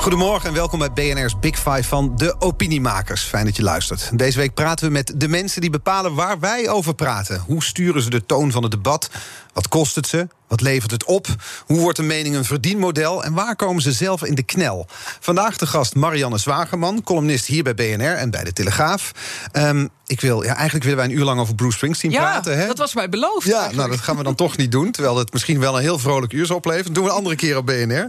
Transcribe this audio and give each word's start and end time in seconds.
Goedemorgen 0.00 0.48
en 0.48 0.54
welkom 0.54 0.78
bij 0.78 0.92
BNR's 0.92 1.38
Big 1.38 1.56
Five 1.56 1.84
van 1.84 2.16
de 2.16 2.34
opiniemakers. 2.38 3.22
Fijn 3.22 3.44
dat 3.44 3.56
je 3.56 3.62
luistert. 3.62 4.18
Deze 4.18 4.38
week 4.38 4.54
praten 4.54 4.86
we 4.86 4.92
met 4.92 5.12
de 5.16 5.28
mensen 5.28 5.60
die 5.60 5.70
bepalen 5.70 6.14
waar 6.14 6.38
wij 6.38 6.68
over 6.68 6.94
praten. 6.94 7.42
Hoe 7.46 7.62
sturen 7.62 8.02
ze 8.02 8.10
de 8.10 8.26
toon 8.26 8.50
van 8.50 8.62
het 8.62 8.70
debat? 8.70 9.10
Wat 9.52 9.68
kost 9.68 9.94
het 9.94 10.06
ze? 10.06 10.28
Wat 10.50 10.60
levert 10.60 10.90
het 10.90 11.04
op? 11.04 11.26
Hoe 11.66 11.78
wordt 11.78 11.98
een 11.98 12.06
mening 12.06 12.34
een 12.34 12.44
verdienmodel? 12.44 13.24
En 13.24 13.32
waar 13.32 13.56
komen 13.56 13.82
ze 13.82 13.92
zelf 13.92 14.24
in 14.24 14.34
de 14.34 14.42
knel? 14.42 14.86
Vandaag 15.20 15.56
de 15.56 15.66
gast 15.66 15.94
Marianne 15.94 16.38
Zwagerman, 16.38 17.02
columnist 17.02 17.46
hier 17.46 17.62
bij 17.62 17.74
BNR 17.74 18.14
en 18.14 18.30
bij 18.30 18.44
de 18.44 18.52
Telegraaf. 18.52 19.12
Um, 19.52 19.88
ik 20.10 20.20
wil, 20.20 20.42
ja, 20.42 20.54
eigenlijk 20.54 20.84
willen 20.84 20.98
wij 20.98 21.08
een 21.08 21.18
uur 21.18 21.24
lang 21.24 21.40
over 21.40 21.54
Bruce 21.54 21.76
Springsteen 21.76 22.10
ja, 22.10 22.20
praten. 22.20 22.58
Hè? 22.58 22.66
dat 22.66 22.78
was 22.78 22.94
mij 22.94 23.08
beloofd. 23.08 23.46
Ja, 23.46 23.50
eigenlijk. 23.50 23.76
nou 23.76 23.90
dat 23.90 24.00
gaan 24.00 24.16
we 24.16 24.22
dan 24.22 24.34
toch 24.34 24.56
niet 24.56 24.72
doen. 24.72 24.90
Terwijl 24.90 25.16
het 25.16 25.32
misschien 25.32 25.60
wel 25.60 25.76
een 25.76 25.82
heel 25.82 25.98
vrolijk 25.98 26.32
uur 26.32 26.46
zal 26.46 26.56
opleveren. 26.56 26.86
Dat 26.86 26.94
doen 26.94 27.04
we 27.04 27.10
een 27.10 27.16
andere 27.16 27.36
keer 27.36 27.56
op 27.56 27.66
BNR. 27.66 27.74
Uh, 27.74 28.08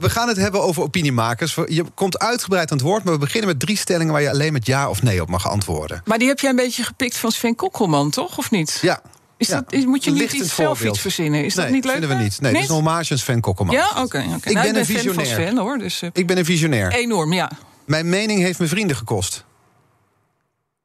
we 0.00 0.10
gaan 0.10 0.28
het 0.28 0.36
hebben 0.36 0.62
over 0.62 0.82
opiniemakers. 0.82 1.54
Je 1.66 1.84
komt 1.94 2.18
uitgebreid 2.18 2.70
aan 2.70 2.76
het 2.76 2.86
woord, 2.86 3.04
maar 3.04 3.12
we 3.12 3.18
beginnen 3.18 3.48
met 3.48 3.60
drie 3.60 3.76
stellingen 3.76 4.12
waar 4.12 4.22
je 4.22 4.30
alleen 4.30 4.52
met 4.52 4.66
ja 4.66 4.88
of 4.88 5.02
nee 5.02 5.22
op 5.22 5.28
mag 5.28 5.48
antwoorden. 5.48 6.02
Maar 6.04 6.18
die 6.18 6.28
heb 6.28 6.40
jij 6.40 6.50
een 6.50 6.56
beetje 6.56 6.82
gepikt 6.82 7.16
van 7.16 7.32
Sven 7.32 7.54
Kokkelman, 7.54 8.10
toch? 8.10 8.38
Of 8.38 8.50
niet? 8.50 8.78
Ja, 8.82 9.00
is 9.42 9.48
ja, 9.48 9.60
dat, 9.60 9.72
is, 9.72 9.84
moet 9.84 10.04
je 10.04 10.10
niet 10.10 10.32
iets 10.32 10.54
zelf 10.54 10.68
voorbeeld. 10.68 10.94
iets 10.94 11.00
verzinnen? 11.00 11.44
Is 11.44 11.54
nee, 11.54 11.64
dat 11.64 11.74
niet 11.74 11.84
leuk? 11.84 11.92
vinden 11.92 12.16
we 12.16 12.22
niet. 12.22 12.40
Nee, 12.40 12.52
het 12.52 12.62
is 12.62 12.68
een 12.68 12.74
hommage 12.74 13.12
aan 13.12 13.18
Sven 13.18 13.40
Kokkelman. 13.40 13.74
Ja, 13.74 13.88
oké. 13.88 14.00
Okay, 14.00 14.24
okay. 14.24 14.36
Ik 14.36 14.52
nou, 14.52 14.66
ben 14.66 14.76
een 14.76 14.86
fan 14.86 14.94
visionair. 14.94 15.26
van 15.26 15.34
Sven, 15.34 15.58
hoor. 15.58 15.78
Dus, 15.78 16.02
uh, 16.02 16.10
ik 16.12 16.26
ben 16.26 16.38
een 16.38 16.44
visionair. 16.44 16.92
Enorm, 16.92 17.32
ja. 17.32 17.50
Mijn 17.84 18.08
mening 18.08 18.40
heeft 18.40 18.58
me 18.58 18.66
vrienden 18.66 18.96
gekost. 18.96 19.44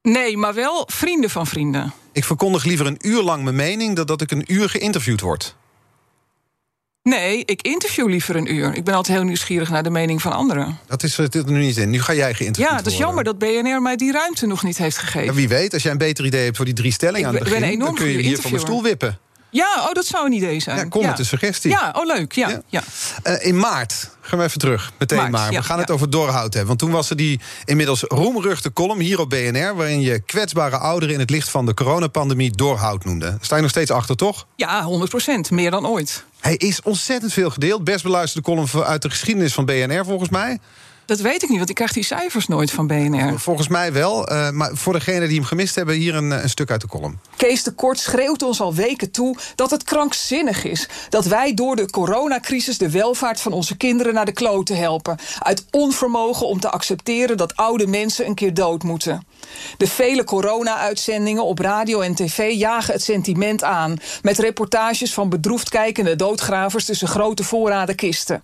Nee, 0.01 0.37
maar 0.37 0.53
wel 0.53 0.83
vrienden 0.91 1.29
van 1.29 1.47
vrienden. 1.47 1.93
Ik 2.11 2.23
verkondig 2.23 2.63
liever 2.63 2.85
een 2.85 2.97
uur 3.01 3.21
lang 3.21 3.43
mijn 3.43 3.55
mening... 3.55 3.95
dan 3.95 4.05
dat 4.05 4.21
ik 4.21 4.31
een 4.31 4.43
uur 4.47 4.69
geïnterviewd 4.69 5.21
word. 5.21 5.55
Nee, 7.07 7.43
ik 7.45 7.61
interview 7.61 8.07
liever 8.09 8.35
een 8.35 8.53
uur. 8.53 8.75
Ik 8.75 8.83
ben 8.83 8.93
altijd 8.93 9.17
heel 9.17 9.25
nieuwsgierig 9.25 9.69
naar 9.69 9.83
de 9.83 9.89
mening 9.89 10.21
van 10.21 10.31
anderen. 10.31 10.79
Dat 10.87 11.03
is 11.03 11.17
er 11.17 11.29
nu 11.45 11.59
niet 11.59 11.77
in. 11.77 11.89
Nu 11.89 12.01
ga 12.01 12.13
jij 12.13 12.33
geïnterviewd 12.33 12.71
Ja, 12.71 12.77
het 12.77 12.85
is 12.85 12.97
worden. 12.97 13.07
jammer 13.15 13.23
dat 13.23 13.37
BNR 13.39 13.81
mij 13.81 13.95
die 13.95 14.11
ruimte 14.11 14.45
nog 14.45 14.63
niet 14.63 14.77
heeft 14.77 14.97
gegeven. 14.97 15.25
Ja, 15.25 15.33
wie 15.33 15.47
weet, 15.47 15.73
als 15.73 15.83
jij 15.83 15.91
een 15.91 15.97
beter 15.97 16.25
idee 16.25 16.43
hebt 16.43 16.55
voor 16.55 16.65
die 16.65 16.73
drie 16.73 16.91
stellingen 16.91 17.27
aan 17.27 17.33
het 17.33 17.43
ben- 17.43 17.51
ben 17.51 17.61
begin... 17.61 17.75
enorm 17.75 17.95
dan 17.95 18.03
kun 18.05 18.13
je 18.13 18.19
hier 18.21 18.37
van 18.41 18.51
mijn 18.51 18.63
stoel 18.63 18.83
wippen. 18.83 19.19
Ja, 19.49 19.75
oh, 19.87 19.93
dat 19.93 20.05
zou 20.05 20.25
een 20.25 20.31
idee 20.31 20.59
zijn. 20.59 20.77
Ja, 20.77 20.83
kom 20.83 21.05
met 21.05 21.19
een 21.19 21.25
suggestie. 21.25 21.71
Ja, 21.71 21.93
oh 21.97 22.05
leuk. 22.05 22.31
Ja, 22.33 22.49
Ja. 22.49 22.61
ja. 22.67 22.83
Eh, 23.23 23.45
in 23.47 23.59
maart, 23.59 24.09
gaan 24.21 24.39
we 24.39 24.45
even 24.45 24.59
terug, 24.59 24.91
meteen 24.99 25.17
Maart, 25.17 25.31
maar. 25.31 25.47
We 25.47 25.53
ja, 25.53 25.61
gaan 25.61 25.79
het 25.79 25.87
ja. 25.87 25.93
over 25.93 26.09
Dorhout 26.09 26.41
hebben. 26.53 26.65
Want 26.67 26.79
toen 26.79 26.91
was 26.91 27.09
er 27.09 27.15
die 27.15 27.39
inmiddels 27.65 28.03
roemruchte 28.07 28.73
column 28.73 28.99
hier 28.99 29.19
op 29.19 29.29
BNR... 29.29 29.75
waarin 29.75 30.01
je 30.01 30.19
kwetsbare 30.19 30.77
ouderen 30.77 31.13
in 31.13 31.19
het 31.19 31.29
licht 31.29 31.49
van 31.49 31.65
de 31.65 31.73
coronapandemie 31.73 32.51
Dorhout 32.51 33.05
noemde. 33.05 33.37
Sta 33.41 33.55
je 33.55 33.61
nog 33.61 33.71
steeds 33.71 33.91
achter, 33.91 34.15
toch? 34.15 34.47
Ja, 34.55 34.83
100 34.83 35.09
procent. 35.09 35.51
Meer 35.51 35.71
dan 35.71 35.87
ooit. 35.87 36.23
Hij 36.39 36.55
is 36.55 36.81
ontzettend 36.81 37.33
veel 37.33 37.49
gedeeld. 37.49 37.83
Best 37.83 38.03
beluisterde 38.03 38.47
column 38.47 38.83
uit 38.83 39.01
de 39.01 39.09
geschiedenis 39.09 39.53
van 39.53 39.65
BNR, 39.65 40.05
volgens 40.05 40.29
mij. 40.29 40.59
Dat 41.07 41.19
weet 41.19 41.43
ik 41.43 41.49
niet, 41.49 41.57
want 41.57 41.69
ik 41.69 41.75
krijg 41.75 41.93
die 41.93 42.03
cijfers 42.03 42.47
nooit 42.47 42.71
van 42.71 42.87
BNR. 42.87 43.39
Volgens 43.39 43.67
mij 43.67 43.93
wel. 43.93 44.27
eh, 44.27 44.49
maar 44.49 44.69
voor 44.73 44.93
degenen 44.93 45.27
die 45.27 45.37
hem 45.37 45.45
gemist 45.47 45.75
hebben, 45.75 45.95
hier 45.95 46.15
een, 46.15 46.31
eh, 46.31 46.41
een 46.41 46.49
stuk 46.49 46.71
uit 46.71 46.81
de 46.81 46.87
column. 46.87 47.19
Kees 47.35 47.63
de 47.63 47.71
Kort 47.71 47.99
schreeuwt 47.99 48.41
ons 48.41 48.61
al 48.61 48.73
weken 48.73 49.11
toe 49.11 49.37
dat 49.55 49.71
het 49.71 49.83
krankzinnig 49.83 50.63
is 50.63 50.87
dat 51.09 51.25
wij 51.25 51.53
door 51.53 51.75
de 51.75 51.89
coronacrisis 51.89 52.77
de 52.77 52.89
welvaart 52.91 53.41
van 53.41 53.51
onze 53.51 53.77
kinderen 53.77 54.13
naar 54.13 54.25
de 54.25 54.31
kloten 54.31 54.77
helpen. 54.77 55.17
Uit 55.39 55.65
onvermogen 55.71 56.47
om 56.47 56.59
te 56.59 56.69
accepteren 56.69 57.37
dat 57.37 57.55
oude 57.55 57.87
mensen 57.87 58.25
een 58.25 58.35
keer 58.35 58.53
dood 58.53 58.83
moeten. 58.83 59.27
De 59.77 59.87
vele 59.87 60.23
corona-uitzendingen 60.23 61.43
op 61.43 61.59
radio 61.59 61.99
en 62.01 62.15
tv 62.15 62.51
jagen 62.53 62.93
het 62.93 63.03
sentiment 63.03 63.63
aan. 63.63 63.97
Met 64.21 64.37
reportages 64.37 65.13
van 65.13 65.29
bedroefd 65.29 65.69
kijkende 65.69 66.15
doodgravers 66.15 66.85
tussen 66.85 67.07
grote 67.07 67.43
voorraden 67.43 67.95
kisten. 67.95 68.43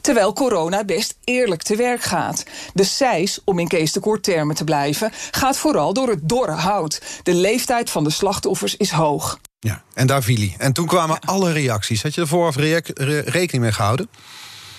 Terwijl 0.00 0.32
corona 0.32 0.84
best 0.84 1.14
eerlijk 1.24 1.62
te 1.62 1.76
werk 1.76 2.02
gaat. 2.02 2.44
De 2.74 2.84
cijs, 2.84 3.40
om 3.44 3.58
in 3.58 3.68
Kees 3.68 3.92
de 3.92 4.00
Kort 4.00 4.22
termen 4.22 4.56
te 4.56 4.64
blijven, 4.64 5.12
gaat 5.30 5.56
vooral 5.56 5.92
door 5.92 6.08
het 6.08 6.28
dorre 6.28 6.52
hout. 6.52 7.02
De 7.22 7.34
leeftijd 7.34 7.90
van 7.90 8.04
de 8.04 8.10
slachtoffers 8.10 8.76
is 8.76 8.90
hoog. 8.90 9.38
Ja, 9.60 9.82
en 9.94 10.06
daar 10.06 10.22
viel 10.22 10.36
hij. 10.36 10.54
En 10.58 10.72
toen 10.72 10.86
kwamen 10.86 11.20
alle 11.20 11.52
reacties. 11.52 12.02
Had 12.02 12.14
je 12.14 12.20
er 12.20 12.26
vooraf 12.26 12.56
re- 12.56 12.82
rekening 13.24 13.62
mee 13.62 13.72
gehouden? 13.72 14.08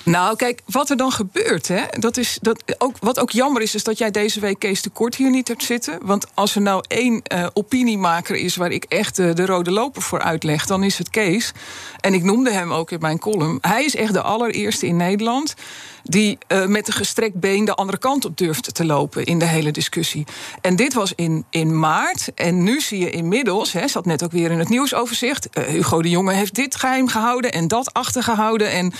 Nou, 0.03 0.35
kijk, 0.35 0.61
wat 0.65 0.89
er 0.89 0.97
dan 0.97 1.11
gebeurt, 1.11 1.67
hè, 1.67 1.83
dat 1.99 2.17
is 2.17 2.37
dat 2.41 2.63
ook, 2.77 2.95
wat 2.99 3.19
ook 3.19 3.31
jammer 3.31 3.61
is, 3.61 3.75
is 3.75 3.83
dat 3.83 3.97
jij 3.97 4.11
deze 4.11 4.39
week 4.39 4.59
Kees 4.59 4.81
de 4.81 4.89
Kort 4.89 5.15
hier 5.15 5.29
niet 5.29 5.47
hebt 5.47 5.63
zitten. 5.63 5.99
Want 6.01 6.25
als 6.33 6.55
er 6.55 6.61
nou 6.61 6.83
één 6.87 7.21
eh, 7.23 7.47
opiniemaker 7.53 8.35
is 8.35 8.55
waar 8.55 8.71
ik 8.71 8.83
echt 8.83 9.15
de 9.15 9.45
rode 9.45 9.71
loper 9.71 10.01
voor 10.01 10.21
uitleg, 10.21 10.65
dan 10.65 10.83
is 10.83 10.97
het 10.97 11.09
Kees. 11.09 11.51
En 11.99 12.13
ik 12.13 12.23
noemde 12.23 12.51
hem 12.51 12.73
ook 12.73 12.91
in 12.91 12.99
mijn 12.99 13.19
column. 13.19 13.57
Hij 13.61 13.85
is 13.85 13.95
echt 13.95 14.13
de 14.13 14.21
allereerste 14.21 14.87
in 14.87 14.95
Nederland 14.97 15.55
die 16.03 16.37
eh, 16.47 16.65
met 16.65 16.87
een 16.87 16.93
gestrekt 16.93 17.39
been 17.39 17.65
de 17.65 17.73
andere 17.75 17.97
kant 17.97 18.25
op 18.25 18.37
durfde 18.37 18.71
te 18.71 18.85
lopen 18.85 19.25
in 19.25 19.39
de 19.39 19.45
hele 19.45 19.71
discussie. 19.71 20.25
En 20.61 20.75
dit 20.75 20.93
was 20.93 21.13
in, 21.15 21.45
in 21.49 21.79
maart. 21.79 22.31
En 22.35 22.63
nu 22.63 22.81
zie 22.81 22.99
je 22.99 23.09
inmiddels, 23.09 23.71
hè, 23.71 23.87
zat 23.87 24.05
net 24.05 24.23
ook 24.23 24.31
weer 24.31 24.51
in 24.51 24.59
het 24.59 24.69
nieuwsoverzicht. 24.69 25.49
eh, 25.49 25.63
Hugo 25.63 26.01
de 26.01 26.09
Jonge 26.09 26.33
heeft 26.33 26.55
dit 26.55 26.75
geheim 26.75 27.07
gehouden 27.07 27.51
en 27.51 27.67
dat 27.67 27.93
achtergehouden. 27.93 28.71
En 28.71 28.85
je 28.85 28.91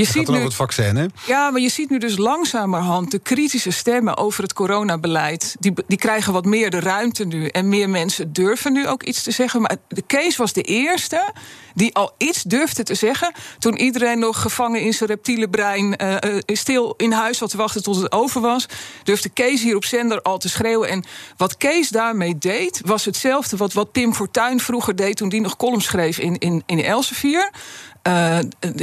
Het 0.00 0.06
gaat 0.06 0.14
ziet 0.16 0.26
dan 0.26 0.34
nu. 0.34 0.40
over 0.40 0.44
het 0.44 0.54
vaccin, 0.74 0.96
hè? 0.96 1.06
Ja, 1.26 1.50
maar 1.50 1.60
je 1.60 1.68
ziet 1.68 1.90
nu 1.90 1.98
dus 1.98 2.16
langzamerhand 2.16 3.10
de 3.10 3.18
kritische 3.18 3.70
stemmen 3.70 4.16
over 4.16 4.42
het 4.42 4.52
coronabeleid. 4.52 5.56
Die, 5.58 5.72
die 5.86 5.98
krijgen 5.98 6.32
wat 6.32 6.44
meer 6.44 6.70
de 6.70 6.80
ruimte 6.80 7.24
nu. 7.24 7.46
En 7.46 7.68
meer 7.68 7.88
mensen 7.90 8.32
durven 8.32 8.72
nu 8.72 8.88
ook 8.88 9.02
iets 9.02 9.22
te 9.22 9.30
zeggen. 9.30 9.60
Maar 9.60 9.76
de 9.88 10.02
Kees 10.02 10.36
was 10.36 10.52
de 10.52 10.62
eerste 10.62 11.32
die 11.74 11.94
al 11.94 12.14
iets 12.18 12.42
durfde 12.42 12.82
te 12.82 12.94
zeggen. 12.94 13.32
toen 13.58 13.76
iedereen 13.76 14.18
nog 14.18 14.40
gevangen 14.42 14.80
in 14.80 14.92
zijn 14.94 15.08
reptiele 15.10 15.48
brein. 15.48 15.96
eh, 15.96 16.38
stil 16.46 16.94
in 16.96 17.12
huis 17.12 17.38
zat 17.38 17.50
te 17.50 17.56
wachten 17.56 17.82
tot 17.82 17.96
het 17.96 18.12
over 18.12 18.40
was. 18.40 18.66
durfde 19.02 19.28
Kees 19.28 19.62
hier 19.62 19.76
op 19.76 19.84
zender 19.84 20.22
al 20.22 20.38
te 20.38 20.48
schreeuwen. 20.48 20.88
En 20.88 21.04
wat 21.36 21.56
Kees 21.56 21.88
daarmee 21.88 22.38
deed. 22.38 22.80
was 22.84 23.04
hetzelfde 23.04 23.56
wat, 23.56 23.72
wat 23.72 23.92
Pim 23.92 24.14
Fortuyn 24.14 24.60
vroeger 24.60 24.96
deed. 24.96 25.16
toen 25.16 25.28
die 25.28 25.40
nog 25.40 25.56
column 25.56 25.80
schreef 25.80 26.18
in, 26.18 26.38
in, 26.38 26.62
in 26.66 26.82
Elsevier. 26.82 27.50
Eh, 28.04 28.38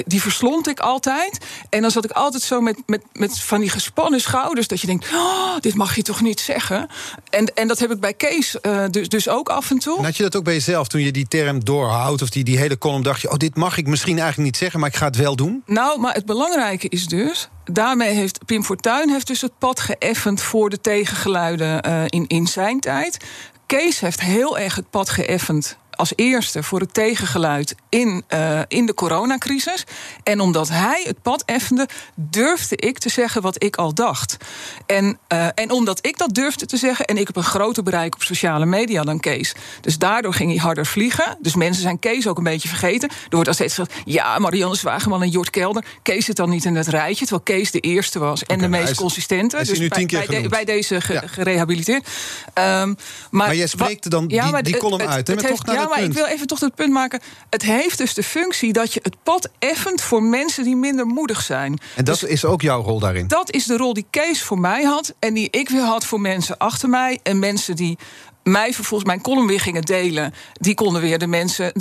die 0.05 0.21
verslond 0.21 0.67
ik 0.67 0.79
altijd. 0.79 1.45
En 1.69 1.81
dan 1.81 1.91
zat 1.91 2.05
ik 2.05 2.11
altijd 2.11 2.43
zo 2.43 2.61
met, 2.61 2.77
met, 2.85 3.01
met 3.13 3.39
van 3.39 3.59
die 3.59 3.69
gespannen 3.69 4.21
schouders. 4.21 4.67
Dat 4.67 4.81
je 4.81 4.87
denkt, 4.87 5.13
oh, 5.13 5.59
dit 5.59 5.75
mag 5.75 5.95
je 5.95 6.01
toch 6.01 6.21
niet 6.21 6.39
zeggen. 6.39 6.87
En, 7.29 7.53
en 7.55 7.67
dat 7.67 7.79
heb 7.79 7.91
ik 7.91 7.99
bij 7.99 8.13
Kees 8.13 8.59
eh, 8.59 8.85
dus, 8.91 9.09
dus 9.09 9.29
ook 9.29 9.49
af 9.49 9.69
en 9.71 9.77
toe. 9.77 9.97
En 9.97 10.03
had 10.03 10.17
je 10.17 10.23
dat 10.23 10.35
ook 10.35 10.43
bij 10.43 10.53
jezelf 10.53 10.87
toen 10.87 11.01
je 11.01 11.11
die 11.11 11.27
term 11.27 11.63
doorhoudt... 11.63 12.21
of 12.21 12.29
die, 12.29 12.43
die 12.43 12.57
hele 12.57 12.77
column 12.77 13.03
dacht 13.03 13.21
je... 13.21 13.31
oh, 13.31 13.37
dit 13.37 13.55
mag 13.55 13.77
ik 13.77 13.87
misschien 13.87 14.19
eigenlijk 14.19 14.45
niet 14.45 14.57
zeggen, 14.57 14.79
maar 14.79 14.89
ik 14.89 14.95
ga 14.95 15.05
het 15.05 15.15
wel 15.15 15.35
doen? 15.35 15.63
Nou, 15.65 15.99
maar 15.99 16.13
het 16.13 16.25
belangrijke 16.25 16.89
is 16.89 17.07
dus... 17.07 17.49
daarmee 17.65 18.13
heeft 18.13 18.45
Pim 18.45 18.63
Fortuyn 18.63 19.09
heeft 19.09 19.27
dus 19.27 19.41
het 19.41 19.57
pad 19.57 19.79
geëffend... 19.79 20.41
voor 20.41 20.69
de 20.69 20.81
tegengeluiden 20.81 21.81
eh, 21.81 22.03
in, 22.07 22.27
in 22.27 22.47
zijn 22.47 22.79
tijd. 22.79 23.17
Kees 23.65 23.99
heeft 23.99 24.21
heel 24.21 24.57
erg 24.57 24.75
het 24.75 24.89
pad 24.89 25.09
geëffend 25.09 25.77
als 26.01 26.13
eerste 26.16 26.63
voor 26.63 26.79
het 26.79 26.94
tegengeluid 26.94 27.75
in, 27.89 28.23
uh, 28.34 28.59
in 28.67 28.85
de 28.85 28.94
coronacrisis. 28.94 29.84
En 30.23 30.39
omdat 30.39 30.69
hij 30.69 31.01
het 31.07 31.22
pad 31.22 31.44
effende, 31.45 31.88
durfde 32.16 32.75
ik 32.75 32.97
te 32.97 33.09
zeggen 33.09 33.41
wat 33.41 33.63
ik 33.63 33.75
al 33.75 33.94
dacht. 33.94 34.38
En, 34.85 35.17
uh, 35.34 35.45
en 35.56 35.72
omdat 35.72 36.06
ik 36.06 36.17
dat 36.17 36.34
durfde 36.34 36.66
te 36.66 36.78
zeggen, 36.78 37.06
en 37.06 37.17
ik 37.17 37.28
heb 37.28 37.35
een 37.35 37.44
groter 37.44 37.84
bereik 37.84 38.13
op 38.16 38.23
sociale 38.23 38.65
media 38.65 39.03
dan 39.03 39.19
Kees. 39.19 39.53
Dus 39.81 39.98
daardoor 39.98 40.33
ging 40.33 40.50
hij 40.51 40.59
harder 40.59 40.86
vliegen. 40.86 41.38
Dus 41.42 41.56
mensen 41.56 41.81
zijn 41.83 42.00
Kees 42.00 42.27
ook 42.27 42.38
een 42.38 42.44
beetje 42.44 42.68
vergeten. 42.69 43.09
Er 43.09 43.15
wordt 43.30 43.48
al 43.48 43.53
steeds 43.53 43.75
gezegd, 43.75 44.01
ja, 44.06 44.39
Marianne 44.39 44.75
Zwageman 44.75 45.21
en 45.21 45.30
Jort 45.30 45.50
Kelder. 45.50 45.86
Kees 46.01 46.25
zit 46.25 46.36
dan 46.36 46.50
niet 46.50 46.65
in 46.65 46.75
het 46.75 46.88
rijtje, 46.88 47.25
terwijl 47.25 47.42
Kees 47.59 47.71
de 47.71 47.80
eerste 47.80 48.19
was. 48.19 48.44
En 48.44 48.56
de 48.59 48.68
maar 48.68 48.80
meest 48.80 48.92
is- 48.92 48.98
consistente. 48.98 49.56
hij 49.56 49.63
is 49.65 49.69
dus 49.71 49.80
nu 49.80 49.88
bij, 49.88 49.98
tien 49.98 50.07
keer 50.07 50.18
bij, 50.18 50.27
de- 50.27 50.33
genoemd. 50.33 50.51
bij 50.53 50.65
deze 50.65 51.01
ge- 51.01 51.13
Ja. 51.13 51.24
gerehabiliteerd. 51.25 52.07
Um, 52.07 52.13
maar, 52.53 52.95
Maar 53.30 53.56
jij 53.56 53.68
spreekt 53.68 54.09
dan 54.09 54.27
die- 54.27 54.42
maar 54.42 54.63
die 54.63 54.77
column 54.77 55.01
het- 55.01 55.09
uit, 55.09 55.27
hè, 55.27 55.33
heeft- 55.33 55.48
toch 55.48 55.65
naar 55.65 55.75
Ja, 55.75 55.88
maar 55.91 56.03
ik 56.03 56.13
wil 56.13 56.25
even 56.25 56.47
toch 56.47 56.59
het 56.59 56.75
punt 56.75 56.91
maken. 56.93 57.19
Het 57.49 57.61
heeft 57.61 57.97
dus 57.97 58.13
de 58.13 58.23
functie 58.23 58.73
dat 58.73 58.93
je 58.93 58.99
het 59.03 59.15
pad 59.23 59.49
effent 59.59 60.01
voor 60.01 60.23
mensen 60.23 60.63
die 60.63 60.75
minder 60.75 61.05
moedig 61.05 61.41
zijn. 61.41 61.79
En 61.95 62.05
dat 62.05 62.19
Dus 62.19 62.29
is 62.29 62.45
ook 62.45 62.61
jouw 62.61 62.81
rol 62.81 62.99
daarin. 62.99 63.27
dat 63.27 63.51
is 63.51 63.65
de 63.65 63.77
rol 63.77 63.93
die 63.93 64.05
Kees 64.09 64.41
voor 64.43 64.59
mij 64.59 64.83
had. 64.83 65.13
En 65.19 65.33
die 65.33 65.47
ik 65.51 65.69
weer 65.69 65.81
had 65.83 66.05
voor 66.05 66.21
mensen 66.21 66.57
achter 66.57 66.89
mij. 66.89 67.19
En 67.23 67.39
mensen 67.39 67.75
die 67.75 67.97
mij 68.43 68.73
vervolgens 68.73 69.09
mijn 69.09 69.21
column 69.21 69.47
weer 69.47 69.59
gingen 69.59 69.81
delen. 69.81 70.33
Die 70.53 70.73
konden 70.73 71.01
weer 71.01 71.19
de 71.19 71.27
mensen 71.27 71.73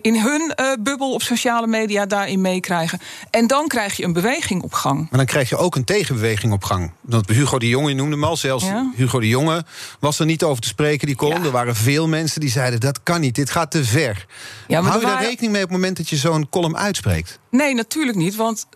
in 0.00 0.20
hun 0.20 0.54
bubbel 0.82 1.12
op 1.12 1.22
sociale 1.22 1.66
media 1.66 2.06
daarin 2.06 2.40
meekrijgen. 2.40 3.00
En 3.30 3.46
dan 3.46 3.68
krijg 3.68 3.96
je 3.96 4.04
een 4.04 4.12
beweging 4.12 4.62
op 4.62 4.72
gang. 4.72 4.98
Maar 4.98 5.18
dan 5.18 5.26
krijg 5.26 5.48
je 5.48 5.56
ook 5.56 5.76
een 5.76 5.84
tegenbeweging 5.84 6.52
op 6.52 6.64
gang. 6.64 6.92
Want 7.00 7.28
Hugo 7.28 7.58
de 7.58 7.68
Jonge, 7.68 7.88
je 7.88 7.94
noemde 7.94 8.14
hem 8.14 8.24
al, 8.24 8.36
zelfs 8.36 8.64
Hugo 8.94 9.20
de 9.20 9.28
Jonge 9.28 9.64
was 10.00 10.18
er 10.18 10.26
niet 10.26 10.42
over 10.42 10.62
te 10.62 10.68
spreken, 10.68 11.06
die 11.06 11.16
column. 11.16 11.44
Er 11.44 11.50
waren 11.50 11.76
veel 11.76 12.08
mensen 12.08 12.40
die 12.40 12.50
zeiden, 12.50 12.80
dat 12.80 13.02
kan 13.02 13.20
niet, 13.20 13.34
dit 13.34 13.50
gaat 13.50 13.70
te 13.70 13.84
ver. 13.84 14.26
Ja, 14.66 14.82
Hou 14.82 15.00
je 15.00 15.06
daar 15.06 15.22
rekening 15.22 15.52
mee 15.52 15.62
op 15.62 15.68
het 15.68 15.78
moment 15.78 15.96
dat 15.96 16.08
je 16.08 16.16
zo'n 16.16 16.48
column 16.48 16.76
uitspreekt? 16.76 17.38
Nee, 17.50 17.74
natuurlijk 17.74 18.16
niet, 18.16 18.36
want 18.36 18.66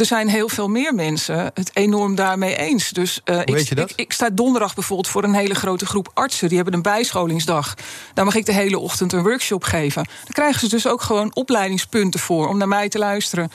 er 0.00 0.06
zijn 0.06 0.28
heel 0.28 0.48
veel 0.48 0.68
meer 0.68 0.94
mensen 0.94 1.50
het 1.54 1.70
enorm 1.72 2.14
daarmee 2.14 2.56
eens. 2.56 2.90
Dus 2.90 3.20
uh, 3.24 3.40
ik, 3.40 3.54
weet 3.54 3.68
je 3.68 3.74
dat? 3.74 3.90
Ik, 3.90 4.00
ik, 4.00 4.12
sta 4.12 4.30
donderdag 4.30 4.74
bijvoorbeeld 4.74 5.08
voor 5.08 5.24
een 5.24 5.34
hele 5.34 5.54
grote 5.54 5.86
groep 5.86 6.10
artsen. 6.14 6.48
Die 6.48 6.56
hebben 6.56 6.74
een 6.74 6.82
bijscholingsdag. 6.82 7.74
Daar 8.14 8.24
mag 8.24 8.34
ik 8.34 8.46
de 8.46 8.52
hele 8.52 8.78
ochtend 8.78 9.12
een 9.12 9.22
workshop 9.22 9.64
geven. 9.64 10.04
Dan 10.04 10.32
krijgen 10.32 10.60
ze 10.60 10.68
dus 10.68 10.86
ook 10.86 11.02
gewoon 11.02 11.34
opleidingspunten 11.34 12.20
voor 12.20 12.48
om 12.48 12.58
naar 12.58 12.68
mij 12.68 12.88
te 12.88 12.98
luisteren. 12.98 13.50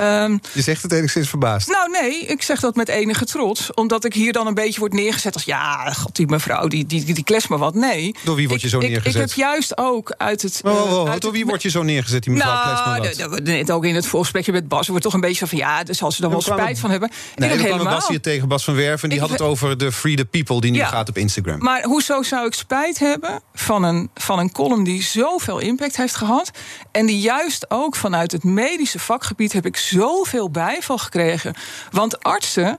Um, 0.00 0.40
je 0.52 0.62
zegt 0.62 0.82
het 0.82 0.92
enigszins 0.92 1.28
verbaasd. 1.28 1.68
Nou 1.68 1.90
nee, 1.90 2.20
ik 2.20 2.42
zeg 2.42 2.60
dat 2.60 2.76
met 2.76 2.88
enige 2.88 3.24
trots. 3.24 3.74
Omdat 3.74 4.04
ik 4.04 4.14
hier 4.14 4.32
dan 4.32 4.46
een 4.46 4.54
beetje 4.54 4.80
word 4.80 4.92
neergezet 4.92 5.34
als... 5.34 5.44
ja, 5.44 5.92
god, 5.92 6.16
die 6.16 6.26
mevrouw, 6.26 6.68
die, 6.68 6.86
die, 6.86 7.04
die, 7.04 7.14
die 7.14 7.24
kles 7.24 7.46
maar 7.46 7.58
wat. 7.58 7.74
Nee. 7.74 8.14
Door 8.24 8.36
wie 8.36 8.48
word 8.48 8.60
je 8.60 8.68
zo 8.68 8.78
neergezet? 8.78 9.06
Ik, 9.06 9.14
ik, 9.14 9.20
heb 9.20 9.32
juist 9.32 9.78
ook 9.78 10.14
uit 10.16 10.42
het... 10.42 10.60
Oh, 10.64 10.72
oh, 10.72 10.92
oh. 10.92 11.12
door 11.18 11.32
wie 11.32 11.46
word 11.46 11.62
je 11.62 11.70
zo 11.70 11.82
neergezet, 11.82 12.22
die 12.22 12.32
mevrouw 12.32 12.52
nou, 12.52 13.00
maar 13.00 13.28
wat? 13.28 13.42
Net 13.42 13.70
ook 13.70 13.84
in 13.84 13.94
het 13.94 14.06
voorgesprekje 14.06 14.52
met 14.52 14.68
Bas... 14.68 14.88
wordt 14.88 15.02
toch 15.02 15.14
een 15.14 15.20
beetje 15.20 15.36
zo 15.36 15.46
van... 15.46 15.58
ja, 15.58 15.82
dus 15.82 16.02
als 16.02 16.14
ze 16.14 16.20
dan 16.20 16.30
wel 16.30 16.40
spijt 16.40 16.78
van 16.78 16.90
hebben. 16.90 17.10
Nee, 17.36 17.50
ik 17.50 17.66
kwam 17.66 17.84
Bas 17.84 18.08
hier 18.08 18.20
tegen 18.20 18.48
Bas 18.48 18.64
van 18.64 18.74
Werven... 18.74 19.08
die 19.08 19.20
had 19.20 19.30
het 19.30 19.40
over 19.40 19.78
de 19.78 19.92
Free 19.92 20.16
the 20.16 20.24
People 20.24 20.60
die 20.60 20.70
nu 20.70 20.78
gaat 20.78 21.08
op 21.08 21.18
Instagram. 21.18 21.58
Maar 21.58 21.84
hoezo 21.84 22.22
zou 22.22 22.46
ik 22.46 22.54
spijt 22.54 22.98
hebben 22.98 23.40
van 23.54 23.82
een, 23.82 24.10
van 24.14 24.38
een 24.38 24.52
column... 24.52 24.84
die 24.84 25.02
zoveel 25.02 25.58
impact 25.58 25.96
heeft 25.96 26.14
gehad... 26.14 26.50
en 26.92 27.06
die 27.06 27.20
juist 27.20 27.70
ook 27.70 27.96
vanuit 27.96 28.32
het 28.32 28.44
medische 28.44 28.98
vakgebied... 28.98 29.52
heb 29.52 29.66
ik 29.66 29.76
zoveel 29.88 30.50
bij 30.50 30.74
bijval 30.74 30.98
gekregen. 30.98 31.54
Want 31.90 32.22
artsen. 32.22 32.78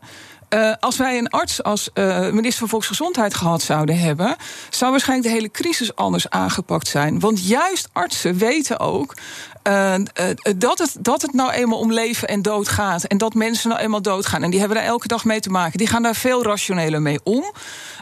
Uh, 0.50 0.74
als 0.80 0.98
wij 0.98 1.18
een 1.18 1.30
arts 1.30 1.64
als 1.64 1.90
uh, 1.94 2.20
minister 2.20 2.60
van 2.60 2.70
Volksgezondheid 2.70 3.34
gehad 3.34 3.62
zouden 3.62 4.00
hebben, 4.00 4.36
zou 4.70 4.92
waarschijnlijk 4.92 5.30
de 5.30 5.36
hele 5.36 5.52
crisis 5.52 5.96
anders 5.96 6.30
aangepakt 6.30 6.88
zijn. 6.88 7.20
Want 7.20 7.48
juist 7.48 7.90
artsen 7.94 8.38
weten 8.38 8.80
ook 8.80 9.14
uh, 9.68 9.94
dat, 10.58 10.78
het, 10.78 10.96
dat 11.00 11.22
het 11.22 11.34
nou 11.34 11.52
eenmaal 11.52 11.80
om 11.80 11.94
leven 11.94 12.28
en 12.28 12.42
dood 12.42 12.68
gaat. 12.68 13.04
En 13.04 13.18
dat 13.18 13.34
mensen 13.34 13.70
nou 13.70 13.82
eenmaal 13.82 14.02
doodgaan. 14.02 14.44
En 14.44 14.50
die 14.50 14.60
hebben 14.60 14.78
daar 14.78 14.88
elke 14.88 15.08
dag 15.08 15.26
mee 15.26 15.40
te 15.40 15.50
maken. 15.50 15.78
Die 15.78 15.88
gaan 15.88 16.04
daar 16.04 16.16
veel 16.16 16.44
rationeler 16.44 17.02
mee 17.02 17.20
om. 17.24 17.54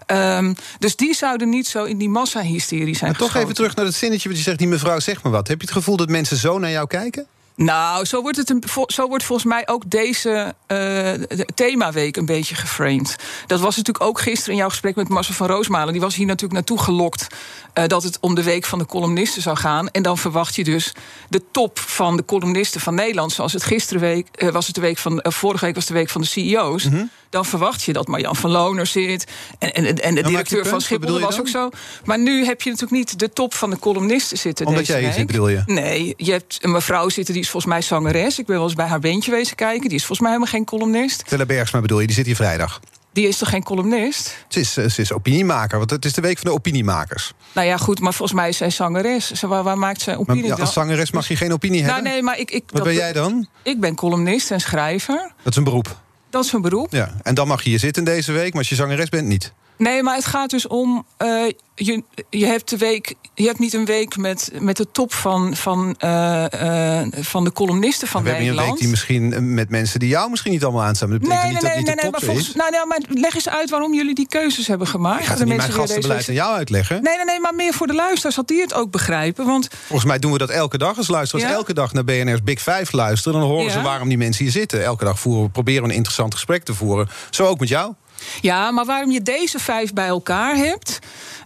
Um, 0.08 0.56
dus 0.80 0.96
die 0.96 1.14
zouden 1.14 1.50
niet 1.50 1.68
zo 1.68 1.84
in 1.84 1.98
die 1.98 2.10
massahysterie 2.10 2.96
zijn. 2.96 3.12
Maar 3.12 3.20
toch 3.20 3.36
even 3.36 3.54
terug 3.54 3.76
naar 3.76 3.86
het 3.86 3.96
zinnetje 3.96 4.30
wat 4.30 4.38
je 4.38 4.44
zegt: 4.44 4.58
die 4.58 4.68
mevrouw 4.68 5.00
zegt 5.00 5.24
maar 5.24 5.32
wat. 5.32 5.48
Heb 5.48 5.60
je 5.60 5.66
het 5.66 5.76
gevoel 5.76 5.98
dat 5.98 6.10
mensen 6.10 6.38
zo 6.38 6.60
naar 6.60 6.72
jou 6.72 6.88
kijken? 6.88 7.28
Nou, 7.56 8.06
zo 8.06 8.22
wordt, 8.22 8.38
het 8.38 8.54
zo 8.88 9.08
wordt 9.08 9.24
volgens 9.24 9.48
mij 9.48 9.68
ook 9.68 9.90
deze 9.90 10.56
uh, 10.68 11.12
themaweek 11.56 12.18
een 12.18 12.26
beetje 12.26 12.56
geframed. 12.56 13.16
Dat 13.48 13.60
was 13.60 13.76
natuurlijk 13.76 14.06
ook 14.06 14.22
gisteren 14.22 14.52
in 14.52 14.58
jouw 14.58 14.70
gesprek 14.70 14.96
met 14.96 15.10
Marcel 15.10 15.34
van 15.34 15.48
Roosmalen. 15.48 15.92
Die 15.92 16.02
was 16.02 16.16
hier 16.16 16.26
natuurlijk 16.26 16.54
naartoe 16.54 16.80
gelokt 16.80 17.28
uh, 17.74 17.88
dat 17.88 18.04
het 18.04 18.18
om 18.20 18.36
de 18.36 18.44
week 18.44 18.66
van 18.66 18.80
de 18.80 18.86
columnisten 18.86 19.42
zou 19.42 19.58
gaan. 19.58 19.90
En 19.90 20.04
dan 20.04 20.18
verwacht 20.18 20.56
je 20.56 20.64
dus 20.64 20.94
de 21.30 21.42
top 21.52 21.80
van 21.80 22.18
de 22.18 22.26
columnisten 22.26 22.82
van 22.82 22.96
Nederland. 22.96 23.32
Zoals 23.32 23.54
het 23.54 23.64
gisteren 23.64 24.02
week 24.02 24.28
uh, 24.38 24.50
was 24.50 24.66
het 24.66 24.76
de 24.76 24.82
week 24.82 24.98
van. 24.98 25.20
vorige 25.24 25.66
week 25.66 25.76
was 25.76 25.86
de 25.86 25.94
week 25.94 26.10
van 26.10 26.22
de 26.22 26.28
CEO's. 26.28 26.84
-hmm. 26.84 27.10
Dan 27.34 27.46
verwacht 27.46 27.84
je 27.84 27.94
dat 27.94 28.08
Marjan 28.08 28.36
van 28.36 28.52
Loner 28.52 28.86
zit. 28.86 29.32
En, 29.60 29.74
en, 29.74 29.86
en 29.86 30.16
de 30.16 30.22
nou, 30.22 30.34
directeur 30.34 30.66
van 30.66 30.82
Schiphol 30.82 31.20
was 31.20 31.40
ook 31.40 31.48
zo. 31.48 31.70
Maar 32.06 32.20
nu 32.20 32.46
heb 32.46 32.62
je 32.62 32.70
natuurlijk 32.70 32.98
niet 32.98 33.20
de 33.20 33.30
top 33.30 33.54
van 33.54 33.70
de 33.70 33.80
columnisten 33.80 34.38
zitten. 34.38 34.66
Omdat 34.66 34.88
jij 34.88 35.00
hier 35.00 35.14
zit, 35.14 35.28
bedoel 35.28 35.48
je? 35.48 35.62
Nee, 35.66 36.14
je 36.18 36.32
hebt 36.32 36.58
een 36.62 36.72
mevrouw 36.72 37.10
zitten 37.10 37.34
die 37.34 37.44
is 37.44 37.50
volgens 37.50 37.74
mij 37.74 37.82
zangeres. 37.82 38.40
Ik 38.40 38.46
ben 38.46 38.56
wel 38.56 38.66
eens 38.66 38.74
bij 38.74 38.86
haar 38.86 39.00
beentje 39.00 39.32
wezen 39.32 39.56
kijken. 39.56 39.90
Die 39.90 39.98
is 39.98 40.06
volgens 40.06 40.20
mij 40.20 40.30
helemaal 40.30 40.54
geen 40.54 40.66
columnist. 40.66 41.24
Stella 41.26 41.46
Bergsma 41.46 41.82
bedoel 41.82 42.00
je, 42.00 42.08
die 42.08 42.16
zit 42.16 42.26
hier 42.26 42.36
vrijdag. 42.36 42.80
Die 43.14 43.28
is 43.28 43.38
toch 43.38 43.50
geen 43.50 43.64
columnist? 43.64 44.46
Ze 44.48 44.60
is, 44.60 44.74
ze 44.74 45.02
is 45.02 45.12
opiniemaker, 45.12 45.78
want 45.78 45.90
het 45.90 46.06
is 46.06 46.14
de 46.14 46.22
week 46.22 46.38
van 46.38 46.50
de 46.50 46.56
opiniemakers. 46.56 47.34
Nou 47.54 47.68
ja, 47.68 47.78
goed, 47.78 48.00
maar 48.00 48.14
volgens 48.14 48.40
mij 48.40 48.50
is 48.50 48.58
zij 48.58 48.70
zangeres. 48.70 49.32
Ze, 49.32 49.48
waar, 49.48 49.64
waar 49.64 49.78
maakt 49.78 50.02
zij 50.02 50.18
opinie 50.18 50.42
maar, 50.42 50.58
ja, 50.58 50.64
Als 50.64 50.74
zangeres 50.74 51.12
mag 51.12 51.28
je 51.28 51.36
geen 51.36 51.54
opinie 51.54 51.82
nou, 51.82 51.94
hebben? 51.94 52.12
Nee, 52.12 52.22
maar 52.22 52.40
ik, 52.40 52.52
ik, 52.52 52.64
Wat 52.68 52.84
ben 52.84 52.94
jij 52.94 53.14
dan? 53.14 53.48
Ik 53.64 53.80
ben 53.80 53.96
columnist 53.96 54.52
en 54.52 54.60
schrijver. 54.60 55.32
Dat 55.44 55.52
is 55.52 55.56
een 55.56 55.64
beroep? 55.64 56.02
Dat 56.34 56.46
is 56.46 56.52
een 56.52 56.62
beroep. 56.62 56.92
Ja, 56.92 57.14
en 57.24 57.36
dan 57.36 57.48
mag 57.48 57.64
je 57.64 57.70
hier 57.70 57.80
zitten 57.80 58.04
deze 58.04 58.32
week, 58.32 58.50
maar 58.50 58.62
als 58.62 58.70
je 58.70 58.76
zangeres 58.76 59.10
bent, 59.10 59.28
niet? 59.28 59.54
Nee, 59.84 60.04
maar 60.04 60.16
het 60.16 60.26
gaat 60.26 60.50
dus 60.50 60.68
om. 60.68 61.06
Uh, 61.22 61.52
je, 61.76 62.04
je, 62.30 62.46
hebt 62.46 62.70
de 62.70 62.78
week, 62.78 63.14
je 63.34 63.46
hebt 63.46 63.60
niet 63.60 63.74
een 63.74 63.86
week 63.86 64.18
met, 64.18 64.52
met 64.60 64.78
de 64.78 64.92
top 64.92 65.14
van, 65.14 65.56
van, 65.56 65.96
uh, 66.00 66.46
uh, 66.54 67.02
van 67.12 67.44
de 67.44 67.52
columnisten 67.52 68.08
van 68.08 68.24
we 68.24 68.30
Nederland. 68.30 68.56
We 68.56 68.64
hebben 68.64 68.64
een 68.64 68.70
week 68.70 68.80
die 68.80 68.90
misschien 68.90 69.54
met 69.54 69.70
mensen 69.70 70.00
die 70.00 70.10
jou 70.10 70.30
misschien 70.30 70.52
niet 70.52 70.64
allemaal 70.64 70.84
aanstaan. 70.84 71.10
Dat 71.10 71.20
betekent 71.20 71.44
nee, 71.44 71.52
nee, 71.52 71.62
niet 71.62 71.62
dat 71.62 71.72
nee, 71.72 71.84
niet 71.84 72.02
de 72.02 72.26
nee, 72.26 72.36
maar, 72.36 72.54
nou, 72.56 72.72
nou, 72.72 72.88
maar 72.88 73.00
leg 73.08 73.36
eens 73.36 73.50
uit 73.50 73.70
waarom 73.70 73.94
jullie 73.94 74.16
die 74.16 74.28
keuzes 74.28 74.68
hebben 74.68 74.88
gemaakt. 74.88 75.20
Ik 75.20 75.26
ga 75.26 75.36
de 75.36 75.46
niet 75.46 75.58
mijn 75.58 75.72
gastenbeleid 75.72 76.30
aan 76.30 76.36
jou 76.36 76.56
uitleggen. 76.56 77.04
Nee, 77.04 77.16
nee, 77.16 77.26
nee, 77.26 77.40
maar 77.40 77.56
meer 77.56 77.74
voor 77.74 77.88
de 77.88 77.94
luisteraars, 77.94 78.36
dat 78.36 78.48
die 78.48 78.62
het 78.62 78.74
ook 78.74 78.92
begrijpen. 78.92 79.46
Want... 79.46 79.68
Volgens 79.86 80.08
mij 80.08 80.20
doen 80.20 80.32
we 80.32 80.38
dat 80.38 80.50
elke 80.50 80.78
dag 80.78 80.98
als 80.98 81.08
luisteraars. 81.08 81.50
Ja? 81.50 81.56
Elke 81.56 81.74
dag 81.74 81.94
naar 81.94 82.04
BNR's 82.04 82.44
Big 82.44 82.62
Five 82.62 82.96
luisteren. 82.96 83.40
Dan 83.40 83.50
horen 83.50 83.66
ja? 83.66 83.72
ze 83.72 83.82
waarom 83.82 84.08
die 84.08 84.18
mensen 84.18 84.44
hier 84.44 84.54
zitten. 84.54 84.84
Elke 84.84 85.06
dag 85.06 85.20
voeren, 85.20 85.52
proberen 85.52 85.84
we 85.84 85.90
een 85.90 85.96
interessant 85.96 86.34
gesprek 86.34 86.64
te 86.64 86.74
voeren. 86.74 87.10
Zo 87.30 87.46
ook 87.46 87.60
met 87.60 87.70
jou. 87.70 87.94
Ja, 88.42 88.72
maar 88.72 88.86
waarom 88.86 89.12
je 89.12 89.22
deze 89.22 89.60
vijf 89.60 89.94
bij 89.94 90.08
elkaar 90.08 90.56
hebt. 90.56 91.00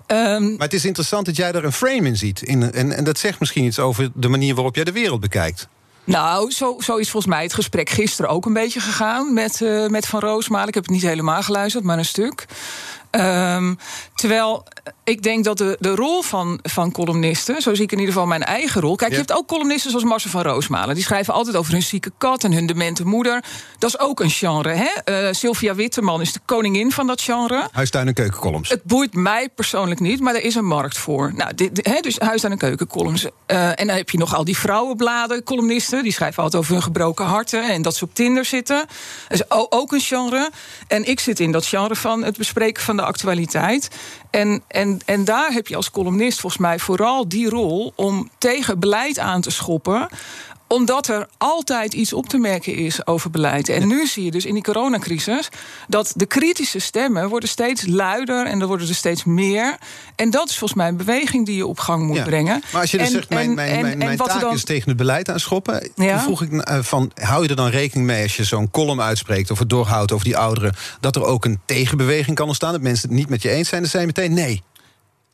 Um... 0.08 0.50
Maar 0.50 0.68
het 0.68 0.74
is 0.74 0.86
interessant 0.86 1.26
dat 1.26 1.36
jij 1.36 1.52
er 1.52 1.66
een 1.66 1.72
frame 1.72 2.08
in 2.08 2.18
ziet. 2.18 2.42
In, 2.42 2.74
en, 2.74 2.92
en 2.92 3.04
dat 3.04 3.20
zegt 3.20 3.40
misschien 3.40 3.66
iets 3.66 3.80
over 3.80 4.10
de 4.14 4.28
manier 4.28 4.56
waarop 4.56 4.76
jij 4.76 4.84
de 4.84 4.92
wereld 4.92 5.20
bekijkt. 5.20 5.68
Nou, 6.04 6.52
zo, 6.52 6.76
zo 6.80 6.96
is 6.96 7.10
volgens 7.10 7.34
mij 7.34 7.44
het 7.44 7.54
gesprek 7.54 7.90
gisteren 7.90 8.32
ook 8.32 8.46
een 8.46 8.54
beetje 8.54 8.80
gegaan 8.80 9.34
met, 9.34 9.62
uh, 9.62 9.88
met 9.88 10.06
Van 10.06 10.20
Roosmalen. 10.20 10.68
Ik 10.68 10.74
heb 10.74 10.84
het 10.84 10.94
niet 10.94 11.02
helemaal 11.02 11.42
geluisterd, 11.42 11.84
maar 11.84 11.98
een 11.98 12.06
stuk. 12.06 12.46
Um, 13.18 13.78
terwijl 14.16 14.66
ik 15.04 15.24
denk 15.24 15.44
dat 15.44 15.58
de, 15.58 15.78
de 15.80 15.96
rol 15.96 16.22
van, 16.22 16.60
van 16.64 16.92
columnisten, 16.92 17.62
zo 17.62 17.74
zie 17.74 17.84
ik 17.84 17.92
in 17.92 18.00
ieder 18.00 18.14
geval 18.14 18.28
mijn 18.28 18.44
eigen 18.44 18.82
rol. 18.82 18.96
Kijk, 18.96 19.12
je 19.12 19.18
hebt 19.18 19.34
ook 19.34 19.48
columnisten 19.48 19.90
zoals 19.90 20.06
Marcel 20.06 20.30
van 20.30 20.42
Roosmalen. 20.42 20.96
Die 20.96 21.04
schrijven 21.04 21.34
altijd 21.34 21.56
over 21.56 21.72
hun 21.72 21.84
zieke 21.84 22.12
kat 22.18 22.44
en 22.44 22.54
hun 22.54 22.66
demente 22.66 23.06
moeder. 23.06 23.44
Dat 23.78 23.90
is 23.90 24.00
ook 24.00 24.20
een 24.20 24.30
genre. 24.30 24.70
Hè? 24.70 25.26
Uh, 25.28 25.34
Sylvia 25.34 25.76
Witteman 25.76 26.22
is 26.22 26.34
de 26.34 26.40
koningin 26.46 26.92
van 26.92 27.08
dat 27.08 27.22
genre. 27.22 27.68
Huistuin- 27.72 28.08
en 28.08 28.14
keukencolumns. 28.14 28.70
Het 28.70 28.84
boeit 28.84 29.14
mij 29.14 29.50
persoonlijk 29.50 30.00
niet, 30.00 30.20
maar 30.20 30.36
er 30.36 30.44
is 30.44 30.56
een 30.56 30.66
markt 30.66 30.98
voor. 30.98 31.34
Nou, 31.36 31.54
dit, 31.54 31.88
hè, 31.88 32.00
dus 32.00 32.20
huistuin- 32.20 32.54
en 32.54 32.60
keukencolumns. 32.60 33.24
Uh, 33.24 33.80
en 33.80 33.88
dan 33.88 33.96
heb 33.96 34.10
je 34.10 34.18
nog 34.18 34.36
al 34.36 34.44
die 34.44 34.58
vrouwenbladen, 34.58 35.44
columnisten. 35.44 36.04
Die 36.04 36.14
schrijven 36.14 36.44
altijd 36.44 36.62
over 36.62 36.74
hun 36.74 36.84
gebroken 36.84 37.26
harten 37.26 37.70
en 37.70 37.82
dat 37.82 37.96
ze 37.96 38.04
op 38.04 38.10
Tinder 38.14 38.46
zitten. 38.46 38.86
Dat 39.28 39.40
is 39.40 39.46
ook 39.70 39.92
een 39.92 40.00
genre. 40.00 40.50
En 40.88 41.08
ik 41.08 41.20
zit 41.20 41.40
in 41.40 41.52
dat 41.52 41.66
genre 41.66 41.96
van 41.96 42.24
het 42.24 42.38
bespreken 42.38 42.84
van 42.84 42.96
de 42.96 43.04
actualiteit. 43.08 43.90
En, 44.30 44.64
en, 44.68 45.00
en 45.06 45.26
daar 45.26 45.52
heb 45.52 45.68
je 45.68 45.76
als 45.76 45.92
columnist 45.92 46.40
volgens 46.40 46.62
mij 46.62 46.80
vooral 46.80 47.28
die 47.28 47.50
rol 47.50 47.94
om 47.96 48.30
tegen 48.38 48.80
beleid 48.80 49.20
aan 49.20 49.42
te 49.42 49.52
schoppen 49.52 50.08
omdat 50.68 51.08
er 51.08 51.28
altijd 51.38 51.94
iets 51.94 52.14
op 52.14 52.30
te 52.30 52.38
merken 52.38 52.76
is 52.76 53.06
over 53.08 53.30
beleid. 53.30 53.70
En 53.70 53.88
nu 53.88 54.08
zie 54.08 54.24
je 54.24 54.32
dus 54.32 54.46
in 54.46 54.54
die 54.54 54.64
coronacrisis 54.64 55.50
dat 55.88 56.14
de 56.16 56.26
kritische 56.26 56.80
stemmen 56.80 57.30
worden 57.30 57.50
steeds 57.50 57.86
luider 57.86 58.46
en 58.46 58.62
er 58.62 58.68
worden 58.68 58.88
er 58.88 58.96
steeds 58.96 59.24
meer. 59.24 59.78
En 60.16 60.30
dat 60.30 60.50
is 60.50 60.58
volgens 60.58 60.80
mij 60.80 60.88
een 60.88 60.98
beweging 60.98 61.46
die 61.46 61.56
je 61.56 61.66
op 61.66 61.80
gang 61.80 62.08
moet 62.08 62.24
brengen. 62.24 62.64
Maar 62.72 62.82
als 62.82 62.92
je 62.92 62.98
dus 62.98 63.12
zegt, 63.12 63.30
mijn, 63.30 63.54
mijn, 63.54 63.82
mijn, 63.82 63.98
mijn 63.98 64.18
taak 64.18 64.42
dan... 64.42 64.54
is 64.54 64.64
tegen 64.64 64.88
het 64.88 64.98
beleid 64.98 65.30
aanschoppen. 65.30 65.90
Ja? 65.96 66.14
Dan 66.14 66.20
vroeg 66.20 66.42
ik 66.42 66.52
uh, 66.52 66.80
van, 66.82 67.12
hou 67.16 67.44
je 67.44 67.50
er 67.50 67.56
dan 67.56 67.70
rekening 67.70 68.08
mee 68.08 68.24
als 68.24 68.38
je 68.38 68.44
zo'n 68.44 68.72
column 68.72 69.02
uitspreekt 69.02 69.52
of 69.52 69.60
het 69.60 69.70
doorhoudt 69.70 70.12
over 70.12 70.26
die 70.26 70.38
ouderen, 70.38 70.76
dat 71.00 71.16
er 71.16 71.26
ook 71.26 71.46
een 71.46 71.60
tegenbeweging 71.66 72.36
kan 72.36 72.48
ontstaan? 72.48 72.72
Dat 72.72 72.82
mensen 72.82 73.10
het 73.10 73.18
niet 73.18 73.30
met 73.30 73.42
je 73.42 73.50
eens 73.50 73.70
zijn, 73.70 73.82
dan 73.82 73.90
zijn 73.90 74.06
meteen 74.06 74.34
nee. 74.34 74.64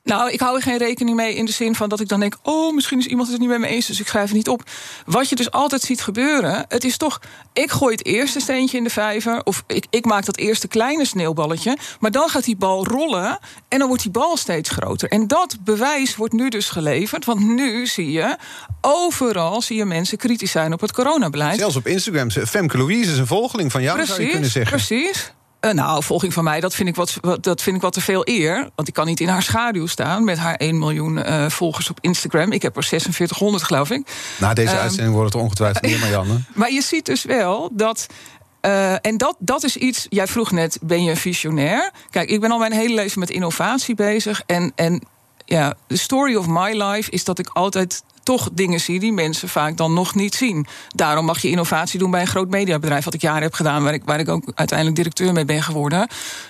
Nou, 0.03 0.31
ik 0.31 0.39
hou 0.39 0.55
er 0.55 0.61
geen 0.61 0.77
rekening 0.77 1.15
mee 1.15 1.35
in 1.35 1.45
de 1.45 1.51
zin 1.51 1.75
van 1.75 1.89
dat 1.89 1.99
ik 1.99 2.07
dan 2.07 2.19
denk: 2.19 2.35
oh, 2.41 2.73
misschien 2.73 2.99
is 2.99 3.05
iemand 3.05 3.29
het 3.29 3.39
niet 3.39 3.49
met 3.49 3.59
me 3.59 3.67
eens, 3.67 3.85
dus 3.85 3.99
ik 3.99 4.07
schrijf 4.07 4.25
het 4.25 4.35
niet 4.35 4.49
op. 4.49 4.63
Wat 5.05 5.29
je 5.29 5.35
dus 5.35 5.51
altijd 5.51 5.81
ziet 5.81 6.01
gebeuren, 6.01 6.65
het 6.67 6.83
is 6.83 6.97
toch: 6.97 7.21
ik 7.53 7.71
gooi 7.71 7.95
het 7.95 8.05
eerste 8.05 8.39
steentje 8.39 8.77
in 8.77 8.83
de 8.83 8.89
vijver, 8.89 9.43
of 9.43 9.63
ik, 9.67 9.85
ik 9.89 10.05
maak 10.05 10.25
dat 10.25 10.37
eerste 10.37 10.67
kleine 10.67 11.05
sneeuwballetje, 11.05 11.77
maar 11.99 12.11
dan 12.11 12.29
gaat 12.29 12.43
die 12.43 12.55
bal 12.55 12.87
rollen 12.87 13.39
en 13.67 13.79
dan 13.79 13.87
wordt 13.87 14.03
die 14.03 14.11
bal 14.11 14.37
steeds 14.37 14.69
groter. 14.69 15.09
En 15.09 15.27
dat 15.27 15.57
bewijs 15.63 16.15
wordt 16.15 16.33
nu 16.33 16.49
dus 16.49 16.69
geleverd, 16.69 17.25
want 17.25 17.39
nu 17.39 17.87
zie 17.87 18.11
je 18.11 18.37
overal 18.81 19.61
zie 19.61 19.77
je 19.77 19.85
mensen 19.85 20.17
kritisch 20.17 20.51
zijn 20.51 20.73
op 20.73 20.81
het 20.81 20.91
coronabeleid. 20.91 21.57
Zelfs 21.57 21.75
op 21.75 21.87
Instagram. 21.87 22.31
Femke 22.31 22.77
Louise 22.77 23.11
is 23.11 23.17
een 23.17 23.27
volgeling 23.27 23.71
van 23.71 23.81
jou, 23.81 23.95
precies, 23.95 24.13
zou 24.15 24.25
je 24.25 24.31
kunnen 24.31 24.51
zeggen. 24.51 24.77
Precies. 24.77 25.33
Uh, 25.65 25.71
nou, 25.71 26.03
volging 26.03 26.33
van 26.33 26.43
mij, 26.43 26.59
dat 26.59 26.75
vind, 26.75 26.89
ik 26.89 26.95
wat, 26.95 27.17
dat 27.41 27.61
vind 27.61 27.75
ik 27.75 27.81
wat 27.81 27.93
te 27.93 28.01
veel 28.01 28.27
eer. 28.27 28.69
Want 28.75 28.87
ik 28.87 28.93
kan 28.93 29.05
niet 29.05 29.19
in 29.19 29.27
haar 29.27 29.43
schaduw 29.43 29.87
staan 29.87 30.23
met 30.23 30.37
haar 30.37 30.55
1 30.55 30.79
miljoen 30.79 31.17
uh, 31.17 31.49
volgers 31.49 31.89
op 31.89 31.97
Instagram. 32.01 32.51
Ik 32.51 32.61
heb 32.61 32.77
er 32.77 32.83
4600, 32.83 33.63
geloof 33.63 33.89
ik. 33.89 34.07
Na 34.37 34.53
deze 34.53 34.73
uh, 34.73 34.79
uitzending 34.79 35.13
wordt 35.13 35.33
het 35.33 35.43
ongetwijfeld 35.43 35.85
meer, 35.85 35.99
Marianne. 35.99 36.39
maar 36.53 36.71
je 36.71 36.81
ziet 36.81 37.05
dus 37.05 37.23
wel 37.23 37.69
dat 37.73 38.07
Uh, 38.65 39.05
en 39.05 39.17
dat, 39.17 39.35
dat 39.39 39.63
is 39.63 39.77
iets. 39.77 40.05
Jij 40.09 40.27
vroeg 40.27 40.51
net: 40.51 40.77
ben 40.81 41.03
je 41.03 41.09
een 41.09 41.17
visionair? 41.17 41.91
Kijk, 42.09 42.29
ik 42.29 42.39
ben 42.39 42.51
al 42.51 42.57
mijn 42.57 42.71
hele 42.71 42.93
leven 42.93 43.19
met 43.19 43.29
innovatie 43.29 43.95
bezig. 43.95 44.41
En, 44.45 44.71
en 44.75 45.01
ja, 45.45 45.73
de 45.87 45.97
story 45.97 46.35
of 46.35 46.47
my 46.47 46.83
life 46.83 47.11
is 47.11 47.23
dat 47.23 47.39
ik 47.39 47.49
altijd 47.49 48.03
toch 48.23 48.49
dingen 48.51 48.79
zie 48.79 48.99
die 48.99 49.13
mensen 49.13 49.49
vaak 49.49 49.77
dan 49.77 49.93
nog 49.93 50.15
niet 50.15 50.35
zien. 50.35 50.65
Daarom 50.87 51.25
mag 51.25 51.41
je 51.41 51.49
innovatie 51.49 51.99
doen 51.99 52.11
bij 52.11 52.21
een 52.21 52.27
groot 52.27 52.49
mediabedrijf, 52.49 53.05
wat 53.05 53.13
ik 53.13 53.21
jaren 53.21 53.41
heb 53.41 53.53
gedaan, 53.53 53.83
waar 53.83 53.93
ik, 53.93 54.01
waar 54.05 54.19
ik 54.19 54.29
ook 54.29 54.51
uiteindelijk 54.55 54.97
directeur 54.97 55.33
mee 55.33 55.45
ben 55.45 55.63
geworden. 55.63 56.07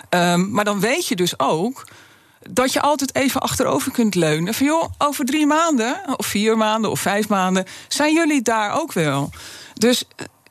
Um, 0.09 0.51
maar 0.51 0.65
dan 0.65 0.79
weet 0.79 1.07
je 1.07 1.15
dus 1.15 1.39
ook 1.39 1.87
dat 2.49 2.73
je 2.73 2.81
altijd 2.81 3.15
even 3.15 3.41
achterover 3.41 3.91
kunt 3.91 4.15
leunen. 4.15 4.53
Van 4.53 4.65
joh, 4.65 4.89
over 4.97 5.25
drie 5.25 5.45
maanden, 5.45 6.01
of 6.15 6.25
vier 6.25 6.57
maanden, 6.57 6.91
of 6.91 6.99
vijf 6.99 7.27
maanden, 7.29 7.65
zijn 7.87 8.13
jullie 8.13 8.41
daar 8.41 8.81
ook 8.81 8.93
wel. 8.93 9.29
Dus 9.73 10.03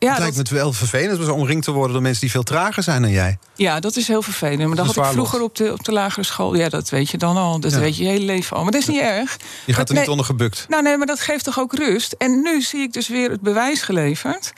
ja, 0.06 0.10
het 0.10 0.18
lijkt 0.18 0.50
me 0.50 0.56
wel 0.56 0.72
vervelend 0.72 1.28
om 1.28 1.30
omringd 1.30 1.64
te 1.64 1.70
worden 1.70 1.92
door 1.92 2.02
mensen 2.02 2.20
die 2.20 2.30
veel 2.30 2.42
trager 2.42 2.82
zijn 2.82 3.02
dan 3.02 3.10
jij. 3.10 3.38
Ja, 3.54 3.80
dat 3.80 3.96
is 3.96 4.08
heel 4.08 4.22
vervelend. 4.22 4.66
Maar 4.66 4.76
dat 4.76 4.86
had 4.86 4.96
ik 4.96 5.12
vroeger 5.12 5.42
op 5.42 5.56
de, 5.56 5.72
op 5.72 5.84
de 5.84 5.92
lagere 5.92 6.24
school. 6.24 6.54
Ja, 6.54 6.68
dat 6.68 6.88
weet 6.88 7.10
je 7.10 7.18
dan 7.18 7.36
al. 7.36 7.60
Dat 7.60 7.72
weet 7.72 7.96
je 7.96 8.02
je 8.02 8.08
hele 8.08 8.24
leven 8.24 8.56
al. 8.56 8.62
Maar 8.62 8.72
dat 8.72 8.80
is 8.80 8.88
niet 8.88 9.00
erg. 9.00 9.36
Je 9.66 9.72
gaat 9.72 9.88
er 9.88 9.94
niet 9.94 10.08
onder 10.08 10.24
gebukt. 10.24 10.66
Nou 10.68 10.82
nee, 10.82 10.96
maar 10.96 11.06
dat 11.06 11.20
geeft 11.20 11.44
toch 11.44 11.58
ook 11.58 11.74
rust. 11.74 12.12
En 12.12 12.42
nu 12.42 12.62
zie 12.62 12.80
ik 12.80 12.92
dus 12.92 13.08
weer 13.08 13.30
het 13.30 13.40
bewijs 13.40 13.82
geleverd. 13.82 14.52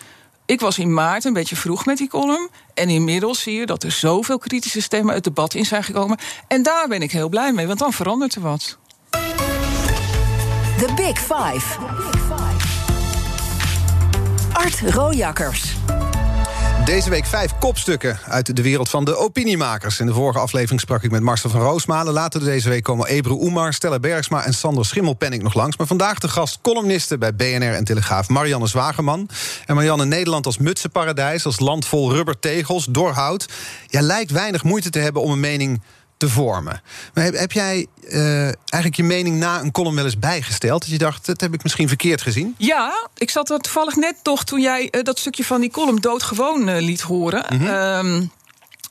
Ik 0.47 0.61
was 0.61 0.79
in 0.79 0.95
maart 0.95 1.25
een 1.25 1.33
beetje 1.33 1.57
vroeg 1.57 1.87
met 1.87 1.99
die 1.99 2.09
column. 2.09 2.49
En 2.75 2.89
inmiddels 2.89 3.41
zie 3.41 3.55
je 3.55 3.67
dat 3.67 3.83
er 3.83 3.93
zoveel 3.93 4.39
kritische 4.39 4.83
stemmen 4.83 5.15
het 5.15 5.25
debat 5.25 5.55
in 5.55 5.65
zijn 5.65 5.85
gekomen. 5.85 6.19
En 6.49 6.63
daar 6.63 6.89
ben 6.89 7.03
ik 7.03 7.13
heel 7.13 7.29
blij 7.29 7.53
mee, 7.53 7.67
want 7.67 7.79
dan 7.79 7.93
verandert 7.93 8.35
er 8.35 8.41
wat. 8.41 8.79
The 10.79 10.93
Big 10.97 11.19
Five. 11.19 12.34
Art 14.55 14.81
Rojakkers. 14.81 15.75
Deze 16.85 17.11
week 17.11 17.27
vijf 17.27 17.59
kopstukken 17.59 18.19
uit 18.25 18.57
de 18.57 18.63
wereld 18.63 18.89
van 18.89 19.05
de 19.05 19.17
opiniemakers. 19.17 20.01
In 20.01 20.07
de 20.07 20.13
vorige 20.13 20.39
aflevering 20.39 20.81
sprak 20.81 21.03
ik 21.03 21.11
met 21.11 21.23
Marcel 21.23 21.51
van 21.51 21.61
Roosmalen. 21.61 22.13
Later 22.13 22.45
deze 22.45 22.69
week 22.69 22.83
komen 22.83 23.07
Ebru 23.07 23.33
Oemar, 23.33 23.73
Stella 23.73 23.99
Bergsma 23.99 24.45
en 24.45 24.55
Sander 24.55 24.87
Schimmelpenning 24.87 25.43
nog 25.43 25.55
langs. 25.55 25.77
Maar 25.77 25.87
vandaag 25.87 26.19
de 26.19 26.29
gast 26.29 26.59
columniste 26.63 27.19
bij 27.19 27.35
BNR 27.35 27.75
en 27.75 27.85
Telegraaf 27.85 28.29
Marianne 28.29 28.67
Zwageman. 28.67 29.29
En 29.67 29.75
Marianne, 29.75 30.05
Nederland 30.05 30.47
als 30.47 30.59
mutsenparadijs, 30.59 31.45
als 31.45 31.61
land 31.61 31.87
vol 31.87 32.13
rubbertegels, 32.13 32.87
doorhout. 32.91 33.49
Jij 33.87 34.03
lijkt 34.03 34.31
weinig 34.31 34.63
moeite 34.63 34.91
te 34.91 34.99
hebben 34.99 35.23
om 35.23 35.31
een 35.31 35.41
mening 35.41 35.83
te 36.25 36.31
vormen. 36.31 36.83
Maar 37.15 37.25
heb, 37.25 37.37
heb 37.39 37.53
jij 37.53 37.87
uh, 38.09 38.43
eigenlijk 38.43 38.95
je 38.95 39.03
mening 39.03 39.37
na 39.37 39.61
een 39.61 39.73
column 39.73 39.95
wel 39.95 40.05
eens 40.05 40.19
bijgesteld? 40.19 40.81
Dat 40.81 40.91
je 40.91 40.99
dacht, 40.99 41.27
dat 41.27 41.41
heb 41.41 41.55
ik 41.55 41.63
misschien 41.63 41.89
verkeerd 41.89 42.23
gezien? 42.23 42.55
Ja, 42.59 43.09
ik 43.17 43.31
zat 43.31 43.51
er 43.51 43.59
toevallig 43.59 43.97
net 43.97 44.15
toch 44.23 44.45
toen 44.45 44.61
jij 44.61 44.89
uh, 44.91 45.03
dat 45.03 45.19
stukje 45.19 45.45
van 45.45 45.61
die 45.61 45.71
column 45.71 46.01
doodgewoon 46.01 46.69
uh, 46.69 46.81
liet 46.81 47.01
horen. 47.01 47.45
Mm 47.49 47.67
-hmm. 47.67 48.31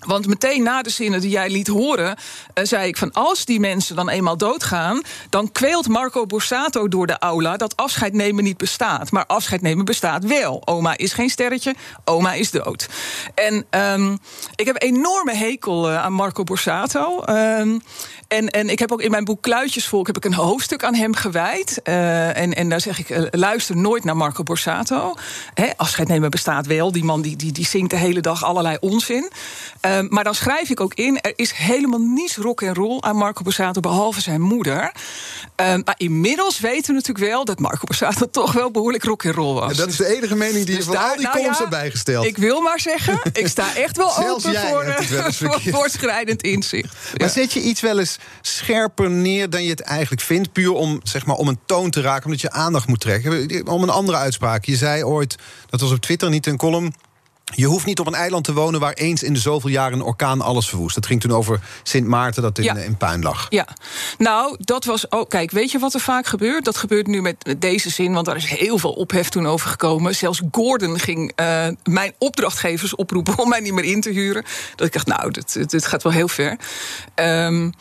Want 0.06 0.28
meteen 0.28 0.64
na 0.64 0.82
de 0.82 0.90
zinnen 0.90 1.22
die 1.22 1.30
jij 1.30 1.50
liet 1.50 1.68
horen, 1.68 2.08
uh, 2.08 2.66
zei 2.66 2.88
ik 2.88 2.98
van 2.98 3.12
als 3.12 3.46
die 3.46 3.60
mensen 3.60 3.96
dan 3.96 4.10
eenmaal 4.10 4.38
doodgaan, 4.38 5.02
dan 5.30 5.52
kweelt 5.52 5.88
Marco 5.88 6.26
Borsato 6.26 6.88
door 6.88 7.08
de 7.08 7.20
aula 7.20 7.58
dat 7.58 7.76
afscheid 7.76 8.14
nemen 8.14 8.44
niet 8.44 8.58
bestaat. 8.58 9.12
Maar 9.12 9.26
afscheid 9.26 9.62
nemen 9.62 9.86
bestaat 9.86 10.26
wel. 10.26 10.62
Oma 10.66 10.98
is 10.98 11.14
geen 11.14 11.30
sterretje, 11.30 11.76
oma 12.06 12.34
is 12.34 12.52
dood. 12.52 12.88
En 13.36 13.66
um, 13.70 14.20
ik 14.56 14.66
heb 14.66 14.82
enorme 14.82 15.34
hekel 15.34 15.90
uh, 15.90 16.04
aan 16.04 16.14
Marco 16.14 16.44
Borsato. 16.44 17.24
Um, 17.30 17.82
en, 18.28 18.50
en 18.50 18.70
ik 18.70 18.80
heb 18.80 18.92
ook 18.92 19.02
in 19.02 19.12
mijn 19.12 19.24
boek 19.24 19.42
Kluitjesvolk 19.42 20.08
heb 20.08 20.18
ik 20.18 20.26
een 20.26 20.34
hoofdstuk 20.34 20.84
aan 20.84 20.96
hem 20.96 21.16
gewijd. 21.16 21.82
Uh, 21.84 22.38
en, 22.38 22.54
en 22.54 22.70
daar 22.70 22.82
zeg 22.82 23.00
ik, 23.00 23.28
luister 23.32 23.78
nooit 23.78 24.04
naar 24.04 24.18
Marco 24.18 24.44
Borsato. 24.44 25.16
He, 25.54 25.70
afscheid 25.78 26.08
nemen 26.08 26.30
bestaat 26.30 26.66
wel. 26.66 26.92
Die 26.92 27.04
man 27.04 27.22
die, 27.22 27.36
die, 27.36 27.52
die 27.52 27.66
zingt 27.66 27.90
de 27.90 27.96
hele 27.96 28.22
dag 28.22 28.44
allerlei 28.44 28.78
onzin. 28.80 29.32
Uh, 29.86 29.93
maar 30.02 30.24
dan 30.24 30.36
schrijf 30.36 30.70
ik 30.70 30.80
ook 30.80 30.94
in, 30.94 31.22
er 31.22 31.34
is 31.36 31.52
helemaal 31.52 32.00
niets 32.00 32.38
rock 32.38 32.62
en 32.62 32.74
roll 32.74 33.00
aan 33.00 33.16
Marco 33.16 33.44
Borsato... 33.44 33.80
behalve 33.80 34.22
zijn 34.22 34.42
moeder. 34.42 34.92
maar 35.56 35.96
inmiddels 35.98 36.60
weten 36.60 36.88
we 36.88 36.94
natuurlijk 36.94 37.26
wel 37.26 37.46
dat 37.46 37.60
Marco 37.60 37.84
Borsato 37.86 38.30
toch 38.42 38.52
wel 38.52 38.72
behoorlijk 38.72 39.04
rock 39.04 39.24
en 39.24 39.32
roll 39.34 39.54
was. 39.54 39.72
En 39.72 39.78
dat 39.78 39.88
is 39.88 39.96
de 39.96 40.16
enige 40.16 40.36
mening 40.36 40.66
die 40.66 40.76
dus 40.76 40.76
je 40.76 40.84
van 40.84 40.94
daar, 40.94 41.10
al 41.10 41.16
die 41.16 41.24
nou 41.24 41.36
columns 41.36 41.58
ja, 41.58 41.64
hebt 41.64 41.76
bijgesteld. 41.76 42.26
Ik 42.26 42.38
wil 42.38 42.62
maar 42.62 42.80
zeggen, 42.80 43.20
ik 43.34 43.48
sta 43.48 43.76
echt 43.76 43.98
wel 43.98 44.18
open 44.18 44.56
voor, 44.56 45.34
voor 45.34 45.62
voortschrijdend 45.62 46.42
inzicht. 46.42 46.94
Maar 46.94 47.28
ja. 47.28 47.34
zet 47.34 47.54
je 47.54 47.62
iets 47.62 47.82
wel 47.82 48.00
eens 48.00 48.18
scherper 48.42 49.10
neer 49.12 49.50
dan 49.50 49.64
je 49.64 49.70
het 49.70 49.82
eigenlijk 49.82 50.22
vindt. 50.22 50.52
Puur 50.52 50.72
om, 50.72 51.00
zeg 51.04 51.26
maar, 51.26 51.36
om 51.36 51.48
een 51.48 51.60
toon 51.66 51.90
te 51.90 52.02
raken, 52.02 52.26
omdat 52.26 52.42
je 52.42 52.52
aandacht 52.52 52.88
moet 52.88 53.00
trekken. 53.00 53.68
Om 53.68 53.84
een 53.84 53.90
andere 53.90 54.18
uitspraak. 54.18 54.66
Je 54.66 54.76
zei 54.76 55.04
ooit, 55.04 55.36
dat 55.70 55.82
was 55.82 55.92
op 55.92 56.00
Twitter 56.00 56.30
niet 56.30 56.46
een 56.46 56.58
column. 56.58 56.94
Je 57.56 57.66
hoeft 57.66 57.86
niet 57.86 58.00
op 58.00 58.08
een 58.08 58.14
eiland 58.14 58.44
te 58.44 58.54
wonen 58.54 58.80
waar 58.80 58.94
eens 58.94 59.24
in 59.24 59.34
de 59.34 59.40
zoveel 59.40 59.70
jaren 59.70 60.00
een 60.00 60.06
orkaan 60.06 60.42
alles 60.42 60.70
verwoest. 60.70 60.96
Dat 60.96 61.06
ging 61.06 61.22
toen 61.22 61.32
over 61.32 61.60
Sint 61.84 62.08
Maarten 62.08 62.42
dat 62.42 62.58
in, 62.58 62.64
ja. 62.64 62.76
in 62.76 62.98
puin 62.98 63.22
lag. 63.22 63.46
Ja, 63.50 63.68
nou, 64.18 64.56
dat 64.60 64.86
was 64.86 65.12
ook. 65.12 65.30
Kijk, 65.30 65.52
weet 65.52 65.72
je 65.72 65.80
wat 65.80 65.94
er 65.94 66.00
vaak 66.00 66.26
gebeurt? 66.26 66.66
Dat 66.66 66.78
gebeurt 66.78 67.08
nu 67.08 67.22
met 67.22 67.56
deze 67.58 67.90
zin, 67.90 68.14
want 68.14 68.26
daar 68.26 68.36
is 68.36 68.46
heel 68.46 68.78
veel 68.78 68.94
ophef 68.94 69.30
toen 69.30 69.48
over 69.48 69.70
gekomen. 69.70 70.16
Zelfs 70.16 70.42
Gordon 70.52 71.00
ging 71.00 71.32
uh, 71.36 71.68
mijn 71.84 72.14
opdrachtgevers 72.18 72.96
oproepen 72.96 73.38
om 73.38 73.50
mij 73.50 73.60
niet 73.60 73.74
meer 73.74 73.84
in 73.84 74.02
te 74.02 74.10
huren. 74.10 74.46
Dat 74.76 74.88
ik 74.88 74.94
dacht, 74.94 75.08
nou, 75.08 75.32
dit, 75.32 75.70
dit 75.70 75.86
gaat 75.86 76.04
wel 76.04 76.12
heel 76.12 76.28
ver. 76.28 76.58
Um, 77.16 77.74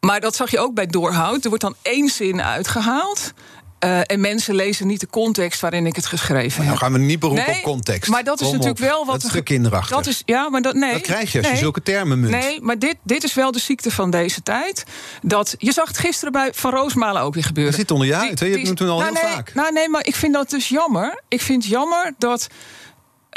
maar 0.00 0.20
dat 0.20 0.36
zag 0.36 0.50
je 0.50 0.58
ook 0.58 0.74
bij 0.74 0.86
Doorhout. 0.86 1.42
Er 1.42 1.48
wordt 1.48 1.64
dan 1.64 1.76
één 1.82 2.08
zin 2.08 2.42
uitgehaald. 2.42 3.32
Uh, 3.84 4.00
en 4.06 4.20
mensen 4.20 4.54
lezen 4.54 4.86
niet 4.86 5.00
de 5.00 5.06
context 5.06 5.60
waarin 5.60 5.86
ik 5.86 5.96
het 5.96 6.06
geschreven 6.06 6.58
maar 6.58 6.58
heb. 6.58 6.66
Dan 6.66 6.76
gaan 6.76 6.92
we 6.92 6.98
niet 6.98 7.18
beroepen 7.18 7.46
nee, 7.46 7.56
op 7.56 7.62
context. 7.62 8.10
Maar 8.10 8.24
dat 8.24 8.40
is 8.40 8.46
natuurlijk 8.46 8.80
op. 8.80 8.86
wel 8.86 9.06
wat. 9.06 9.14
Dat 9.14 9.24
is 9.24 9.32
de 9.32 9.42
kinderachtig. 9.42 9.96
Dat 9.96 10.06
is, 10.06 10.22
ja, 10.24 10.48
maar 10.48 10.62
dat, 10.62 10.74
nee, 10.74 10.92
dat 10.92 11.00
krijg 11.00 11.32
je 11.32 11.38
als 11.38 11.46
nee, 11.46 11.56
je 11.56 11.62
zulke 11.62 11.82
termen 11.82 12.20
munt. 12.20 12.32
Nee, 12.32 12.60
maar 12.60 12.78
dit, 12.78 12.96
dit 13.02 13.24
is 13.24 13.34
wel 13.34 13.52
de 13.52 13.58
ziekte 13.58 13.90
van 13.90 14.10
deze 14.10 14.42
tijd. 14.42 14.84
Dat, 15.22 15.54
je 15.58 15.72
zag 15.72 15.88
het 15.88 15.98
gisteren 15.98 16.32
bij 16.32 16.50
Van 16.54 16.70
Roosmalen 16.70 17.22
ook 17.22 17.34
weer 17.34 17.44
gebeuren. 17.44 17.72
Dat 17.72 17.80
zit 17.80 17.90
onder 17.90 18.06
je 18.06 18.16
uit? 18.16 18.38
Je 18.38 18.44
hebt 18.44 18.68
het 18.68 18.76
toen 18.76 18.88
al 18.88 18.98
nou, 18.98 19.12
heel 19.12 19.22
nee, 19.22 19.32
vaak. 19.32 19.54
Nou 19.54 19.72
nee, 19.72 19.88
maar 19.88 20.06
ik 20.06 20.14
vind 20.14 20.32
dat 20.32 20.50
dus 20.50 20.68
jammer. 20.68 21.20
Ik 21.28 21.40
vind 21.40 21.62
het 21.62 21.72
jammer 21.72 22.14
dat... 22.18 22.48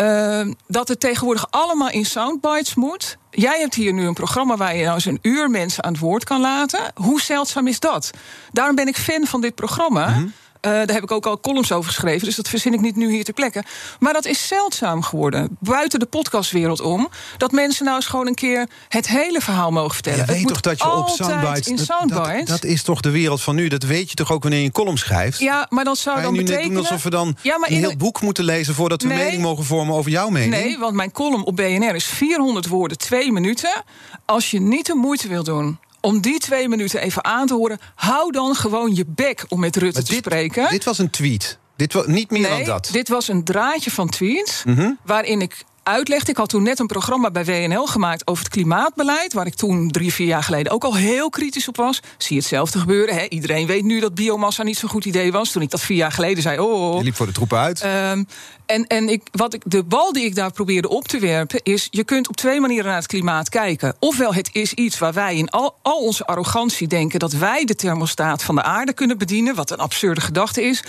Uh, 0.02 0.54
dat 0.68 0.88
het 0.88 1.00
tegenwoordig 1.00 1.48
allemaal 1.50 1.90
in 1.90 2.06
soundbites 2.06 2.76
moet. 2.76 3.18
Jij 3.32 3.60
hebt 3.60 3.74
hier 3.74 3.94
nu 3.94 4.08
een 4.08 4.14
programma 4.14 4.58
waar 4.58 4.76
je 4.76 4.84
nou 4.84 4.94
eens 4.94 5.06
een 5.06 5.20
uur 5.22 5.50
mensen 5.50 5.84
aan 5.84 5.92
het 5.92 6.02
woord 6.02 6.24
kan 6.24 6.42
laten. 6.42 6.80
Hoe 6.96 7.22
zeldzaam 7.22 7.68
is 7.68 7.80
dat? 7.80 8.12
Daarom 8.52 8.76
ben 8.76 8.88
ik 8.88 8.98
fan 8.98 9.26
van 9.26 9.42
dit 9.42 9.56
programma. 9.56 10.08
Mm 10.08 10.14
-hmm. 10.14 10.34
Uh, 10.66 10.72
daar 10.72 10.94
heb 10.94 11.04
ik 11.04 11.12
ook 11.12 11.26
al 11.26 11.40
columns 11.40 11.72
over 11.72 11.92
geschreven, 11.92 12.26
dus 12.26 12.36
dat 12.36 12.48
verzin 12.48 12.74
ik 12.74 12.82
niet 12.82 12.96
nu 12.96 13.12
hier 13.12 13.24
ter 13.24 13.34
plekke. 13.34 13.64
Maar 14.00 14.14
dat 14.14 14.26
is 14.26 14.48
zeldzaam 14.48 15.04
geworden, 15.04 15.58
buiten 15.60 16.00
de 16.00 16.06
podcastwereld 16.06 16.82
om, 16.82 17.10
dat 17.38 17.52
mensen 17.52 17.86
nou 17.86 17.96
eens 17.96 18.06
gewoon 18.06 18.28
een 18.28 18.36
keer 18.36 18.70
het 18.90 19.08
hele 19.08 19.42
verhaal 19.42 19.72
mogen 19.72 19.94
vertellen. 19.94 20.20
Je 20.20 20.26
weet 20.26 20.40
het 20.40 20.48
toch 20.48 20.62
dat 20.62 20.78
je 20.78 20.92
op 20.92 21.10
soundbites, 21.10 21.68
in 21.68 21.78
soundbites. 21.78 22.38
Dat, 22.38 22.48
dat, 22.48 22.64
is 22.64 22.84
toch 22.84 23.02
de 23.02 23.10
wereld 23.10 23.42
van 23.42 23.56
nu? 23.56 23.68
Dat 23.68 23.84
weet 23.84 24.10
je 24.10 24.16
toch 24.16 24.32
ook 24.32 24.42
wanneer 24.42 24.60
je 24.60 24.66
een 24.66 24.72
column 24.72 24.98
schrijft? 24.98 25.40
Ja, 25.40 25.66
maar 25.70 25.84
dat 25.84 25.98
zou 25.98 26.22
dan 26.22 26.34
nu 26.34 26.40
betekenen... 26.40 26.64
net 26.64 26.74
doen 26.74 26.84
alsof 26.84 27.04
we 27.04 27.10
dan 27.10 27.38
ja, 27.42 27.58
maar 27.58 27.70
een 27.70 27.78
heel 27.78 27.90
de... 27.90 27.98
boek 27.98 28.22
moeten 28.22 28.44
lezen 28.44 28.74
voordat 28.76 29.02
we 29.02 29.08
nee, 29.08 29.18
mening 29.18 29.42
mogen 29.42 29.64
vormen 29.64 29.96
over 29.96 30.12
jouw 30.12 30.30
mening? 30.30 30.52
Nee, 30.52 30.78
want 30.78 30.94
mijn 30.94 31.12
column 31.12 31.46
op 31.46 31.56
BNR 31.56 31.96
is 31.96 32.06
400 32.06 32.68
woorden, 32.68 32.98
twee 32.98 33.32
minuten. 33.32 33.84
Als 34.26 34.52
je 34.52 34.62
niet 34.62 34.86
de 34.86 34.96
moeite 34.96 35.28
wil 35.28 35.44
doen 35.44 35.80
om 36.06 36.22
die 36.22 36.40
twee 36.40 36.70
minuten 36.70 37.02
even 37.02 37.24
aan 37.24 37.48
te 37.48 37.54
horen. 37.54 37.80
Hou 37.96 38.32
dan 38.32 38.56
gewoon 38.56 38.96
je 38.96 39.06
bek 39.08 39.46
om 39.48 39.60
met 39.60 39.76
Rutte 39.76 39.94
maar 39.94 40.04
te 40.04 40.14
dit, 40.14 40.20
spreken. 40.20 40.70
Dit 40.70 40.84
was 40.84 40.98
een 40.98 41.10
tweet. 41.10 41.58
Dit 41.76 41.94
was 41.94 42.06
niet 42.06 42.32
meer 42.32 42.42
nee, 42.42 42.50
dan 42.50 42.64
dat. 42.64 42.90
Dit 42.92 43.08
was 43.08 43.28
een 43.28 43.44
draadje 43.44 43.92
van 43.92 44.10
tweets. 44.10 44.64
Mm 44.64 44.76
-hmm. 44.76 44.98
Waarin 45.04 45.42
ik 45.42 45.64
uitlegde. 45.86 46.32
Ik 46.32 46.38
had 46.38 46.50
toen 46.50 46.64
net 46.64 46.80
een 46.80 46.88
programma 46.88 47.32
bij 47.32 47.46
WNL 47.46 47.86
gemaakt 47.86 48.28
over 48.28 48.44
het 48.44 48.54
klimaatbeleid. 48.54 49.34
Waar 49.34 49.46
ik 49.46 49.56
toen 49.56 49.92
drie, 49.92 50.14
vier 50.14 50.28
jaar 50.28 50.44
geleden 50.44 50.72
ook 50.72 50.84
al 50.84 50.96
heel 50.96 51.30
kritisch 51.30 51.68
op 51.68 51.78
was. 51.78 52.00
Zie 52.18 52.38
hetzelfde 52.38 52.80
gebeuren. 52.80 53.16
Hè? 53.16 53.26
Iedereen 53.30 53.68
weet 53.68 53.84
nu 53.84 54.00
dat 54.00 54.16
biomassa 54.16 54.64
niet 54.64 54.78
zo'n 54.78 54.90
goed 54.90 55.06
idee 55.06 55.32
was. 55.32 55.52
Toen 55.52 55.62
ik 55.62 55.70
dat 55.70 55.82
vier 55.82 55.98
jaar 55.98 56.12
geleden 56.12 56.44
zei. 56.44 56.60
Oh, 56.60 56.98
Je 56.98 57.04
liep 57.04 57.16
voor 57.16 57.26
de 57.26 57.32
troepen 57.32 57.58
uit. 57.58 57.84
Um, 57.84 58.28
en 58.66 58.88
en 58.88 59.10
ik, 59.10 59.22
wat 59.32 59.54
ik, 59.54 59.62
de 59.66 59.84
bal 59.84 60.14
die 60.14 60.26
ik 60.26 60.36
daar 60.36 60.52
probeerde 60.52 60.90
op 60.90 61.08
te 61.08 61.20
werpen 61.20 61.60
is... 61.64 61.88
je 61.92 62.04
kunt 62.04 62.28
op 62.28 62.36
twee 62.36 62.60
manieren 62.60 62.86
naar 62.86 62.96
het 62.96 63.08
klimaat 63.08 63.50
kijken. 63.50 63.96
Ofwel 64.00 64.34
het 64.34 64.50
is 64.52 64.74
iets 64.74 64.98
waar 64.98 65.14
wij 65.14 65.36
in 65.36 65.50
al, 65.50 65.76
al 65.82 65.98
onze 65.98 66.26
arrogantie 66.26 66.88
denken... 66.88 67.20
dat 67.20 67.34
wij 67.34 67.66
de 67.66 67.76
thermostaat 67.76 68.44
van 68.44 68.56
de 68.56 68.64
aarde 68.64 68.94
kunnen 68.94 69.18
bedienen... 69.18 69.56
wat 69.56 69.72
een 69.72 69.78
absurde 69.78 70.22
gedachte 70.22 70.64
is. 70.64 70.84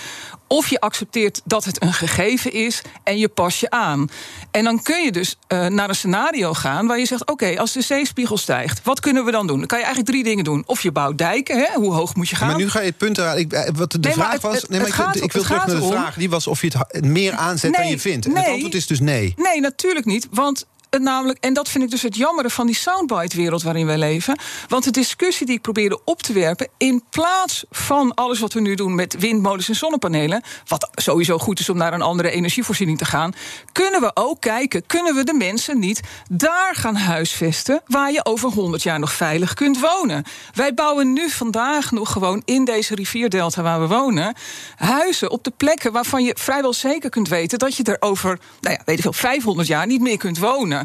Of 0.47 0.67
je 0.69 0.79
accepteert 0.79 1.41
dat 1.45 1.63
het 1.65 1.81
een 1.81 1.93
gegeven 1.93 2.53
is 2.53 2.81
en 3.03 3.17
je 3.17 3.27
pas 3.27 3.59
je 3.59 3.69
aan. 3.69 4.09
En 4.51 4.63
dan 4.63 4.81
kun 4.81 5.03
je 5.03 5.11
dus 5.11 5.35
uh, 5.47 5.65
naar 5.67 5.89
een 5.89 5.95
scenario 5.95 6.53
gaan 6.53 6.87
waar 6.87 6.99
je 6.99 7.05
zegt... 7.05 7.21
oké, 7.21 7.31
okay, 7.31 7.57
als 7.57 7.71
de 7.71 7.81
zeespiegel 7.81 8.37
stijgt, 8.37 8.81
wat 8.83 8.99
kunnen 8.99 9.25
we 9.25 9.31
dan 9.31 9.47
doen? 9.47 9.57
Dan 9.57 9.67
kan 9.67 9.77
je 9.77 9.83
eigenlijk 9.85 10.13
drie 10.15 10.23
dingen 10.29 10.43
doen. 10.43 10.63
Of 10.65 10.81
je 10.81 10.91
bouwt 10.91 11.17
dijken, 11.17 11.57
hè? 11.57 11.67
hoe 11.75 11.93
hoog 11.93 12.15
moet 12.15 12.29
je 12.29 12.35
gaan? 12.35 12.47
Maar 12.47 12.57
nu 12.57 12.69
ga 12.69 12.79
je 12.79 12.85
het 12.85 12.97
punt 12.97 13.17
eraan. 13.17 13.37
Ik, 13.37 13.71
wat 13.75 13.91
de 13.91 13.97
Nee, 13.99 14.13
vraag 14.13 14.31
het- 14.31 14.41
was... 14.41 14.55
het- 14.61 14.69
nee, 14.69 14.79
maar 14.79 14.87
het 14.89 14.97
ik, 14.97 15.03
gaat 15.03 15.15
ik 15.15 15.31
wil 15.31 15.41
terug 15.43 15.65
naar 15.65 15.75
de 15.75 15.81
om- 15.81 15.91
vraag. 15.91 16.15
Die 16.15 16.29
was 16.29 16.47
of 16.47 16.61
je 16.61 16.71
het 16.87 17.05
meer 17.05 17.33
aanzet 17.33 17.73
dan 17.73 17.87
je 17.87 17.99
vindt. 17.99 18.25
En 18.25 18.31
nee. 18.33 18.43
het 18.43 18.51
antwoord 18.51 18.73
is 18.75 18.87
dus 18.87 18.99
nee. 18.99 19.33
Nee, 19.37 19.59
natuurlijk 19.61 20.05
niet. 20.05 20.27
Want 20.31 20.65
het 20.89 21.01
namelijk, 21.01 21.39
en 21.39 21.53
dat 21.53 21.69
vind 21.69 21.83
ik 21.83 21.89
dus 21.89 22.01
het 22.01 22.15
jammere 22.15 22.49
van 22.49 22.65
die 22.65 22.75
soundbite-wereld 22.75 23.63
waarin 23.63 23.85
wij 23.85 23.97
leven. 23.97 24.39
Want 24.67 24.83
de 24.83 24.91
discussie 24.91 25.45
die 25.45 25.55
ik 25.55 25.61
probeerde 25.61 25.99
op 26.05 26.21
te 26.21 26.33
werpen, 26.33 26.67
in 26.77 27.03
plaats 27.09 27.65
van 27.69 28.13
alles 28.13 28.39
wat 28.39 28.53
we 28.53 28.59
nu 28.59 28.75
doen 28.75 28.95
met 28.95 29.19
windmolens 29.19 29.69
en 29.69 29.75
zonnepanelen, 29.75 30.41
wat 30.67 30.89
sowieso 30.93 31.37
goed 31.37 31.59
is 31.59 31.69
om 31.69 31.77
naar 31.77 31.93
een 31.93 32.01
andere 32.01 32.29
energievoorziening 32.29 32.97
te 32.97 33.05
gaan, 33.05 33.33
kunnen 33.71 34.01
we 34.01 34.11
ook 34.13 34.41
kijken, 34.41 34.85
kunnen 34.85 35.15
we 35.15 35.23
de 35.23 35.33
mensen 35.33 35.79
niet 35.79 36.01
daar 36.29 36.75
gaan 36.75 36.95
huisvesten 36.95 37.81
waar 37.85 38.11
je 38.11 38.25
over 38.25 38.49
100 38.49 38.83
jaar 38.83 38.99
nog 38.99 39.13
veilig 39.13 39.53
kunt 39.53 39.79
wonen? 39.79 40.23
Wij 40.53 40.73
bouwen 40.73 41.13
nu 41.13 41.29
vandaag 41.29 41.91
nog 41.91 42.11
gewoon 42.11 42.41
in 42.45 42.65
deze 42.65 42.95
rivierdelta 42.95 43.61
waar 43.61 43.81
we 43.81 43.87
wonen, 43.87 44.35
huizen 44.75 45.31
op 45.31 45.43
de 45.43 45.51
plekken 45.57 45.91
waarvan 45.91 46.23
je 46.23 46.35
vrijwel 46.39 46.73
zeker 46.73 47.09
kunt 47.09 47.27
weten 47.27 47.59
dat 47.59 47.75
je 47.75 47.83
er 47.83 47.97
over, 47.99 48.39
nou 48.61 48.75
ja, 48.75 48.81
weet 48.85 48.95
ik 48.95 49.01
veel, 49.01 49.13
500 49.13 49.67
jaar 49.67 49.87
niet 49.87 50.01
meer 50.01 50.17
kunt 50.17 50.37
wonen. 50.37 50.76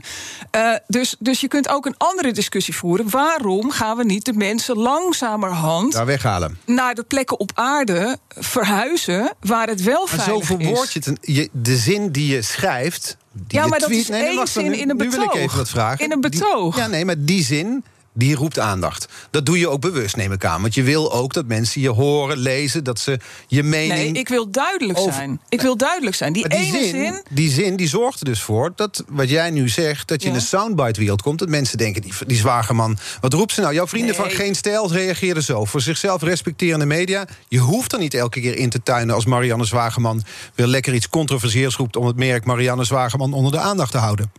Uh, 0.57 0.75
dus, 0.87 1.17
dus 1.19 1.41
je 1.41 1.49
kunt 1.49 1.69
ook 1.69 1.87
een 1.87 1.95
andere 1.99 2.33
discussie 2.33 2.75
voeren. 2.77 3.11
Waarom 3.11 3.71
gaan 3.71 3.97
we 3.97 4.05
niet 4.05 4.25
de 4.25 4.33
mensen 4.33 4.77
langzamerhand 4.77 5.93
Daar 5.93 6.07
weghalen. 6.07 6.59
naar 6.67 6.95
de 6.95 7.03
plekken 7.03 7.41
op 7.41 7.51
aarde 7.55 8.19
verhuizen 8.29 9.33
waar 9.41 9.67
het 9.69 9.83
wel 9.83 10.07
Maar 10.11 10.25
veilig 10.25 10.47
zo 10.47 10.55
is? 10.57 10.65
verwoord 10.67 10.93
je 10.93 11.17
je- 11.21 11.49
De 11.53 11.77
zin 11.77 12.11
die 12.11 12.35
je 12.35 12.43
schrijft. 12.43 13.17
Die 13.33 13.59
Ja, 13.61 13.67
maar 13.67 13.79
dat 13.79 13.91
is 13.91 14.09
nee, 14.09 14.23
één 14.39 14.47
zin 14.47 14.65
nu- 14.71 14.77
in 14.77 14.91
een 14.91 14.97
Nu 14.97 15.11
wil 15.11 15.21
ik 15.23 15.29
betoog. 15.29 15.43
even 15.45 15.57
wat 15.59 15.69
vragen. 15.69 16.05
In 16.05 16.13
een 16.13 16.21
Die- 16.21 16.31
betoog. 16.31 16.77
ja, 16.77 16.87
nee, 16.87 17.05
maar 17.05 17.15
die 17.19 17.45
zin. 17.45 17.85
Die 18.15 18.35
roept 18.35 18.59
aandacht. 18.59 19.09
Dat 19.31 19.47
doe 19.47 19.59
je 19.59 19.69
ook 19.69 19.81
bewust, 19.81 20.17
neem 20.17 20.33
ik 20.33 20.45
aan. 20.45 20.61
Want 20.63 20.75
je 20.75 20.83
wil 20.83 21.13
ook 21.13 21.33
dat 21.33 21.47
mensen 21.47 21.81
je 21.81 21.89
horen, 21.89 22.37
lezen, 22.39 22.85
dat 22.85 22.99
ze 22.99 23.19
je 23.47 23.63
mening. 23.63 24.13
Nee, 24.13 24.13
ik 24.23 24.29
wil 24.29 24.51
duidelijk 24.51 24.99
over- 24.99 25.13
zijn. 25.13 25.41
Ik 25.49 25.61
wil 25.61 25.77
duidelijk 25.77 26.17
zijn. 26.17 26.33
Die, 26.33 26.47
ene 26.49 26.65
zin, 26.79 26.89
zin, 26.91 27.23
die 27.31 27.51
zin 27.51 27.77
die 27.77 27.89
zorgt 27.89 28.19
er 28.21 28.25
dus 28.25 28.41
voor 28.43 28.73
dat 28.77 29.05
wat 29.09 29.29
jij 29.29 29.51
nu 29.51 29.69
zegt, 29.69 30.09
dat 30.09 30.23
je 30.23 30.29
Ja. 30.29 30.35
in 30.35 30.39
de 30.41 30.45
soundbite-wereld 30.47 31.23
komt. 31.23 31.39
Dat 31.39 31.49
mensen 31.49 31.79
denken, 31.79 32.03
die, 32.03 32.13
die 32.27 32.37
zwagerman. 32.37 32.99
Wat 33.21 33.33
roept 33.33 33.53
ze 33.53 33.61
nou? 33.61 33.75
Jouw 33.75 33.87
vrienden 33.87 34.17
Nee. 34.17 34.27
van 34.27 34.31
Geen 34.37 34.55
Stijl 34.55 34.93
reageerden 34.93 35.43
zo. 35.43 35.65
Voor 35.65 35.81
zichzelf 35.81 36.23
respecterende 36.23 36.87
media. 36.87 37.25
Je 37.49 37.59
hoeft 37.59 37.93
er 37.93 37.99
niet 37.99 38.15
elke 38.15 38.41
keer 38.41 38.57
in 38.57 38.71
te 38.71 38.83
tuinen 38.83 39.15
als 39.15 39.25
Marianne 39.25 39.65
Zwageman 39.65 40.23
weer 40.55 40.67
lekker 40.67 40.95
iets 40.95 41.09
controversieels 41.09 41.77
roept 41.77 41.97
om 41.97 42.07
het 42.07 42.17
merk 42.17 42.45
Marianne 42.45 42.85
Zwageman 42.85 43.33
onder 43.33 43.53
de 43.53 43.59
aandacht 43.59 43.91
te 43.91 43.99
houden. 43.99 44.33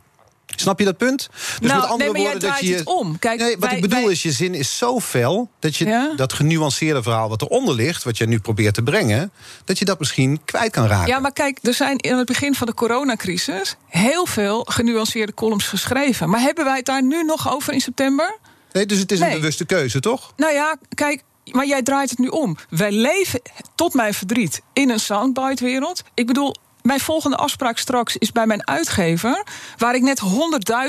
Snap 0.56 0.80
je 0.80 0.86
dat 0.86 0.98
punt? 0.98 1.30
Dus 1.60 1.70
Nou, 1.70 1.82
met 1.82 1.90
andere 1.90 1.98
nee, 1.98 2.08
maar 2.12 2.22
jij 2.22 2.32
woorden, 2.32 2.50
dat 2.50 2.60
je. 2.60 2.76
het 2.76 2.86
om. 2.88 3.20
Kijk, 3.20 3.40
nee, 3.40 3.52
wat 3.58 3.60
wij- 3.70 3.76
ik 3.76 3.82
bedoel 3.82 4.04
wij- 4.04 4.12
is, 4.12 4.24
je 4.24 4.32
zin 4.32 4.54
is 4.54 4.78
zo 4.78 5.00
fel 5.00 5.50
dat 5.60 5.76
je 5.76 5.86
Ja? 5.86 6.14
dat 6.16 6.34
genuanceerde 6.34 7.04
verhaal 7.04 7.30
wat 7.30 7.42
eronder 7.42 7.76
ligt, 7.76 8.04
wat 8.04 8.18
je 8.18 8.26
nu 8.28 8.40
probeert 8.40 8.74
te 8.74 8.84
brengen, 8.84 9.32
dat 9.66 9.80
je 9.80 9.86
dat 9.86 10.00
misschien 10.00 10.42
kwijt 10.46 10.72
kan 10.72 10.88
raken. 10.88 11.08
Ja, 11.08 11.20
maar 11.20 11.34
kijk, 11.34 11.60
er 11.62 11.74
zijn 11.74 11.98
in 11.98 12.18
het 12.18 12.26
begin 12.28 12.56
van 12.56 12.68
de 12.68 12.74
coronacrisis 12.74 13.76
heel 13.88 14.26
veel 14.26 14.64
genuanceerde 14.70 15.34
columns 15.34 15.66
geschreven. 15.68 16.30
Maar 16.30 16.40
hebben 16.42 16.66
wij 16.66 16.76
het 16.78 16.86
daar 16.86 17.04
nu 17.04 17.24
nog 17.24 17.54
over 17.54 17.74
in 17.74 17.82
september? 17.82 18.38
Nee, 18.72 18.86
dus 18.86 19.00
het 19.00 19.12
is 19.12 19.20
een 19.20 19.30
bewuste 19.32 19.66
keuze, 19.66 20.00
toch? 20.00 20.34
Nou 20.38 20.54
ja, 20.54 20.76
kijk, 20.96 21.24
maar 21.52 21.68
jij 21.68 21.82
draait 21.82 22.10
het 22.10 22.20
nu 22.20 22.28
om. 22.28 22.58
Wij 22.70 22.92
leven, 22.92 23.42
tot 23.76 23.94
mijn 23.94 24.14
verdriet, 24.14 24.62
in 24.74 24.90
een 24.90 25.00
soundbite-wereld. 25.00 26.04
Ik 26.14 26.28
bedoel, 26.28 26.56
mijn 26.84 27.00
volgende 27.00 27.38
afspraak 27.38 27.78
straks 27.78 28.18
is 28.18 28.32
bij 28.32 28.46
mijn 28.46 28.68
uitgever... 28.68 29.44
waar 29.78 29.96
ik 29.96 30.02
net 30.02 30.22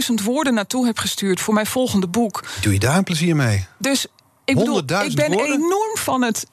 100.000 0.08 0.24
woorden 0.24 0.54
naartoe 0.54 0.86
heb 0.86 0.98
gestuurd 0.98 1.40
voor 1.40 1.54
mijn 1.54 1.66
volgende 1.66 2.06
boek. 2.06 2.44
Doe 2.60 2.72
je 2.72 2.78
daar 2.78 2.96
een 2.96 3.04
plezier 3.04 3.36
mee? 3.36 3.66
Dus 3.78 4.06
ik 4.44 4.54
bedoel, 4.56 4.80
100.000 4.80 4.86
ik 5.06 5.14
ben 5.14 5.32
woorden? 5.32 5.52
enorm 5.54 5.96
van 5.96 6.22
het 6.22 6.46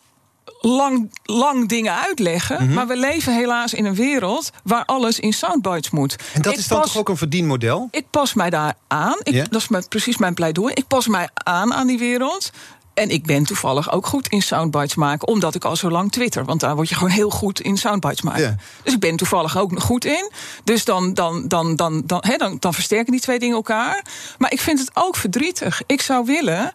lang, 0.61 1.11
lang 1.23 1.69
dingen 1.69 1.93
uitleggen. 1.95 2.63
Mhm. 2.65 2.73
Maar 2.73 2.87
we 2.87 2.97
leven 2.97 3.35
helaas 3.35 3.73
in 3.73 3.85
een 3.85 3.95
wereld 3.95 4.49
waar 4.63 4.85
alles 4.85 5.19
in 5.19 5.33
soundbites 5.33 5.89
moet. 5.89 6.15
En 6.33 6.41
dat 6.41 6.53
Ik 6.53 6.59
is 6.59 6.67
dan 6.67 6.79
pas- 6.79 6.87
toch 6.91 6.97
ook 6.97 7.09
een 7.09 7.17
verdienmodel? 7.17 7.87
ik 7.91 8.05
pas 8.09 8.33
mij 8.33 8.49
daar 8.49 8.73
aan. 8.87 9.17
Ik? 9.23 9.51
Dat 9.51 9.61
is 9.61 9.67
mijn- 9.67 9.87
precies 9.87 10.17
mijn 10.17 10.33
pleidooi. 10.33 10.73
Ik 10.73 10.87
pas 10.87 11.07
mij 11.07 11.29
aan 11.33 11.73
aan 11.73 11.87
die 11.87 11.97
wereld. 11.99 12.49
En 12.93 13.09
ik 13.09 13.25
ben 13.25 13.43
toevallig 13.43 13.91
ook 13.91 14.05
goed 14.05 14.27
in 14.27 14.41
soundbites 14.41 14.95
maken, 14.95 15.27
omdat 15.27 15.55
ik 15.55 15.65
al 15.65 15.75
zo 15.75 15.89
lang 15.89 16.11
twitter. 16.11 16.45
Want 16.45 16.59
daar 16.59 16.75
word 16.75 16.89
je 16.89 16.95
gewoon 16.95 17.09
heel 17.09 17.29
goed 17.29 17.61
in 17.61 17.77
soundbites 17.77 18.21
maken. 18.21 18.59
Dus 18.83 18.93
ik 18.93 18.99
ben 18.99 19.15
toevallig 19.15 19.57
ook 19.57 19.79
goed 19.79 20.05
in. 20.05 20.31
Dus 20.63 20.85
dan, 20.85 21.13
dan, 21.13 21.47
dan, 21.47 21.75
dan, 21.75 22.01
dan, 22.05 22.23
hè, 22.27 22.35
dan, 22.37 22.57
dan 22.59 22.73
versterken 22.73 23.11
die 23.11 23.21
twee 23.21 23.39
dingen 23.39 23.55
elkaar. 23.55 24.05
Maar 24.37 24.51
ik 24.51 24.59
vind 24.59 24.79
het 24.79 24.91
ook 24.93 25.15
verdrietig. 25.15 25.81
Ik 25.85 26.01
zou 26.01 26.25
willen 26.25 26.73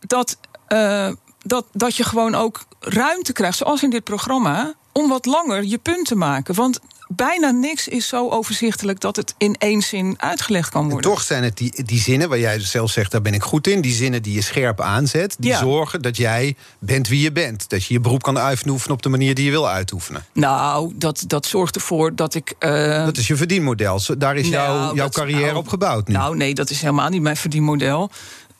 dat, 0.00 0.38
eh, 0.66 1.08
dat, 1.42 1.66
dat 1.72 1.96
je 1.96 2.04
gewoon 2.04 2.34
ook 2.34 2.64
ruimte 2.80 3.32
krijgt, 3.32 3.58
zoals 3.58 3.82
in 3.82 3.90
dit 3.90 4.04
programma, 4.04 4.74
om 4.92 5.08
wat 5.08 5.26
langer 5.26 5.64
je 5.64 5.78
punt 5.78 6.06
te 6.06 6.14
maken. 6.14 6.54
Want 6.54 6.80
bijna 7.08 7.50
niks 7.50 7.88
is 7.88 8.08
zo 8.08 8.28
overzichtelijk 8.30 9.00
dat 9.00 9.16
het 9.16 9.34
in 9.38 9.56
één 9.58 9.82
zin 9.82 10.14
uitgelegd 10.16 10.70
kan 10.70 10.82
En 10.84 10.90
worden. 10.90 11.10
toch 11.10 11.22
zijn 11.22 11.42
het 11.44 11.56
die, 11.56 11.82
die 11.84 12.00
zinnen 12.00 12.28
waar 12.28 12.38
jij 12.38 12.60
zelf 12.60 12.90
zegt, 12.90 13.10
daar 13.10 13.22
ben 13.22 13.34
ik 13.34 13.42
goed 13.42 13.66
in. 13.66 13.80
Die 13.80 13.92
zinnen 13.92 14.22
die 14.22 14.34
je 14.34 14.40
scherp 14.42 14.80
aanzet, 14.80 15.36
die 15.38 15.50
Ja. 15.50 15.58
zorgen 15.58 16.02
dat 16.02 16.16
jij 16.16 16.56
bent 16.78 17.08
wie 17.08 17.20
je 17.20 17.32
bent. 17.32 17.68
Dat 17.68 17.84
je 17.84 17.94
je 17.94 18.00
beroep 18.00 18.22
kan 18.22 18.38
uitoefenen 18.38 18.94
op 18.96 19.02
de 19.02 19.08
manier 19.08 19.34
die 19.34 19.44
je 19.44 19.50
wil 19.50 19.68
uitoefenen. 19.68 20.24
Nou, 20.32 20.92
dat, 20.94 21.24
dat 21.26 21.46
zorgt 21.46 21.74
ervoor 21.74 22.14
dat 22.14 22.34
ik. 22.34 22.54
eh, 22.58 23.04
Dat 23.04 23.16
is 23.16 23.26
je 23.26 23.36
verdienmodel. 23.36 24.00
Daar 24.18 24.36
is 24.36 24.48
jouw, 24.48 24.74
nou, 24.78 24.94
jouw 24.94 25.04
dat- 25.04 25.14
carrière 25.14 25.44
nou, 25.44 25.56
op 25.56 25.68
gebouwd 25.68 26.08
nu. 26.08 26.14
Nou, 26.14 26.36
nee, 26.36 26.54
dat 26.54 26.70
is 26.70 26.80
helemaal 26.80 27.08
niet 27.08 27.22
mijn 27.22 27.36
verdienmodel. 27.36 28.10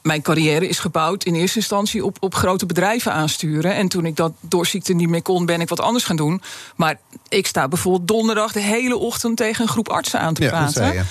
Mijn 0.02 0.22
carrière 0.22 0.68
is 0.68 0.78
gebouwd 0.78 1.24
in 1.24 1.34
eerste 1.34 1.58
instantie 1.58 2.04
op, 2.04 2.16
op 2.20 2.34
grote 2.34 2.66
bedrijven 2.66 3.12
aansturen. 3.12 3.74
En 3.74 3.88
toen 3.88 4.06
ik 4.06 4.16
dat 4.16 4.32
door 4.40 4.66
ziekte 4.66 4.92
niet 4.92 5.08
meer 5.08 5.22
kon, 5.22 5.46
ben 5.46 5.60
ik 5.60 5.68
wat 5.68 5.80
anders 5.80 6.04
gaan 6.04 6.16
doen. 6.16 6.42
Maar 6.76 6.98
ik 7.28 7.46
sta 7.46 7.68
bijvoorbeeld 7.68 8.08
donderdag 8.08 8.52
de 8.52 8.60
hele 8.60 8.96
ochtend 8.96 9.36
tegen 9.36 9.62
een 9.62 9.68
groep 9.70 9.88
artsen 9.88 10.20
aan 10.20 10.34
te 10.34 10.42
Ja, 10.42 10.48
dat 10.50 10.58
praten. 10.58 10.74
zei 10.74 10.92
je. 10.92 11.02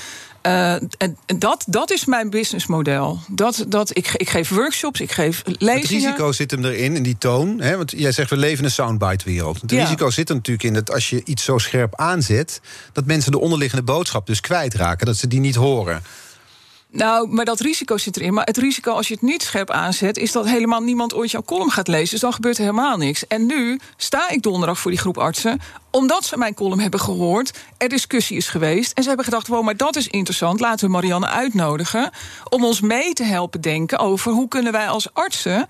Eh, 0.41 0.73
en 0.73 1.17
en 1.25 1.39
dat, 1.39 1.63
dat 1.67 1.91
is 1.91 2.05
mijn 2.05 2.29
businessmodel. 2.29 3.19
Dat, 3.27 3.65
dat, 3.67 3.97
ik, 3.97 4.11
ik 4.15 4.29
geef 4.29 4.49
workshops, 4.49 4.99
ik 5.01 5.11
geef 5.11 5.41
Het 5.45 5.61
lezingen. 5.61 6.03
risico 6.03 6.31
zit 6.31 6.51
hem 6.51 6.65
erin, 6.65 6.95
in 6.95 7.03
die 7.03 7.17
toon. 7.17 7.59
Hè? 7.61 7.77
Want 7.77 7.91
jij 7.97 8.11
zegt, 8.11 8.29
we 8.29 8.37
leven 8.37 8.57
in 8.57 8.63
een 8.65 8.71
soundbite-wereld. 8.71 9.61
Het 9.61 9.71
Ja. 9.71 9.83
risico 9.83 10.09
zit 10.09 10.29
er 10.29 10.35
natuurlijk 10.35 10.65
in 10.67 10.73
dat 10.73 10.91
als 10.91 11.09
je 11.09 11.21
iets 11.25 11.43
zo 11.43 11.57
scherp 11.57 11.95
aanzet... 11.95 12.61
dat 12.93 13.05
mensen 13.05 13.31
de 13.31 13.39
onderliggende 13.39 13.83
boodschap 13.83 14.27
dus 14.27 14.39
kwijtraken. 14.41 15.05
Dat 15.05 15.17
ze 15.17 15.27
die 15.27 15.39
niet 15.39 15.55
horen. 15.55 16.03
Nou, 16.91 17.27
maar 17.27 17.45
dat 17.45 17.59
risico 17.59 17.97
zit 17.97 18.17
erin. 18.17 18.33
Maar 18.33 18.45
het 18.45 18.57
risico 18.57 18.91
als 18.91 19.07
je 19.07 19.13
het 19.13 19.23
niet 19.23 19.43
scherp 19.43 19.69
aanzet, 19.69 20.17
is 20.17 20.31
dat 20.31 20.45
helemaal 20.45 20.81
niemand 20.81 21.13
ooit 21.13 21.31
jouw 21.31 21.43
column 21.43 21.71
gaat 21.71 21.87
lezen. 21.87 22.09
Dus 22.09 22.19
dan 22.19 22.33
gebeurt 22.33 22.57
er 22.57 22.63
helemaal 22.63 22.97
niks. 22.97 23.27
En 23.27 23.45
nu 23.45 23.79
sta 23.97 24.29
ik 24.29 24.41
donderdag 24.41 24.79
voor 24.79 24.91
die 24.91 24.99
groep 24.99 25.17
artsen, 25.17 25.59
omdat 25.89 26.25
ze 26.25 26.37
mijn 26.37 26.53
column 26.53 26.79
hebben 26.79 26.99
gehoord, 26.99 27.59
er 27.77 27.89
discussie 27.89 28.37
is 28.37 28.47
geweest. 28.47 28.91
En 28.93 29.01
ze 29.01 29.07
hebben 29.07 29.25
gedacht: 29.25 29.47
wow, 29.47 29.63
maar 29.63 29.77
dat 29.77 29.95
is 29.95 30.07
interessant. 30.07 30.59
Laten 30.59 30.85
we 30.85 30.91
Marianne 30.91 31.27
uitnodigen 31.27 32.11
om 32.49 32.63
ons 32.63 32.81
mee 32.81 33.13
te 33.13 33.23
helpen 33.23 33.61
denken 33.61 33.99
over 33.99 34.31
hoe 34.31 34.47
kunnen 34.47 34.71
wij 34.71 34.87
als 34.87 35.13
artsen 35.13 35.67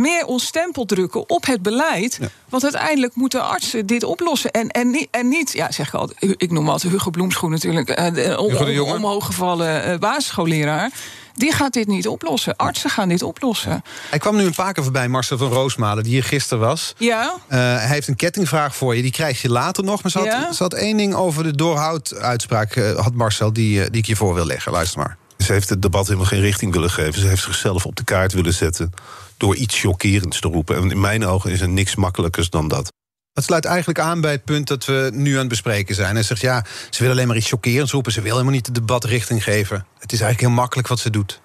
meer 0.00 0.24
ons 0.26 0.46
stempel 0.46 0.84
drukken 0.84 1.28
op 1.28 1.46
het 1.46 1.62
beleid. 1.62 2.18
Want 2.48 2.62
uiteindelijk 2.62 3.14
moeten 3.14 3.42
artsen 3.48 3.86
dit 3.86 4.02
oplossen. 4.04 4.50
En, 4.50 4.68
en, 4.68 4.90
niet, 4.90 5.08
en 5.10 5.28
niet, 5.28 5.52
ja, 5.52 5.72
zeg 5.72 5.88
ik 5.88 5.94
altijd, 5.94 6.34
ik 6.42 6.50
noem 6.50 6.68
altijd 6.68 6.92
Hugo 6.92 7.10
Bloemschoen 7.10 7.50
natuurlijk, 7.50 7.88
eh, 7.90 8.14
de 8.14 8.36
om, 8.38 8.50
Hugo 8.50 8.64
de 8.64 8.70
om- 8.70 8.76
Jonge. 8.76 8.94
omhooggevallen 8.94 9.84
eh, 9.84 9.98
basisschoolleraar. 9.98 10.90
Die 11.34 11.52
gaat 11.52 11.72
dit 11.72 11.86
niet 11.86 12.08
oplossen. 12.08 12.56
Artsen 12.56 12.90
gaan 12.90 13.08
dit 13.08 13.22
oplossen. 13.22 13.82
Hij 14.10 14.18
kwam 14.18 14.36
nu 14.36 14.44
een 14.44 14.54
paar 14.54 14.72
keer 14.72 14.82
voorbij, 14.82 15.08
Marcel 15.08 15.38
van 15.38 15.48
Roosmalen, 15.48 16.02
die 16.02 16.12
hier 16.12 16.24
gisteren 16.24 16.58
was. 16.66 16.94
Ja, 16.98 17.34
Eh, 17.48 17.58
hij 17.58 17.86
heeft 17.86 18.08
een 18.08 18.16
kettingvraag 18.16 18.76
voor 18.76 18.96
je, 18.96 19.02
die 19.02 19.10
krijg 19.10 19.42
je 19.42 19.50
later 19.50 19.84
nog. 19.84 20.02
Maar 20.02 20.10
ze 20.12 20.18
had, 20.18 20.26
Ja? 20.26 20.52
ze 20.52 20.62
had 20.62 20.74
één 20.74 20.96
ding 20.96 21.14
over 21.14 21.42
de 21.42 21.54
doorhoud-uitspraak, 21.54 22.76
eh, 22.76 22.96
had 22.98 23.12
Marcel, 23.14 23.52
die, 23.52 23.90
die 23.90 24.00
ik 24.00 24.06
je 24.06 24.16
voor 24.16 24.34
wil 24.34 24.46
leggen. 24.46 24.72
Luister 24.72 24.98
maar. 24.98 25.16
Ze 25.38 25.52
heeft 25.52 25.68
het 25.68 25.82
debat 25.82 26.06
helemaal 26.06 26.26
geen 26.26 26.40
richting 26.40 26.72
willen 26.72 26.90
geven. 26.90 27.20
Ze 27.20 27.26
heeft 27.26 27.42
zichzelf 27.42 27.86
op 27.86 27.96
de 27.96 28.04
kaart 28.04 28.32
willen 28.32 28.54
zetten 28.54 28.92
door 29.36 29.56
iets 29.56 29.80
chockerends 29.80 30.40
te 30.40 30.48
roepen. 30.48 30.76
En 30.76 30.90
in 30.90 31.00
mijn 31.00 31.24
ogen 31.24 31.50
is 31.50 31.60
er 31.60 31.68
niks 31.68 31.94
makkelijkers 31.94 32.50
dan 32.50 32.68
dat. 32.68 32.92
Dat 33.32 33.44
sluit 33.44 33.64
eigenlijk 33.64 33.98
aan 33.98 34.20
bij 34.20 34.32
het 34.32 34.44
punt 34.44 34.66
dat 34.66 34.84
we 34.84 35.10
nu 35.12 35.32
aan 35.32 35.38
het 35.38 35.48
bespreken 35.48 35.94
zijn. 35.94 36.14
Hij 36.14 36.22
zegt, 36.22 36.40
ja, 36.40 36.64
ze 36.90 37.02
wil 37.02 37.12
alleen 37.12 37.26
maar 37.26 37.36
iets 37.36 37.48
chockerends 37.48 37.92
roepen. 37.92 38.12
Ze 38.12 38.20
wil 38.20 38.32
helemaal 38.32 38.52
niet 38.52 38.66
het 38.66 38.74
debat 38.74 39.04
richting 39.04 39.44
geven. 39.44 39.86
Het 39.98 40.12
is 40.12 40.20
eigenlijk 40.20 40.40
heel 40.40 40.60
makkelijk 40.60 40.88
wat 40.88 40.98
ze 40.98 41.10
doet. 41.10 41.40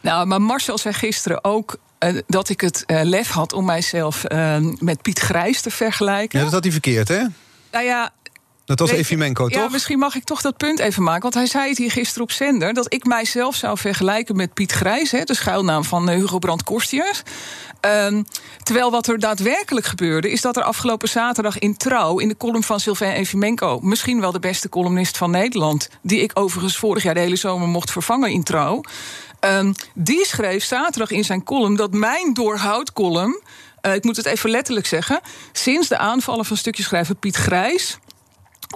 nou, 0.00 0.26
maar 0.26 0.42
Marcel 0.42 0.78
zei 0.78 0.94
gisteren 0.94 1.44
ook 1.44 1.78
eh, 1.98 2.18
dat 2.26 2.48
ik 2.48 2.60
het 2.60 2.84
eh, 2.86 3.00
lef 3.02 3.28
had 3.28 3.52
om 3.52 3.64
mijzelf 3.64 4.24
eh, 4.24 4.56
met 4.78 5.02
Piet 5.02 5.18
Grijs 5.18 5.60
te 5.60 5.70
vergelijken. 5.70 6.38
Ja, 6.38 6.44
dat 6.44 6.54
had 6.54 6.62
hij 6.62 6.72
verkeerd, 6.72 7.08
hè? 7.08 7.22
Nou 7.70 7.84
ja, 7.84 8.12
Dat 8.76 8.78
was 8.78 8.90
je- 8.90 8.96
Efimenko, 8.96 9.48
Ja, 9.48 9.62
toch? 9.62 9.72
misschien 9.72 9.98
mag 9.98 10.14
ik 10.14 10.24
toch 10.24 10.40
dat 10.40 10.56
punt 10.56 10.78
even 10.78 11.02
maken. 11.02 11.22
Want 11.22 11.34
hij 11.34 11.46
zei 11.46 11.68
het 11.68 11.78
hier 11.78 11.90
gisteren 11.90 12.22
op 12.22 12.30
zender... 12.30 12.74
dat 12.74 12.92
ik 12.92 13.04
mijzelf 13.04 13.54
zou 13.54 13.78
vergelijken 13.78 14.36
met 14.36 14.54
Piet 14.54 14.72
Grijs... 14.72 15.10
Hè, 15.10 15.24
de 15.24 15.34
schuilnaam 15.34 15.84
van 15.84 16.08
eh, 16.08 16.16
Hugo 16.16 16.38
Brandt 16.38 16.62
Korstius. 16.64 17.22
Ehm, 17.80 18.22
terwijl 18.62 18.90
wat 18.90 19.06
er 19.06 19.18
daadwerkelijk 19.18 19.86
gebeurde... 19.86 20.30
is 20.30 20.40
dat 20.40 20.56
er 20.56 20.62
afgelopen 20.62 21.08
zaterdag 21.08 21.58
in 21.58 21.76
Trouw... 21.76 22.18
in 22.18 22.28
de 22.28 22.36
column 22.36 22.62
van 22.62 22.80
Sylvain 22.80 23.12
Efimenko... 23.12 23.78
misschien 23.82 24.20
wel 24.20 24.32
de 24.32 24.38
beste 24.40 24.68
columnist 24.68 25.16
van 25.16 25.30
Nederland... 25.30 25.88
die 26.02 26.20
ik 26.20 26.30
overigens 26.34 26.76
vorig 26.76 27.02
jaar 27.02 27.14
de 27.14 27.20
hele 27.20 27.36
zomer 27.36 27.68
mocht 27.68 27.90
vervangen 27.90 28.30
in 28.30 28.42
Trouw... 28.42 28.80
Ehm, 29.40 29.72
die 29.94 30.26
schreef 30.26 30.64
zaterdag 30.64 31.10
in 31.10 31.24
zijn 31.24 31.44
column 31.44 31.76
dat 31.76 31.92
mijn 31.92 32.34
doorhoudcolumn... 32.34 33.40
eh, 33.80 33.94
ik 33.94 34.04
moet 34.04 34.16
het 34.16 34.26
even 34.26 34.50
letterlijk 34.50 34.86
zeggen... 34.86 35.20
sinds 35.52 35.88
de 35.88 35.98
aanvallen 35.98 36.44
van 36.44 36.56
stukjeschrijver 36.56 37.14
Piet 37.14 37.36
Grijs 37.36 37.98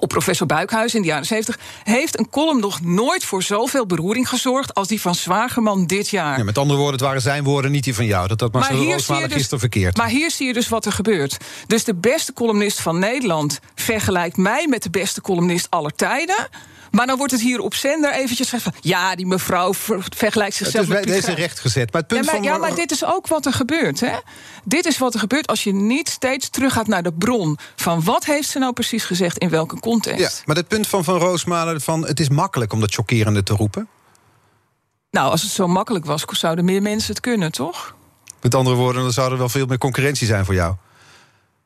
op 0.00 0.08
professor 0.08 0.46
Buikhuis 0.46 0.94
in 0.94 1.00
de 1.00 1.06
jaren 1.06 1.26
70, 1.26 1.58
heeft 1.82 2.18
een 2.18 2.30
column 2.30 2.60
nog 2.60 2.80
nooit 2.80 3.24
voor 3.24 3.42
zoveel 3.42 3.86
beroering 3.86 4.28
gezorgd 4.28 4.74
als 4.74 4.88
die 4.88 5.00
van 5.00 5.14
Zwagerman 5.14 5.86
dit 5.86 6.08
jaar. 6.08 6.38
Ja, 6.38 6.44
met 6.44 6.58
andere 6.58 6.78
woorden, 6.78 6.96
het 6.96 7.06
waren 7.08 7.22
zijn 7.22 7.44
woorden, 7.44 7.70
niet 7.70 7.84
die 7.84 7.94
van 7.94 8.06
jou. 8.06 8.28
Dat 8.28 8.40
had 8.40 8.52
Marcel 8.52 8.84
Roosmalen 8.84 9.28
dus, 9.28 9.36
gisteren 9.36 9.60
verkeerd. 9.60 9.96
Maar 9.96 10.08
hier 10.08 10.30
zie 10.30 10.46
je 10.46 10.52
dus 10.52 10.68
wat 10.68 10.86
er 10.86 10.92
gebeurt. 10.92 11.36
Dus 11.66 11.84
de 11.84 11.94
beste 11.94 12.32
columnist 12.32 12.80
van 12.80 12.98
Nederland 12.98 13.60
vergelijkt 13.74 14.36
mij 14.36 14.66
met 14.68 14.82
de 14.82 14.90
beste 14.90 15.20
columnist 15.20 15.66
aller 15.70 15.94
tijden. 15.94 16.48
Maar 16.94 17.06
dan 17.06 17.16
wordt 17.16 17.32
het 17.32 17.40
hier 17.40 17.60
op 17.60 17.74
zender 17.74 18.12
eventjes 18.12 18.48
gezegd 18.48 18.62
van... 18.62 18.72
ja, 18.80 19.14
die 19.14 19.26
mevrouw 19.26 19.74
vergelijkt 20.14 20.54
zichzelf 20.54 20.88
het 20.88 20.98
is 20.98 21.04
bij 21.04 21.14
deze 21.14 21.34
recht 21.34 21.60
gezet. 21.60 21.92
Maar 21.92 22.00
het 22.00 22.10
punt 22.10 22.24
ja, 22.24 22.32
maar, 22.32 22.40
van... 22.40 22.50
ja, 22.52 22.58
maar 22.58 22.74
dit 22.74 22.90
is 22.90 23.04
ook 23.04 23.26
wat 23.26 23.46
er 23.46 23.52
gebeurt. 23.52 24.00
Hè? 24.00 24.16
Dit 24.64 24.86
is 24.86 24.98
wat 24.98 25.14
er 25.14 25.20
gebeurt 25.20 25.46
als 25.46 25.64
je 25.64 25.72
niet 25.72 26.08
steeds 26.08 26.48
teruggaat 26.48 26.86
naar 26.86 27.02
de 27.02 27.12
bron... 27.12 27.58
van 27.76 28.04
wat 28.04 28.24
heeft 28.24 28.48
ze 28.48 28.58
nou 28.58 28.72
precies 28.72 29.04
gezegd 29.04 29.38
in 29.38 29.48
welke 29.48 29.80
context. 29.80 30.20
Ja, 30.20 30.42
maar 30.44 30.56
het 30.56 30.68
punt 30.68 30.86
van 30.86 31.04
Van 31.04 31.18
Roosmalen 31.18 31.80
van... 31.80 32.06
het 32.06 32.20
is 32.20 32.28
makkelijk 32.28 32.72
om 32.72 32.80
dat 32.80 32.94
chockerende 32.94 33.42
te 33.42 33.54
roepen. 33.54 33.88
Nou, 35.10 35.30
als 35.30 35.42
het 35.42 35.50
zo 35.50 35.68
makkelijk 35.68 36.04
was, 36.04 36.24
zouden 36.30 36.64
meer 36.64 36.82
mensen 36.82 37.10
het 37.10 37.20
kunnen, 37.20 37.52
toch? 37.52 37.94
Met 38.42 38.54
andere 38.54 38.76
woorden, 38.76 39.02
dan 39.02 39.12
zou 39.12 39.32
er 39.32 39.38
wel 39.38 39.48
veel 39.48 39.66
meer 39.66 39.78
concurrentie 39.78 40.26
zijn 40.26 40.44
voor 40.44 40.54
jou. 40.54 40.74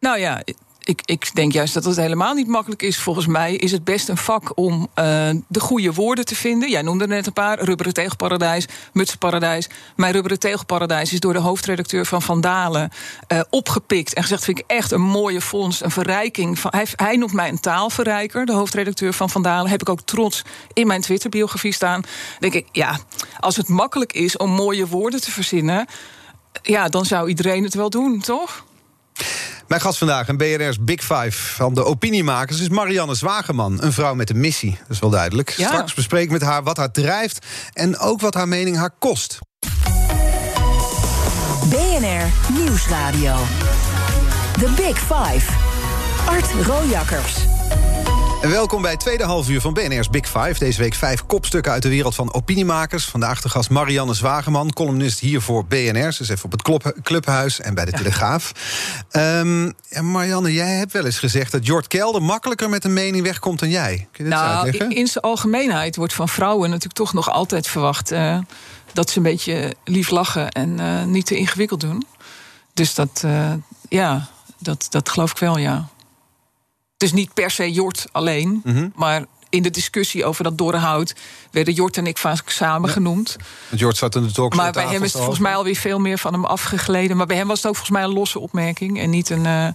Nou 0.00 0.18
ja, 0.18 0.42
ik, 0.88 1.00
ik 1.04 1.34
denk 1.34 1.52
juist 1.52 1.74
dat 1.74 1.84
het 1.84 1.96
helemaal 1.96 2.34
niet 2.34 2.46
makkelijk 2.46 2.82
is. 2.82 2.98
Volgens 2.98 3.26
mij 3.26 3.54
is 3.54 3.72
het 3.72 3.84
best 3.84 4.08
een 4.08 4.16
vak 4.16 4.52
om 4.54 4.80
uh, 4.80 4.84
de 5.48 5.60
goede 5.60 5.92
woorden 5.92 6.24
te 6.24 6.34
vinden. 6.34 6.70
Jij 6.70 6.82
noemde 6.82 7.06
net 7.06 7.26
een 7.26 7.32
paar: 7.32 7.60
rubberen 7.60 7.92
tegelparadijs, 7.92 8.66
mutsenparadijs. 8.92 9.68
Mijn 9.96 10.12
rubberen 10.12 10.38
tegelparadijs 10.38 11.12
is 11.12 11.20
door 11.20 11.32
de 11.32 11.38
hoofdredacteur 11.38 12.06
van 12.06 12.22
Vandalen 12.22 12.90
uh, 13.32 13.40
opgepikt 13.50 14.14
en 14.14 14.22
gezegd: 14.22 14.44
vind 14.44 14.58
ik 14.58 14.64
echt 14.66 14.90
een 14.90 15.00
mooie 15.00 15.40
fonds, 15.40 15.84
een 15.84 15.90
verrijking. 15.90 16.58
Van, 16.58 16.70
hij, 16.74 16.86
hij 16.96 17.16
noemt 17.16 17.32
mij 17.32 17.48
een 17.48 17.60
taalverrijker, 17.60 18.46
de 18.46 18.52
hoofdredacteur 18.52 19.12
van 19.12 19.30
Vandalen. 19.30 19.70
Heb 19.70 19.80
ik 19.80 19.88
ook 19.88 20.00
trots 20.00 20.44
in 20.72 20.86
mijn 20.86 21.00
Twitter-biografie 21.00 21.72
staan. 21.72 22.02
Denk 22.38 22.54
ik, 22.54 22.66
ja, 22.72 22.98
als 23.40 23.56
het 23.56 23.68
makkelijk 23.68 24.12
is 24.12 24.36
om 24.36 24.50
mooie 24.50 24.86
woorden 24.86 25.20
te 25.20 25.30
verzinnen, 25.30 25.86
ja, 26.62 26.88
dan 26.88 27.04
zou 27.04 27.28
iedereen 27.28 27.64
het 27.64 27.74
wel 27.74 27.90
doen, 27.90 28.20
toch? 28.20 28.66
Mijn 29.68 29.80
gast 29.80 29.98
vandaag, 29.98 30.28
een 30.28 30.36
BNR's 30.36 30.78
Big 30.80 31.00
Five 31.00 31.30
van 31.30 31.74
de 31.74 31.84
opiniemakers... 31.84 32.60
is 32.60 32.68
Marianne 32.68 33.14
Zwageman, 33.14 33.82
een 33.82 33.92
vrouw 33.92 34.14
met 34.14 34.30
een 34.30 34.40
missie. 34.40 34.70
Dat 34.80 34.90
is 34.90 34.98
wel 34.98 35.10
duidelijk. 35.10 35.50
Ja. 35.50 35.66
Straks 35.66 35.94
bespreek 35.94 36.24
ik 36.24 36.30
met 36.30 36.42
haar 36.42 36.62
wat 36.62 36.76
haar 36.76 36.90
drijft... 36.90 37.46
en 37.72 37.98
ook 37.98 38.20
wat 38.20 38.34
haar 38.34 38.48
mening 38.48 38.76
haar 38.76 38.90
kost. 38.98 39.38
BNR 41.68 42.52
Nieuwsradio. 42.52 43.36
The 44.52 44.70
Big 44.76 44.98
Five. 44.98 45.52
Art 46.26 46.66
Rojakkers. 46.66 47.47
En 48.42 48.50
welkom 48.50 48.82
bij 48.82 48.90
het 48.90 49.00
tweede 49.00 49.24
halfuur 49.24 49.60
van 49.60 49.74
BNR's 49.74 50.08
Big 50.08 50.26
Five. 50.26 50.54
Deze 50.58 50.80
week 50.80 50.94
vijf 50.94 51.26
kopstukken 51.26 51.72
uit 51.72 51.82
de 51.82 51.88
wereld 51.88 52.14
van 52.14 52.34
opiniemakers. 52.34 53.04
Vandaag 53.04 53.40
de 53.40 53.48
gast 53.48 53.70
Marianne 53.70 54.14
Zwageman, 54.14 54.72
columnist 54.72 55.20
hier 55.20 55.40
voor 55.40 55.66
BNR. 55.66 56.12
Ze 56.12 56.22
is 56.22 56.28
even 56.28 56.44
op 56.44 56.52
het 56.52 56.62
klop, 56.62 56.94
Clubhuis 57.02 57.60
en 57.60 57.74
bij 57.74 57.84
de 57.84 57.92
Telegraaf. 57.92 58.52
Um, 59.12 59.74
Marianne, 60.00 60.52
jij 60.52 60.76
hebt 60.76 60.92
wel 60.92 61.04
eens 61.04 61.18
gezegd 61.18 61.52
dat 61.52 61.66
Jort 61.66 61.86
Kelder... 61.86 62.22
makkelijker 62.22 62.68
met 62.68 62.84
een 62.84 62.92
mening 62.92 63.24
wegkomt 63.24 63.58
dan 63.58 63.68
jij. 63.68 64.08
Kun 64.12 64.24
je 64.24 64.30
dat 64.30 64.40
nou, 64.40 64.64
uitleggen? 64.64 64.96
in 64.96 65.06
zijn 65.06 65.24
algemeenheid 65.24 65.96
wordt 65.96 66.14
van 66.14 66.28
vrouwen 66.28 66.68
natuurlijk 66.68 66.96
toch 66.96 67.12
nog 67.12 67.30
altijd 67.30 67.66
verwacht... 67.66 68.12
Uh, 68.12 68.38
dat 68.92 69.10
ze 69.10 69.16
een 69.16 69.22
beetje 69.22 69.74
lief 69.84 70.10
lachen 70.10 70.50
en 70.50 70.78
uh, 70.80 71.04
niet 71.04 71.26
te 71.26 71.36
ingewikkeld 71.36 71.80
doen. 71.80 72.06
Dus 72.74 72.94
dat, 72.94 73.22
uh, 73.24 73.52
ja, 73.88 74.28
dat, 74.58 74.86
dat 74.90 75.08
geloof 75.08 75.30
ik 75.30 75.38
wel, 75.38 75.58
ja. 75.58 75.88
Dus 76.98 77.12
niet 77.12 77.34
per 77.34 77.50
se 77.50 77.72
Jort 77.72 78.06
alleen, 78.12 78.60
mm 78.64 78.74
-hmm. 78.74 78.92
maar 78.94 79.24
in 79.50 79.62
de 79.62 79.70
discussie 79.70 80.24
over 80.24 80.44
dat 80.44 80.58
doorhout 80.58 81.14
werden 81.50 81.74
Jort 81.74 81.96
en 81.96 82.06
ik 82.06 82.18
vaak 82.18 82.50
samen 82.50 82.88
ja. 82.88 82.94
genoemd. 82.94 83.36
Jort 83.70 83.96
zat 83.96 84.14
in 84.14 84.22
de 84.22 84.32
talkshow. 84.32 84.62
Maar 84.62 84.72
bij 84.72 84.86
hem 84.86 85.02
is 85.02 85.12
het 85.12 85.22
volgens 85.22 85.38
mij 85.38 85.54
alweer 85.54 85.76
veel 85.76 85.98
meer 85.98 86.18
van 86.18 86.32
hem 86.32 86.44
afgegleden. 86.44 87.16
Maar 87.16 87.26
bij 87.26 87.36
hem 87.36 87.46
was 87.46 87.56
het 87.56 87.66
ook 87.66 87.76
volgens 87.76 87.96
mij 87.96 88.06
een 88.06 88.14
losse 88.14 88.38
opmerking 88.38 89.00
en 89.00 89.10
niet 89.10 89.30
een, 89.30 89.44
uh, 89.44 89.68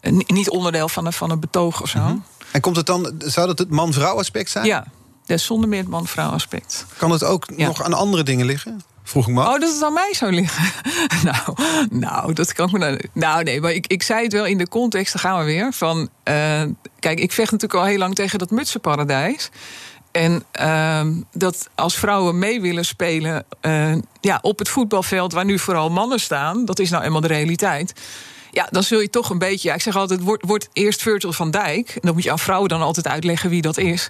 een 0.00 0.24
niet 0.26 0.50
onderdeel 0.50 0.88
van 0.88 1.06
een, 1.06 1.12
van 1.12 1.30
een 1.30 1.40
betoog 1.40 1.82
of 1.82 1.88
zo. 1.88 1.98
Mm 1.98 2.06
-hmm. 2.06 2.24
En 2.50 2.60
komt 2.60 2.76
het 2.76 2.86
dan, 2.86 3.12
zou 3.18 3.46
dat 3.46 3.58
het 3.58 3.70
man-vrouw 3.70 4.18
aspect 4.18 4.50
zijn? 4.50 4.66
Ja, 4.66 4.86
dus 5.26 5.44
zonder 5.44 5.68
meer 5.68 5.80
het 5.80 5.88
man-vrouw 5.88 6.30
aspect. 6.30 6.86
Kan 6.96 7.10
het 7.10 7.24
ook 7.24 7.46
ja. 7.56 7.66
nog 7.66 7.82
aan 7.82 7.92
andere 7.92 8.22
dingen 8.22 8.46
liggen? 8.46 8.82
Vroeg 9.06 9.28
ik 9.28 9.38
Oh, 9.38 9.58
dat 9.58 9.72
het 9.72 9.82
aan 9.82 9.92
mij 9.92 10.14
zou 10.14 10.32
liggen. 10.32 10.72
nou, 11.32 11.56
nou, 11.90 12.32
dat 12.32 12.52
kan 12.52 12.66
ik 12.66 12.72
me 12.72 12.78
nou... 12.78 13.00
Nou, 13.12 13.42
nee, 13.42 13.60
maar 13.60 13.72
ik, 13.72 13.86
ik 13.86 14.02
zei 14.02 14.22
het 14.22 14.32
wel 14.32 14.46
in 14.46 14.58
de 14.58 14.68
context, 14.68 15.12
daar 15.12 15.22
gaan 15.22 15.38
we 15.38 15.44
weer. 15.44 15.72
Van, 15.72 16.08
uh, 16.28 16.62
kijk, 16.98 17.20
ik 17.20 17.32
vecht 17.32 17.50
natuurlijk 17.50 17.80
al 17.80 17.86
heel 17.86 17.98
lang 17.98 18.14
tegen 18.14 18.38
dat 18.38 18.50
mutsenparadijs. 18.50 19.50
En 20.12 20.44
uh, 20.60 21.06
dat 21.32 21.68
als 21.74 21.98
vrouwen 21.98 22.38
mee 22.38 22.60
willen 22.60 22.84
spelen 22.84 23.44
uh, 23.62 23.94
ja, 24.20 24.38
op 24.42 24.58
het 24.58 24.68
voetbalveld... 24.68 25.32
waar 25.32 25.44
nu 25.44 25.58
vooral 25.58 25.90
mannen 25.90 26.20
staan, 26.20 26.64
dat 26.64 26.78
is 26.78 26.90
nou 26.90 27.04
eenmaal 27.04 27.20
de 27.20 27.26
realiteit... 27.26 27.92
Ja, 28.54 28.66
dan 28.70 28.82
zul 28.82 29.00
je 29.00 29.10
toch 29.10 29.30
een 29.30 29.38
beetje. 29.38 29.68
Ja, 29.68 29.74
ik 29.74 29.82
zeg 29.82 29.96
altijd: 29.96 30.22
wordt 30.22 30.44
word 30.46 30.68
eerst 30.72 31.02
Virgil 31.02 31.32
van 31.32 31.50
Dijk. 31.50 31.88
En 31.88 32.00
dan 32.00 32.14
moet 32.14 32.22
je 32.22 32.30
aan 32.30 32.38
vrouwen 32.38 32.68
dan 32.68 32.82
altijd 32.82 33.08
uitleggen 33.08 33.50
wie 33.50 33.62
dat 33.62 33.78
is. 33.78 34.08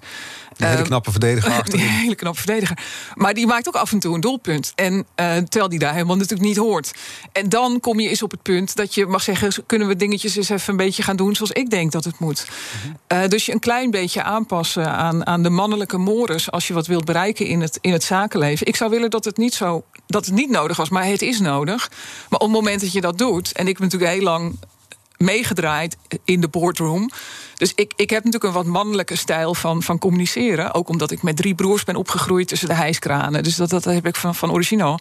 Een 0.57 0.67
hele 0.67 0.83
knappe 0.83 1.11
verdediger. 1.11 1.53
Een 1.73 1.79
hele 1.79 2.15
knappe 2.15 2.39
verdediger. 2.39 2.79
Maar 3.15 3.35
die 3.35 3.47
maakt 3.47 3.69
ook 3.69 3.75
af 3.75 3.93
en 3.93 3.99
toe 3.99 4.15
een 4.15 4.21
doelpunt. 4.21 4.73
En 4.75 4.95
uh, 4.95 5.05
terwijl 5.37 5.69
die 5.69 5.79
daar 5.79 5.93
helemaal 5.93 6.17
natuurlijk 6.17 6.49
niet 6.49 6.57
hoort. 6.57 6.93
En 7.33 7.49
dan 7.49 7.81
kom 7.81 8.01
je 8.01 8.09
eens 8.09 8.23
op 8.23 8.31
het 8.31 8.43
punt 8.43 8.77
dat 8.77 8.95
je 8.95 9.07
mag 9.07 9.23
zeggen: 9.23 9.53
kunnen 9.67 9.89
we 9.89 9.97
dingetjes 9.97 10.37
eens 10.37 10.49
even 10.49 10.71
een 10.71 10.77
beetje 10.77 11.03
gaan 11.03 11.17
doen 11.17 11.35
zoals 11.35 11.53
ik 11.53 11.71
denk 11.71 11.93
dat 11.93 12.05
het 12.05 12.19
moet. 12.19 12.47
-hmm. 12.83 12.97
uh, 13.19 13.29
dus 13.29 13.47
je 13.47 13.53
een 13.53 13.59
klein 13.59 13.91
beetje 13.91 14.23
aanpassen 14.23 14.93
aan, 14.93 15.27
aan 15.27 15.43
de 15.43 15.51
mannelijke 15.51 15.99
mores 15.99 16.51
als 16.51 16.67
je 16.67 16.75
wat 16.75 16.87
wilt 16.87 17.05
bereiken 17.05 17.47
in 17.47 17.61
het, 17.61 17.79
in 17.81 17.93
het 17.93 18.05
zakenleven. 18.05 18.67
Ik 18.67 18.77
zou 18.77 18.91
willen 18.91 19.11
dat 19.11 19.25
het 19.25 19.37
niet 19.37 19.55
zo 19.55 19.85
dat 20.07 20.25
het 20.25 20.35
niet 20.35 20.51
nodig 20.51 20.77
was, 20.77 20.89
maar 20.89 21.07
het 21.07 21.23
is 21.23 21.41
nodig. 21.41 21.91
Maar 22.29 22.39
op 22.39 22.47
het 22.47 22.57
moment 22.57 22.81
dat 22.81 22.93
je 22.93 23.01
dat 23.01 23.19
doet, 23.19 23.53
en 23.53 23.69
ik 23.69 23.79
ben 23.79 23.83
natuurlijk 23.83 24.13
heel 24.13 24.23
lang 24.23 24.59
meegedraaid 25.17 25.97
in 26.25 26.41
de 26.41 26.49
boardroom. 26.49 27.11
Dus 27.57 27.73
ik, 27.75 27.93
ik 27.97 28.11
heb 28.11 28.25
natuurlijk 28.25 28.55
een 28.55 28.63
wat 28.63 28.73
mannelijke 28.73 29.17
stijl 29.17 29.55
van, 29.55 29.83
van 29.83 29.99
communiceren. 29.99 30.75
Ook 30.75 30.89
omdat 30.89 31.11
ik 31.11 31.23
met 31.23 31.37
drie 31.37 31.55
broers 31.55 31.85
ben 31.85 31.97
opgegroeid 31.97 32.49
tussen 32.49 32.69
de 32.69 32.75
hijskranen. 32.75 33.43
Dus 33.43 33.57
dat, 33.57 33.71
dat 33.71 33.85
heb 33.85 34.07
ik 34.07 34.17
van, 34.17 34.35
van 34.35 34.53
origineel. 34.53 34.99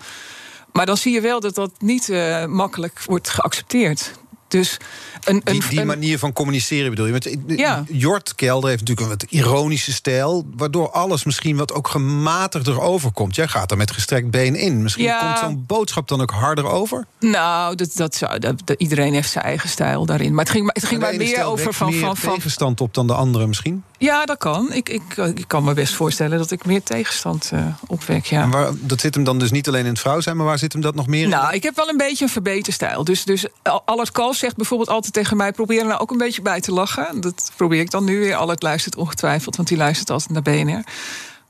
Maar 0.72 0.86
dan 0.86 0.98
zie 0.98 1.14
je 1.14 1.22
wel 1.22 1.40
dat 1.40 1.56
dat 1.56 1.72
niet 1.80 2.10
uh, 2.10 2.46
makkelijk 2.46 3.04
wordt 3.06 3.30
geaccepteerd. 3.30 4.12
Dus 4.54 4.78
een, 5.24 5.42
een, 5.44 5.62
die, 5.70 5.86
manier 5.86 6.20
van 6.20 6.34
communiceren 6.34 6.90
bedoel 6.90 7.06
je? 7.06 7.12
Want 7.12 7.60
ja. 7.60 7.84
Jort 7.88 8.36
Kelder 8.36 8.70
heeft 8.70 8.82
natuurlijk 8.88 9.08
een 9.08 9.18
wat 9.20 9.32
ironische 9.32 9.94
stijl... 9.94 10.46
waardoor 10.56 10.92
alles 10.92 11.24
misschien 11.24 11.58
wat 11.58 11.74
ook 11.74 11.88
gematigder 11.88 12.82
overkomt. 12.82 13.36
Jij 13.36 13.48
gaat 13.48 13.72
er 13.72 13.78
met 13.78 13.92
gestrekt 13.92 14.32
been 14.32 14.56
in. 14.56 14.82
Misschien 14.82 15.04
ja. 15.04 15.20
komt 15.20 15.40
zo'n 15.40 15.64
boodschap 15.68 16.08
dan 16.08 16.22
ook 16.22 16.32
harder 16.32 16.66
over? 16.66 17.06
Nou, 17.20 17.76
dat, 17.76 17.92
dat 17.96 18.16
zou, 18.16 18.40
dat, 18.40 18.62
dat, 18.66 18.80
iedereen 18.80 19.14
heeft 19.14 19.32
zijn 19.32 19.44
eigen 19.44 19.70
stijl 19.70 20.06
daarin. 20.06 20.34
Maar 20.34 20.44
het 20.44 20.54
ging, 20.54 20.74
het 20.74 20.86
ging 20.86 21.02
mij 21.02 21.18
meer 21.18 21.44
over 21.44 21.74
van... 21.74 21.94
van, 21.94 22.18
van 22.18 22.34
tegenstand 22.34 22.82
op 22.82 22.94
dan 22.94 23.08
de 23.08 23.14
andere 23.14 23.48
misschien? 23.48 23.84
Ja, 24.04 24.26
dat 24.26 24.38
kan. 24.38 24.74
Ik, 24.74 24.90
ik, 24.90 25.18
ik 25.18 25.48
kan 25.48 25.64
me 25.64 25.74
best 25.74 25.94
voorstellen 25.94 26.38
dat 26.38 26.52
ik 26.52 26.66
meer 26.66 26.84
tegenstand 26.84 27.52
uh, 27.54 27.66
opwek, 27.88 28.26
ja. 28.26 28.42
En 28.42 28.50
waar, 28.50 28.72
dat 28.80 29.00
zit 29.00 29.16
hem 29.16 29.24
dan 29.24 29.40
dus 29.40 29.52
niet 29.52 29.68
alleen 29.68 29.86
in 29.86 29.92
het 29.92 30.00
vrouw 30.00 30.20
zijn... 30.20 30.38
maar 30.38 30.46
waar 30.46 30.58
zit 30.58 30.74
hem 30.74 30.82
dat 30.82 30.96
nog 30.96 31.08
meer 31.08 31.24
in? 31.24 31.30
Nou, 31.30 31.54
ik 31.54 31.64
heb 31.64 31.76
wel 31.76 31.90
een 31.90 31.98
beetje 31.98 32.24
een 32.24 32.32
verbeterstijl. 32.32 33.04
Dus, 33.04 33.24
dus 33.24 33.46
Allard 33.86 34.12
Kalf 34.12 34.36
zegt 34.36 34.56
bijvoorbeeld 34.56 34.90
altijd 34.90 35.14
tegen 35.14 35.38
mij... 35.38 35.52
probeer 35.52 35.80
er 35.80 35.86
nou 35.86 36.00
ook 36.00 36.12
een 36.12 36.18
beetje 36.18 36.42
bij 36.42 36.62
te 36.62 36.72
lachen. 36.72 37.22
Dat 37.22 37.52
probeer 37.56 37.80
ik 37.80 37.92
dan 37.92 38.04
nu 38.04 38.20
weer. 38.20 38.36
Allard 38.36 38.64
luistert 38.64 38.96
ongetwijfeld, 38.96 39.56
want 39.56 39.68
die 39.68 39.78
luistert 39.78 40.10
altijd 40.10 40.30
naar 40.30 40.42
BNR. 40.42 40.84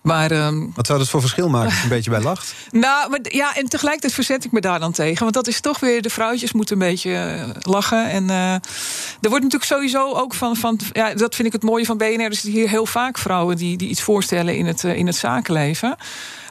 Maar, 0.04 0.32
um, 0.32 0.72
Wat 0.76 0.86
zou 0.86 1.00
dat 1.00 1.10
voor 1.10 1.22
verschil 1.22 1.50
maken 1.50 1.66
als 1.66 1.78
je 1.78 1.84
een 1.84 1.90
beetje 1.90 2.10
bij 2.10 2.22
lacht? 2.22 2.54
Nou, 2.72 3.10
maar, 3.10 3.20
ja, 3.24 3.56
en 3.56 3.70
tegelijkertijd 3.70 4.14
verzet 4.14 4.46
ik 4.46 4.52
me 4.52 4.62
daar 4.62 4.80
dan 4.80 4.92
tegen. 4.92 5.20
Want 5.20 5.34
dat 5.34 5.48
is 5.48 5.62
toch 5.62 5.80
weer, 5.80 6.02
de 6.02 6.10
vrouwtjes 6.10 6.54
moeten 6.54 6.82
een 6.82 6.88
beetje 6.88 7.12
uh, 7.12 7.50
lachen. 7.62 8.10
En 8.10 8.24
uh, 8.24 8.54
er 8.54 9.30
wordt 9.30 9.44
natuurlijk 9.44 9.64
sowieso 9.64 10.14
ook 10.14 10.34
van, 10.34 10.56
van... 10.56 10.80
Ja, 10.92 11.14
dat 11.14 11.36
vind 11.36 11.48
ik 11.48 11.54
het 11.54 11.64
mooie 11.64 11.86
van 11.86 11.98
BNR. 11.98 12.20
Er 12.20 12.34
zitten 12.34 12.52
hier 12.52 12.70
heel 12.70 12.86
vaak 12.86 13.18
vrouwen 13.18 13.58
die, 13.58 13.78
die 13.78 13.90
iets 13.90 14.02
voorstellen 14.02 14.58
in 14.58 14.66
het, 14.66 14.84
uh, 14.84 14.96
in 14.96 15.08
het 15.08 15.16
zakenleven. 15.16 15.96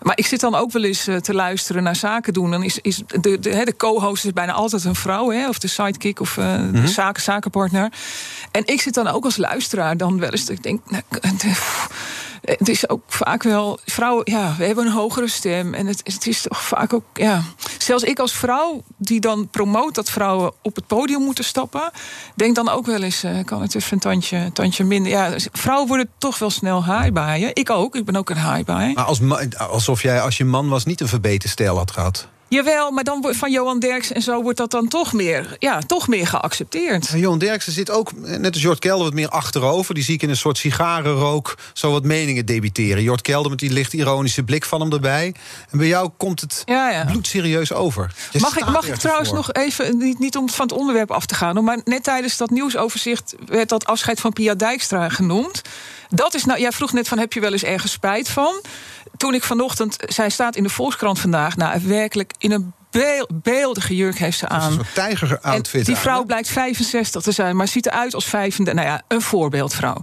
Maar 0.03 0.19
ik 0.19 0.27
zit 0.27 0.41
dan 0.41 0.55
ook 0.55 0.73
wel 0.73 0.85
eens 0.85 1.09
te 1.21 1.35
luisteren 1.35 1.83
naar 1.83 1.97
zaken 1.97 2.33
doen. 2.33 2.51
Dan 2.51 2.63
is, 2.63 2.79
is 2.79 3.03
de, 3.07 3.39
de, 3.39 3.65
de 3.65 3.77
co-host 3.77 4.25
is 4.25 4.33
bijna 4.33 4.53
altijd 4.53 4.85
een 4.85 4.95
vrouw, 4.95 5.31
hè, 5.31 5.49
of 5.49 5.59
de 5.59 5.69
sidekick 5.69 6.21
of 6.21 6.37
uh, 6.37 6.45
mm 6.45 6.53
-hmm. 6.53 6.81
de 6.81 6.89
zaken, 6.89 7.23
zakenpartner. 7.23 7.93
En 8.51 8.63
ik 8.67 8.81
zit 8.81 8.95
dan 8.95 9.09
ook 9.09 9.25
als 9.25 9.37
luisteraar 9.37 9.97
dan 9.97 10.19
wel 10.19 10.31
eens. 10.31 10.49
Ik 10.49 10.63
denk, 10.63 10.81
nou, 10.91 11.03
het 12.43 12.69
is 12.69 12.89
ook 12.89 13.03
vaak 13.07 13.43
wel. 13.43 13.79
Vrouwen, 13.85 14.31
ja, 14.31 14.55
we 14.59 14.65
hebben 14.65 14.87
een 14.87 14.93
hogere 14.93 15.29
stem. 15.29 15.75
En 15.75 15.87
het, 15.87 16.01
het 16.05 16.27
is 16.27 16.43
toch 16.43 16.63
vaak 16.63 16.93
ook. 16.93 17.05
Ja. 17.15 17.43
Zelfs 17.79 18.03
ik 18.05 18.19
als 18.19 18.33
vrouw, 18.33 18.83
die 18.97 19.21
dan 19.21 19.49
promoot 19.49 19.95
dat 19.95 20.11
vrouwen 20.11 20.53
op 20.63 20.75
het 20.75 20.87
podium 20.87 21.23
moeten 21.23 21.45
stappen. 21.45 21.91
denk 22.35 22.55
dan 22.55 22.69
ook 22.69 22.87
wel 22.87 23.03
eens: 23.03 23.25
uh, 23.25 23.45
kan 23.45 23.63
het 23.63 23.75
even 23.75 23.93
een 23.93 23.99
tandje, 23.99 24.51
tandje 24.53 24.85
minder. 24.85 25.13
Ja, 25.13 25.33
vrouwen 25.53 25.89
worden 25.89 26.09
toch 26.19 26.39
wel 26.39 26.51
snel 26.51 26.85
haaibaaien. 26.85 27.51
Ik 27.55 27.71
ook, 27.71 27.97
ik 27.97 28.05
ben 28.05 28.17
ook 28.17 28.31
een 28.31 28.37
haaibaai. 28.37 28.95
Maar 28.95 29.05
als, 29.05 29.21
alsof 29.57 30.03
jij, 30.03 30.21
als 30.21 30.37
je 30.37 30.45
man 30.45 30.69
was, 30.69 30.85
niet 30.85 31.01
een 31.01 31.09
verbeterde 31.09 31.49
stijl 31.49 31.77
had 31.77 31.91
gehad. 31.91 32.29
Jawel, 32.53 32.91
maar 32.91 33.05
dan 33.05 33.21
wordt 33.21 33.37
van 33.37 33.51
Johan 33.51 33.79
Derks 33.79 34.13
en 34.13 34.23
zo 34.23 34.43
wordt 34.43 34.59
dat 34.59 34.71
dan 34.71 34.89
toch 34.89 35.13
meer, 35.13 35.57
ja, 35.59 35.79
toch 35.79 36.09
meer 36.09 36.27
geaccepteerd. 36.27 37.09
Johan 37.15 37.39
Derksen 37.39 37.73
zit 37.73 37.91
ook, 37.91 38.13
eh, 38.25 38.37
net 38.37 38.53
als 38.53 38.63
Jort 38.63 38.79
Kelder, 38.79 39.05
wat 39.05 39.15
meer 39.15 39.29
achterover. 39.29 39.95
Die 39.95 40.05
zie 40.05 40.15
ik 40.15 40.23
in 40.23 40.29
een 40.29 40.37
soort 40.37 40.59
sigarenrook 40.59 41.59
zo 41.73 41.91
wat 41.91 42.05
meningen 42.05 42.47
debiteren. 42.47 43.03
Jort 43.03 43.21
Kelder 43.21 43.51
met 43.51 43.59
die 43.61 43.71
licht 43.73 43.93
ironische 43.93 44.43
blik 44.43 44.65
van 44.65 44.81
hem 44.81 44.93
erbij. 44.93 45.35
En 45.71 45.79
bij 45.79 45.87
jou 45.87 46.11
komt 46.17 46.41
het 46.41 46.63
Ja, 46.65 46.91
ja. 46.91 47.05
bloedserieus 47.05 47.73
over. 47.73 48.15
Je 48.33 48.41
Mag 48.41 48.57
ik, 48.57 48.67
mag 48.67 48.87
ik 48.89 48.95
trouwens 48.95 49.29
voor. 49.29 49.37
nog 49.37 49.53
even, 49.53 49.99
niet, 49.99 50.19
niet 50.19 50.37
om 50.37 50.51
van 50.51 50.67
het 50.67 50.77
onderwerp 50.79 51.11
af 51.11 51.27
te 51.27 51.35
gaan... 51.35 51.65
maar 51.65 51.81
net 51.85 52.03
tijdens 52.03 52.37
dat 52.37 52.51
nieuwsoverzicht 52.51 53.35
werd 53.47 53.69
dat 53.69 53.85
afscheid 53.85 54.21
van 54.21 54.33
Pia 54.33 54.55
Dijkstra 54.55 55.09
genoemd. 55.09 55.63
Dat 56.09 56.35
is 56.35 56.45
nou, 56.45 56.61
jij 56.61 56.73
vroeg 56.73 56.93
net 56.93 57.09
van, 57.09 57.19
heb 57.19 57.33
je 57.33 57.41
wel 57.41 57.53
eens 57.53 57.63
ergens 57.63 57.93
spijt 57.93 58.29
van? 58.29 58.61
Toen 59.23 59.35
ik 59.35 59.43
vanochtend, 59.43 59.97
zij 60.07 60.31
staat 60.31 60.57
in 60.57 60.63
de 60.63 60.69
Volkskrant 60.69 61.19
vandaag... 61.19 61.57
nou, 61.57 61.81
werkelijk 61.83 62.33
in 62.39 62.53
een 62.53 62.73
beel- 62.91 63.29
beeldige 63.35 63.97
jurk 63.97 64.19
heeft 64.19 64.39
ze 64.39 64.49
aan. 64.49 64.67
een 64.67 64.73
soort 64.73 64.95
tijger-outfit. 64.95 65.81
En 65.81 65.87
die 65.87 65.97
vrouw 65.97 66.25
blijkt 66.25 66.49
65 66.49 67.23
te 67.23 67.33
zijn, 67.33 67.57
maar 67.57 67.69
ziet 67.69 67.87
eruit 67.87 68.15
als 68.15 68.25
35. 68.25 68.75
Nou 68.75 68.87
ja, 68.87 69.03
een 69.09 69.23
voorbeeldvrouw. 69.23 70.01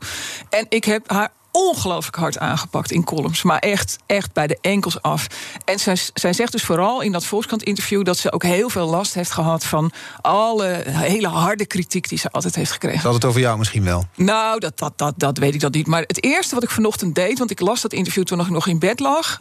En 0.50 0.66
ik 0.70 0.84
heb 0.84 1.12
haar 1.12 1.30
ongelooflijk 1.52 2.16
hard 2.16 2.38
aangepakt 2.38 2.92
in 2.92 3.04
columns. 3.04 3.44
Maar 3.44 3.60
echt, 3.60 3.98
echt 4.06 4.34
bij 4.34 4.48
de 4.48 4.58
enkels 4.62 5.02
af. 5.02 5.28
En 5.66 5.80
zij, 5.80 5.98
zij 6.14 6.34
zegt 6.34 6.52
dus 6.52 6.64
vooral 6.64 7.02
in 7.02 7.12
dat 7.12 7.26
Volkskrant-interview... 7.26 8.04
dat 8.04 8.18
ze 8.18 8.32
ook 8.32 8.44
heel 8.44 8.70
veel 8.70 8.88
last 8.88 9.14
heeft 9.14 9.32
gehad 9.32 9.66
van 9.66 9.92
alle 10.22 10.84
hele 10.86 11.28
harde 11.28 11.66
kritiek... 11.66 12.10
die 12.10 12.18
ze 12.18 12.32
altijd 12.32 12.56
heeft 12.56 12.72
gekregen. 12.72 13.00
Ze 13.00 13.06
had 13.06 13.16
het 13.16 13.26
over 13.26 13.40
jou 13.40 13.58
misschien 13.58 13.84
wel. 13.84 14.06
Nou, 14.16 14.60
dat, 14.60 14.78
dat, 14.78 14.94
dat, 14.96 15.14
dat 15.18 15.38
weet 15.38 15.54
ik 15.54 15.60
dan 15.60 15.72
niet. 15.72 15.88
Maar 15.88 16.02
het 16.02 16.24
eerste 16.24 16.56
wat 16.56 16.64
ik 16.64 16.70
vanochtend 16.70 17.16
deed... 17.16 17.38
want 17.38 17.52
ik 17.52 17.60
las 17.60 17.82
dat 17.82 17.94
interview 17.94 18.24
toen 18.24 18.40
ik 18.40 18.50
nog 18.50 18.68
in 18.68 18.80
bed 18.80 19.00
lag... 19.00 19.38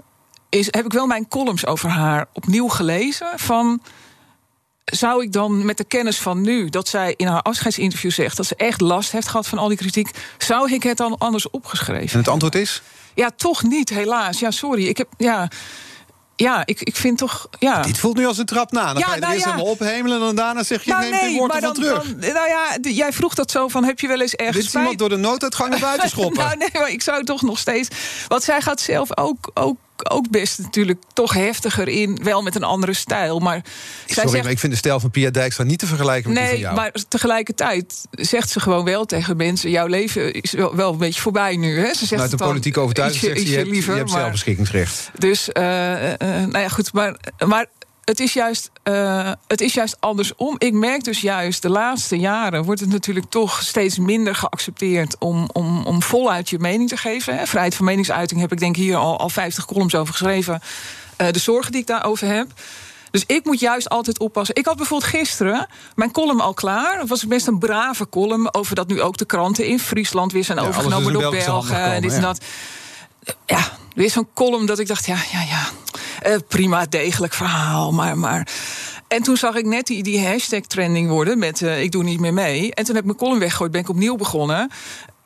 Is, 0.51 0.68
heb 0.71 0.85
ik 0.85 0.92
wel 0.92 1.07
mijn 1.07 1.29
columns 1.29 1.66
over 1.66 1.88
haar 1.90 2.27
opnieuw 2.33 2.68
gelezen. 2.68 3.29
Van, 3.37 3.83
zou 4.90 5.22
ik 5.22 5.33
dan 5.33 5.64
met 5.64 5.77
de 5.77 5.85
kennis 5.85 6.18
van 6.18 6.40
nu... 6.40 6.68
dat 6.68 6.88
zij 6.88 7.14
in 7.16 7.27
haar 7.27 7.42
afscheidsinterview 7.42 8.11
zegt... 8.11 8.37
dat 8.37 8.46
ze 8.46 8.55
echt 8.57 8.81
last 8.81 9.12
heeft 9.12 9.29
gehad 9.29 9.46
van 9.46 9.59
al 9.59 9.68
die 9.68 9.77
kritiek... 9.77 10.11
zou 10.38 10.72
ik 10.72 10.83
het 10.83 10.96
dan 10.96 11.18
anders 11.18 11.51
opgeschreven? 11.51 12.12
En 12.12 12.18
het 12.18 12.29
antwoord 12.29 12.55
is? 12.55 12.83
Ja, 13.14 13.31
toch 13.37 13.62
niet, 13.62 13.88
helaas. 13.88 14.38
Ja, 14.38 14.51
sorry. 14.51 14.87
Ik 14.87 14.96
heb... 14.96 15.09
Ja, 15.16 15.48
ja 16.37 16.62
ik, 16.66 16.81
ik 16.83 16.96
vind 16.96 17.18
toch... 17.18 17.48
Ja. 17.59 17.83
Dit 17.83 17.98
voelt 17.98 18.16
nu 18.16 18.27
als 18.27 18.38
een 18.38 18.46
trap 18.46 18.72
na. 18.72 18.87
Dan 18.92 18.98
Ja, 18.98 19.07
ga 19.07 19.14
je 19.14 19.20
nou 19.20 19.33
eerst 19.33 19.44
ja. 19.44 19.51
helemaal 19.53 19.72
ophemelen... 19.72 20.29
en 20.29 20.35
daarna 20.35 20.62
zeg 20.62 20.85
je, 20.85 20.90
nou, 20.90 21.03
neem 21.03 21.12
geen 21.14 21.37
woord 21.37 21.55
ervan 21.55 21.74
dan, 21.74 21.83
terug. 21.83 22.03
dan- 22.05 22.33
nou 22.33 22.48
ja, 22.48 22.79
jij 22.81 23.12
vroeg 23.12 23.35
dat 23.35 23.51
zo 23.51 23.68
van, 23.68 23.85
heb 23.85 24.01
je 24.01 24.07
wel 24.09 24.20
eens 24.20 24.35
ergens 24.35 24.57
Dit 24.57 24.64
is 24.64 24.70
spijt 24.70 24.83
iemand 24.90 24.98
door 25.01 25.09
de 25.09 25.16
nooduitgang 25.29 25.70
naar 25.70 25.81
buiten 25.81 26.09
schoppen. 26.18 26.44
nou, 26.44 26.57
nee, 26.57 26.68
maar 26.72 26.90
ik 26.90 27.03
zou 27.03 27.24
toch 27.24 27.42
nog 27.42 27.59
steeds. 27.59 27.88
Want 28.29 28.42
zij 28.42 28.61
gaat 28.61 28.81
zelf 28.81 29.16
ook, 29.16 29.51
ook, 29.55 29.77
ook 30.11 30.31
best 30.31 30.59
natuurlijk 30.59 31.03
toch 31.13 31.33
heftiger 31.33 31.89
in. 31.89 32.21
Wel 32.23 32.43
met 32.43 32.55
een 32.55 32.63
andere 32.63 32.93
stijl. 32.95 33.39
Maar 33.39 33.61
zij 33.65 34.15
Sorry, 34.15 34.29
zegt. 34.31 34.43
maar 34.43 34.53
ik 34.53 34.59
vind 34.59 34.73
de 34.73 34.79
stijl 34.79 35.01
van 35.01 35.11
Pia 35.11 35.31
Dijkstra 35.31 35.65
niet 35.65 35.79
te 35.79 35.87
vergelijken 35.87 36.33
met 36.33 36.39
die 36.39 36.45
van 36.49 36.55
Nee, 36.55 36.63
jou. 36.65 36.75
maar 36.77 36.93
tegelijkertijd 37.09 38.07
zegt 38.11 38.51
ze 38.51 38.61
gewoon 38.61 38.85
wel 38.85 39.05
tegen 39.05 39.37
mensen: 39.37 39.71
jouw 39.71 39.87
leven 39.87 40.33
is 40.33 40.53
wel, 40.53 40.77
wel 40.77 40.93
een 40.93 40.99
beetje 40.99 41.21
voorbij 41.21 41.57
nu. 41.57 41.79
Hè? 41.79 41.87
Ze 41.87 41.93
zegt 41.95 42.09
Vanuit 42.09 42.33
een 42.33 42.39
politieke 42.39 42.81
overtuiging 42.81 43.21
zegt 43.25 43.39
ze, 43.39 43.47
je 43.49 43.55
hebt, 43.55 43.67
je 43.67 43.73
liever, 43.73 43.95
hebt 43.97 44.11
maar- 44.11 44.19
zelfbeschikkingsrecht. 44.21 45.11
Dus, 45.19 45.53
eh, 45.53 46.13
eh, 46.13 46.19
nou 46.21 46.59
ja, 46.59 46.69
goed. 46.69 46.93
Maar, 46.93 47.17
maar 47.47 47.67
het, 48.09 48.21
is 48.21 48.33
juist, 48.33 48.71
eh, 48.83 49.33
het 49.47 49.61
is 49.61 49.75
juist 49.75 49.97
andersom. 50.01 50.55
Ik 50.59 50.73
merk 50.73 51.05
dus 51.05 51.21
juist 51.21 51.62
de 51.62 51.68
laatste 51.68 52.18
jaren 52.18 52.64
wordt 52.64 52.81
het 52.81 52.90
natuurlijk 52.90 53.27
toch 53.29 53.62
steeds 53.62 53.99
minder 53.99 54.35
geaccepteerd 54.35 55.16
om, 55.18 55.49
om, 55.53 55.87
om 55.87 56.03
voluit 56.03 56.51
je 56.51 56.59
mening 56.59 56.88
te 56.88 56.97
geven. 56.97 57.37
Hè. 57.37 57.47
Vrijheid 57.47 57.75
van 57.75 57.85
meningsuiting 57.85 58.40
heb 58.40 58.53
ik 58.53 58.59
denk 58.59 58.77
hier 58.77 58.97
al, 58.97 59.18
al 59.18 59.29
50 59.29 59.64
columns 59.64 59.94
over 59.94 60.12
geschreven. 60.14 60.61
Eh, 61.16 61.31
de 61.31 61.38
zorgen 61.38 61.73
die 61.73 61.81
ik 61.81 61.87
daarover 61.87 62.27
heb. 62.27 62.47
Dus 63.11 63.25
ik 63.27 63.44
moet 63.44 63.61
juist 63.61 63.88
altijd 63.88 64.18
oppassen. 64.18 64.55
Ik 64.55 64.66
had 64.66 64.77
bijvoorbeeld 64.77 65.11
gisteren 65.11 65.66
mijn 65.94 66.11
column 66.11 66.40
al 66.40 66.55
klaar. 66.55 66.99
Dat 66.99 67.09
was 67.09 67.27
best 67.27 67.47
een 67.47 67.59
brave 67.59 68.09
column 68.09 68.55
over 68.55 68.75
dat 68.75 68.88
nu 68.88 69.03
ook 69.03 69.16
de 69.16 69.25
kranten 69.25 69.66
in 69.66 69.79
Friesland 69.79 70.33
weer 70.33 70.44
zijn 70.44 70.59
Ja, 70.59 70.66
overgenomen 70.66 71.12
door 71.12 71.31
Belgen. 71.31 71.77
en 71.77 72.03
dit 72.03 72.12
en 72.12 72.21
dat 72.21 72.40
ja, 73.47 73.68
weer 73.94 74.11
zo'n 74.11 74.29
column 74.35 74.66
dat 74.66 74.79
ik 74.79 74.87
dacht, 74.87 75.07
ja, 75.07 75.16
ja, 75.33 75.40
ja. 75.40 75.68
Eh, 76.22 76.37
prima, 76.48 76.87
degelijk 76.87 77.33
verhaal, 77.33 77.92
maar, 77.92 78.18
maar... 78.18 78.48
En 79.09 79.22
toen 79.22 79.37
zag 79.37 79.54
ik 79.54 79.64
net 79.64 79.87
die, 79.87 80.02
die 80.02 80.26
hashtag 80.26 80.61
trending 80.61 81.09
worden 81.09 81.38
met 81.38 81.62
eh, 81.62 81.83
ik 81.83 81.92
doe 81.92 82.02
niet 82.02 82.20
meer 82.20 82.35
mee. 82.35 82.74
En 82.74 82.85
toen 82.85 82.94
heb 82.94 83.04
ik 83.04 83.11
mijn 83.11 83.18
column 83.18 83.38
weggegooid, 83.38 83.70
ben 83.70 83.81
ik 83.81 83.88
opnieuw 83.88 84.16
begonnen. 84.16 84.70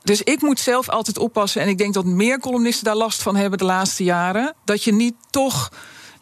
Dus 0.02 0.22
ik 0.22 0.40
moet 0.42 0.60
zelf 0.60 0.88
altijd 0.88 1.18
oppassen. 1.18 1.62
En 1.62 1.68
ik 1.68 1.78
denk 1.78 1.94
dat 1.94 2.04
meer 2.04 2.38
columnisten 2.38 2.84
daar 2.84 2.96
last 2.96 3.22
van 3.22 3.36
hebben 3.36 3.58
de 3.58 3.64
laatste 3.64 4.04
jaren. 4.04 4.54
Dat 4.64 4.84
je 4.84 4.92
niet 4.92 5.14
toch 5.30 5.70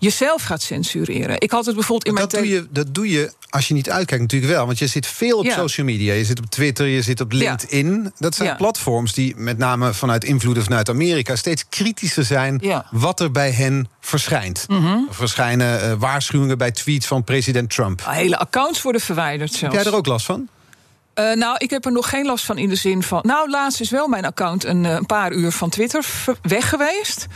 jezelf 0.01 0.43
gaat 0.43 0.63
censureren. 0.63 1.41
Ik 1.41 1.51
had 1.51 1.67
het 1.67 1.75
bijvoorbeeld 1.75 2.07
in 2.07 2.15
mijn... 2.15 2.29
Dat 2.29 2.39
doe, 2.41 2.49
te- 2.49 2.55
je, 2.55 2.67
dat 2.71 2.95
doe 2.95 3.11
je 3.11 3.33
als 3.51 3.69
je 3.69 3.75
niet 3.75 3.91
uitkijkt 3.91 4.23
natuurlijk 4.23 4.53
wel. 4.53 4.67
Want 4.67 4.79
je 4.79 4.87
zit 4.87 5.07
veel 5.07 5.39
op 5.39 5.45
Ja. 5.45 5.55
social 5.55 5.87
media. 5.87 6.13
Je 6.15 6.25
zit 6.25 6.39
op 6.39 6.47
Twitter, 6.47 6.87
je 6.87 7.03
zit 7.03 7.21
op 7.21 7.33
Ja. 7.33 7.39
LinkedIn. 7.39 8.13
Dat 8.19 8.35
zijn 8.35 8.49
Ja. 8.49 8.55
platforms 8.55 9.13
die 9.13 9.37
met 9.37 9.59
name 9.59 9.95
vanuit 9.95 10.25
invloeden 10.25 10.63
vanuit 10.63 10.89
Amerika... 10.89 11.37
steeds 11.37 11.65
kritischer 11.69 12.25
zijn. 12.25 12.55
Mhm. 12.63 12.81
wat 12.91 13.21
er 13.21 13.31
bij 13.31 13.51
hen 13.51 13.89
verschijnt. 14.01 14.67
Er 14.69 15.05
verschijnen 15.11 15.83
eh, 15.83 15.93
waarschuwingen 15.99 16.59
bij 16.59 16.71
tweets 16.71 17.07
van 17.07 17.25
president 17.25 17.71
Trump. 17.71 18.03
Hele 18.05 18.39
accounts 18.39 18.83
worden 18.83 19.01
verwijderd 19.01 19.53
zelfs. 19.53 19.75
Heb 19.75 19.83
jij 19.85 19.93
er 19.93 19.99
ook 19.99 20.07
last 20.07 20.27
van? 20.27 20.49
Eh, 21.21 21.37
nou, 21.37 21.55
ik 21.59 21.71
heb 21.71 21.85
er 21.85 21.93
nog 21.93 22.09
geen 22.09 22.27
last 22.27 22.45
van 22.45 22.59
in 22.59 22.69
de 22.69 22.75
zin 22.75 23.03
van. 23.03 23.21
Nou, 23.23 23.51
laatst 23.51 23.81
is 23.81 23.91
wel 23.91 24.09
mijn 24.09 24.25
account 24.25 24.65
een, 24.65 24.85
eh, 24.85 24.93
een 24.93 25.07
paar 25.07 25.33
uur 25.33 25.53
van 25.53 25.69
Twitter 25.71 26.07
weg 26.43 26.69
geweest. 26.69 27.27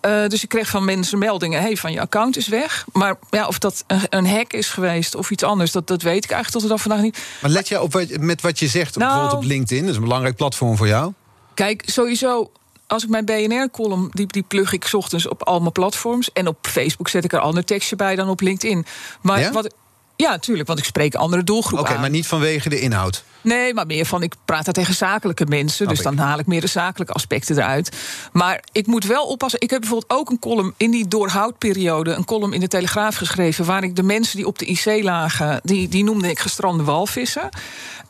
Eh, 0.00 0.26
dus 0.26 0.42
ik 0.42 0.48
kreeg 0.48 0.68
van 0.68 0.84
mensen 0.84 1.18
meldingen: 1.18 1.60
hey, 1.60 1.76
van 1.76 1.92
je 1.92 2.00
account 2.00 2.36
is 2.36 2.48
weg. 2.48 2.84
Maar 2.92 3.16
ja, 3.30 3.46
of 3.46 3.58
dat 3.58 3.84
een, 3.86 4.00
een 4.08 4.26
hack 4.28 4.52
is 4.52 4.68
geweest 4.68 5.14
of 5.14 5.30
iets 5.30 5.42
anders, 5.42 5.72
dat, 5.72 5.86
dat 5.86 6.02
weet 6.02 6.24
ik 6.24 6.30
eigenlijk 6.30 6.50
tot 6.50 6.62
de 6.62 6.68
dag 6.68 6.80
van 6.80 6.90
vandaag 6.90 7.06
niet. 7.06 7.24
Maar 7.42 7.50
let 7.50 7.68
jij 7.68 7.78
op 7.78 7.92
wat, 7.92 8.18
met 8.18 8.40
wat 8.40 8.58
je 8.58 8.66
zegt, 8.68 8.96
Nou- 8.96 9.10
bijvoorbeeld 9.10 9.42
op 9.42 9.48
LinkedIn. 9.48 9.80
Dat 9.82 9.90
is 9.90 9.96
een 9.96 10.02
belangrijk 10.02 10.36
platform 10.36 10.76
voor 10.76 10.86
jou. 10.86 11.12
Kijk, 11.54 11.82
sowieso. 11.86 12.50
Als 12.86 13.02
ik 13.02 13.08
mijn 13.08 13.24
BNR-column, 13.24 14.08
die, 14.12 14.26
die 14.26 14.42
plug 14.42 14.72
ik 14.72 14.84
's 14.84 14.94
ochtends 14.94 15.28
op 15.28 15.42
al 15.42 15.60
mijn 15.60 15.72
platforms. 15.72 16.32
En 16.32 16.48
op 16.48 16.56
Facebook 16.60 17.08
zet 17.08 17.24
ik 17.24 17.32
er 17.32 17.38
ander 17.38 17.64
tekstje 17.64 17.96
bij 17.96 18.16
dan 18.16 18.28
op 18.28 18.40
LinkedIn. 18.40 18.86
Maar 19.20 19.40
Ja? 19.40 19.52
wat, 19.52 19.74
ja, 20.16 20.30
natuurlijk, 20.30 20.66
want 20.68 20.78
ik 20.78 20.84
spreek 20.84 21.14
andere 21.14 21.44
doelgroepen 21.44 21.90
Oké, 21.90 22.00
maar 22.00 22.10
niet 22.10 22.26
vanwege 22.26 22.68
de 22.68 22.80
inhoud. 22.80 23.24
Nee, 23.44 23.74
maar 23.74 23.86
meer 23.86 24.06
van 24.06 24.22
ik 24.22 24.34
praat 24.44 24.64
daar 24.64 24.74
tegen 24.74 24.94
zakelijke 24.94 25.46
mensen. 25.46 25.88
Dus 25.88 26.02
dan 26.02 26.18
haal 26.18 26.38
ik 26.38 26.46
meer 26.46 26.60
de 26.60 26.66
zakelijke 26.66 27.12
aspecten 27.12 27.58
eruit. 27.58 27.96
Maar 28.32 28.64
ik 28.72 28.86
moet 28.86 29.04
wel 29.04 29.26
oppassen. 29.26 29.60
Ik 29.60 29.70
heb 29.70 29.80
bijvoorbeeld 29.80 30.20
ook 30.20 30.30
een 30.30 30.38
column 30.38 30.74
in 30.76 30.90
die 30.90 31.08
doorhoudperiode... 31.08 32.12
een 32.12 32.24
column 32.24 32.52
in 32.52 32.60
de 32.60 32.68
Telegraaf 32.68 33.16
geschreven... 33.16 33.64
waar 33.64 33.82
ik 33.82 33.96
de 33.96 34.02
mensen 34.02 34.36
die 34.36 34.46
op 34.46 34.58
de 34.58 34.66
IC 34.66 35.02
lagen... 35.02 35.60
die, 35.62 35.88
die 35.88 36.04
noemde 36.04 36.30
ik 36.30 36.38
gestrande 36.38 36.84
walvissen. 36.84 37.48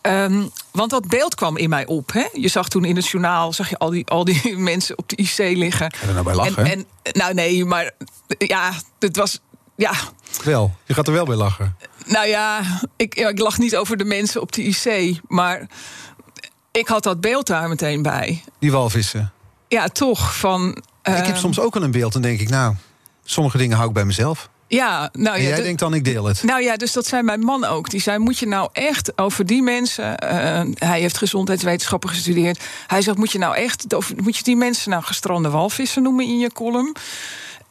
Ehm, 0.01 0.43
want 0.71 0.91
dat 0.91 1.09
beeld 1.09 1.35
kwam 1.35 1.57
in 1.57 1.69
mij 1.69 1.87
op. 1.87 2.13
Hè? 2.13 2.25
Je 2.33 2.49
zag 2.49 2.69
toen 2.69 2.85
in 2.85 2.97
het 2.97 3.07
journaal 3.07 3.53
zag 3.53 3.71
je 3.71 3.79
al, 3.79 3.91
die, 3.91 4.07
al 4.07 4.25
die 4.25 4.57
mensen 4.73 4.99
op 4.99 5.09
de 5.09 5.17
IC 5.17 5.39
liggen. 5.57 5.95
Ga 5.95 6.07
er 6.07 6.13
nou 6.13 6.25
bij 6.25 6.35
lachen, 6.35 6.65
En, 6.65 6.87
en, 7.03 7.13
nou 7.13 7.35
nee, 7.35 7.65
maar 7.65 7.91
ja, 8.39 8.73
het 8.99 9.17
was... 9.17 9.41
Ja, 9.77 9.93
Wel, 10.45 10.75
je 10.85 10.95
gaat 10.95 11.07
er 11.07 11.13
wel 11.13 11.25
bij 11.25 11.37
lachen. 11.37 11.77
Nou 12.05 12.27
ja, 12.27 12.61
ik, 12.97 13.17
ja, 13.17 13.29
ik 13.29 13.39
lag 13.39 13.59
niet 13.59 13.77
over 13.77 13.97
de 13.97 14.05
mensen 14.05 14.41
op 14.41 14.53
de 14.53 14.63
IC, 14.63 15.21
maar 15.29 15.67
ik 16.73 16.89
had 16.89 17.03
dat 17.03 17.21
beeld 17.21 17.47
daar 17.47 17.69
meteen 17.69 18.03
bij. 18.03 18.43
Die 18.59 18.73
walvissen. 18.73 19.33
Ja, 19.69 19.89
toch. 19.89 20.37
Van, 20.37 20.69
ik 21.03 21.13
heb 21.13 21.27
ehm, 21.27 21.37
soms 21.37 21.61
ook 21.61 21.75
wel 21.75 21.83
een 21.83 21.91
beeld. 21.91 22.13
Dan 22.13 22.23
denk 22.23 22.41
ik, 22.41 22.49
nou, 22.49 22.75
sommige 23.25 23.59
dingen 23.59 23.77
hou 23.77 23.89
ik 23.89 23.95
bij 23.95 24.05
mezelf. 24.05 24.49
Ja, 24.69 25.09
nou 25.13 25.37
En 25.37 25.43
jij 25.43 25.57
de- 25.57 25.63
denkt 25.63 25.81
dan, 25.81 25.95
ik 25.95 26.05
deel 26.05 26.25
het. 26.25 26.43
Nou 26.43 26.63
ja, 26.63 26.77
dus 26.77 26.93
dat 26.93 27.07
zei 27.07 27.23
mijn 27.23 27.41
man 27.41 27.65
ook. 27.65 27.91
Die 27.91 28.01
zei: 28.01 28.19
Moet 28.19 28.39
je 28.39 28.47
nou 28.47 28.69
echt 28.73 29.19
over 29.19 29.47
die 29.47 29.63
mensen. 29.63 30.19
eh, 30.19 30.63
hij 30.89 31.01
heeft 31.01 31.17
gezondheidswetenschappen 31.19 32.09
gestudeerd. 32.09 32.65
Hij 32.87 33.03
zegt: 33.03 33.17
Moet 33.19 33.33
je 33.33 33.39
nou 33.39 33.57
echt. 33.57 33.85
Moet 34.23 34.37
je 34.37 34.43
die 34.43 34.57
mensen 34.57 34.91
nou 34.91 35.03
gestrande 35.03 35.51
walvissen 35.51 36.03
noemen 36.03 36.25
in 36.25 36.39
je 36.39 36.53
column? 36.53 36.97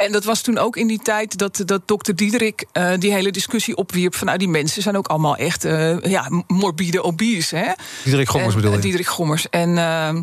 En 0.04 0.12
dat 0.12 0.24
was 0.24 0.42
toen 0.42 0.58
ook 0.58 0.78
in 0.78 0.88
die 0.88 1.00
tijd 1.00 1.38
dat, 1.38 1.62
dat 1.66 1.82
dokter 1.88 2.16
Diederik 2.16 2.66
eh, 2.72 2.92
die 3.00 3.12
hele 3.14 3.32
discussie 3.32 3.76
opwierp. 3.76 4.16
van 4.16 4.28
nou, 4.28 4.38
die 4.40 4.48
mensen 4.48 4.82
zijn 4.82 4.98
ook 4.98 5.08
allemaal 5.08 5.36
echt 5.36 5.66
eh, 5.66 6.00
ja, 6.02 6.30
morbide 6.48 7.04
obese. 7.04 7.56
Hè? 7.56 7.72
Diederik 8.04 8.30
Gommers 8.30 8.54
En, 8.54 8.56
bedoel 8.56 8.72
je? 8.72 8.78
eh, 8.78 8.84
Diederik 8.84 9.08
Gommers. 9.08 9.50
En 9.50 9.78
ehm, 9.78 10.22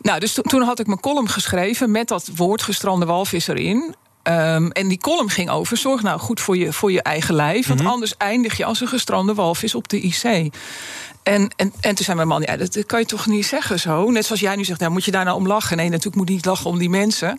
nou, 0.00 0.20
dus 0.20 0.32
to- 0.32 0.42
toen 0.42 0.62
had 0.62 0.78
ik 0.78 0.86
mijn 0.86 1.00
column 1.00 1.28
geschreven 1.28 1.90
met 1.90 2.08
dat 2.08 2.30
woord 2.36 2.62
gestrande 2.62 3.06
walvis 3.06 3.48
erin. 3.48 3.94
Ehm, 4.22 4.66
en 4.70 4.88
die 4.88 4.98
column 4.98 5.30
ging 5.30 5.50
over: 5.50 5.76
zorg 5.76 6.02
nou 6.02 6.18
goed 6.20 6.40
voor 6.40 6.56
je, 6.56 6.72
voor 6.72 6.92
je 6.92 7.02
eigen 7.02 7.34
lijf. 7.34 7.66
Want 7.66 7.80
anders 7.84 8.16
eindig 8.16 8.56
je 8.56 8.64
als 8.64 8.80
een 8.80 8.88
gestrande 8.88 9.34
walvis 9.34 9.74
op 9.74 9.88
de 9.88 10.00
IC. 10.00 10.22
En, 10.22 11.50
en, 11.56 11.72
en 11.80 11.94
toen 11.94 12.04
zei 12.04 12.16
mijn 12.16 12.28
man: 12.28 12.42
ja, 12.42 12.56
dat, 12.56 12.86
kan 12.86 13.00
je 13.00 13.06
toch 13.06 13.26
niet 13.26 13.46
zeggen 13.46 13.80
zo? 13.80 14.10
Net 14.10 14.24
zoals 14.26 14.40
jij 14.40 14.56
nu 14.56 14.64
zegt: 14.64 14.80
nou, 14.80 14.92
moet 14.92 15.04
je 15.04 15.10
daar 15.10 15.24
nou 15.24 15.36
om 15.36 15.46
lachen? 15.46 15.76
Nee, 15.76 15.88
natuurlijk 15.88 16.16
moet 16.16 16.28
ik 16.28 16.34
niet 16.34 16.44
lachen 16.44 16.70
om 16.70 16.78
die 16.78 16.90
mensen. 16.90 17.38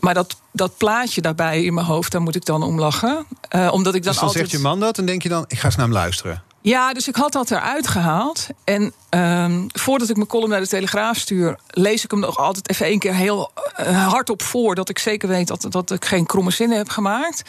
Maar 0.00 0.14
dat, 0.14 0.36
dat 0.52 0.76
plaatje 0.76 1.20
daarbij 1.20 1.64
in 1.64 1.74
mijn 1.74 1.86
hoofd, 1.86 2.12
daar 2.12 2.20
moet 2.20 2.34
ik 2.34 2.44
dan 2.44 2.62
om 2.62 2.78
lachen. 2.78 3.26
Eh, 3.48 3.68
omdat 3.72 3.94
ik 3.94 4.02
dan, 4.02 4.12
Dus 4.12 4.20
dan 4.20 4.28
altijd... 4.28 4.48
zegt 4.48 4.62
je 4.62 4.68
man 4.68 4.80
dat 4.80 4.98
en 4.98 5.06
denk 5.06 5.22
je 5.22 5.28
dan, 5.28 5.44
ik 5.48 5.58
ga 5.58 5.64
eens 5.66 5.76
naar 5.76 5.86
hem 5.86 5.94
luisteren. 5.94 6.42
Ja, 6.62 6.92
dus 6.92 7.08
ik 7.08 7.16
had 7.16 7.32
dat 7.32 7.50
eruit 7.50 7.88
gehaald. 7.88 8.46
En 8.64 8.92
ehm, 9.08 9.64
voordat 9.68 10.08
ik 10.08 10.16
mijn 10.16 10.28
column 10.28 10.50
naar 10.50 10.60
de 10.60 10.68
Telegraaf 10.68 11.16
stuur... 11.16 11.58
lees 11.66 12.04
ik 12.04 12.10
hem 12.10 12.20
nog 12.20 12.36
altijd 12.36 12.70
even 12.70 12.86
één 12.86 12.98
keer 12.98 13.14
heel 13.14 13.50
eh, 13.74 14.08
hardop 14.08 14.42
voor... 14.42 14.74
dat 14.74 14.88
ik 14.88 14.98
zeker 14.98 15.28
weet 15.28 15.46
dat, 15.48 15.66
dat 15.68 15.90
ik 15.90 16.04
geen 16.04 16.26
kromme 16.26 16.50
zinnen 16.50 16.76
heb 16.76 16.88
gemaakt. 16.88 17.42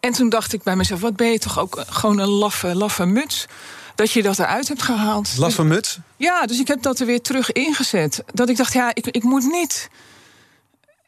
En 0.00 0.12
toen 0.12 0.28
dacht 0.28 0.52
ik 0.52 0.62
bij 0.62 0.76
mezelf: 0.76 1.00
wat 1.00 1.16
ben 1.16 1.30
je 1.30 1.38
toch 1.38 1.58
ook 1.58 1.84
gewoon 1.88 2.18
een 2.18 2.28
laffe, 2.28 2.74
laffe 2.74 3.06
muts? 3.06 3.46
Dat 3.94 4.12
je 4.12 4.22
dat 4.22 4.38
eruit 4.38 4.68
hebt 4.68 4.82
gehaald. 4.82 5.36
Last 5.38 5.54
van 5.54 5.66
muts? 5.66 5.98
Ja, 6.16 6.46
dus 6.46 6.60
ik 6.60 6.68
heb 6.68 6.82
dat 6.82 7.00
er 7.00 7.06
weer 7.06 7.20
terug 7.20 7.52
ingezet. 7.52 8.24
Dat 8.32 8.48
ik 8.48 8.56
dacht, 8.56 8.72
ja, 8.72 8.90
ik, 8.94 9.06
ik 9.06 9.22
moet 9.22 9.50
niet. 9.50 9.88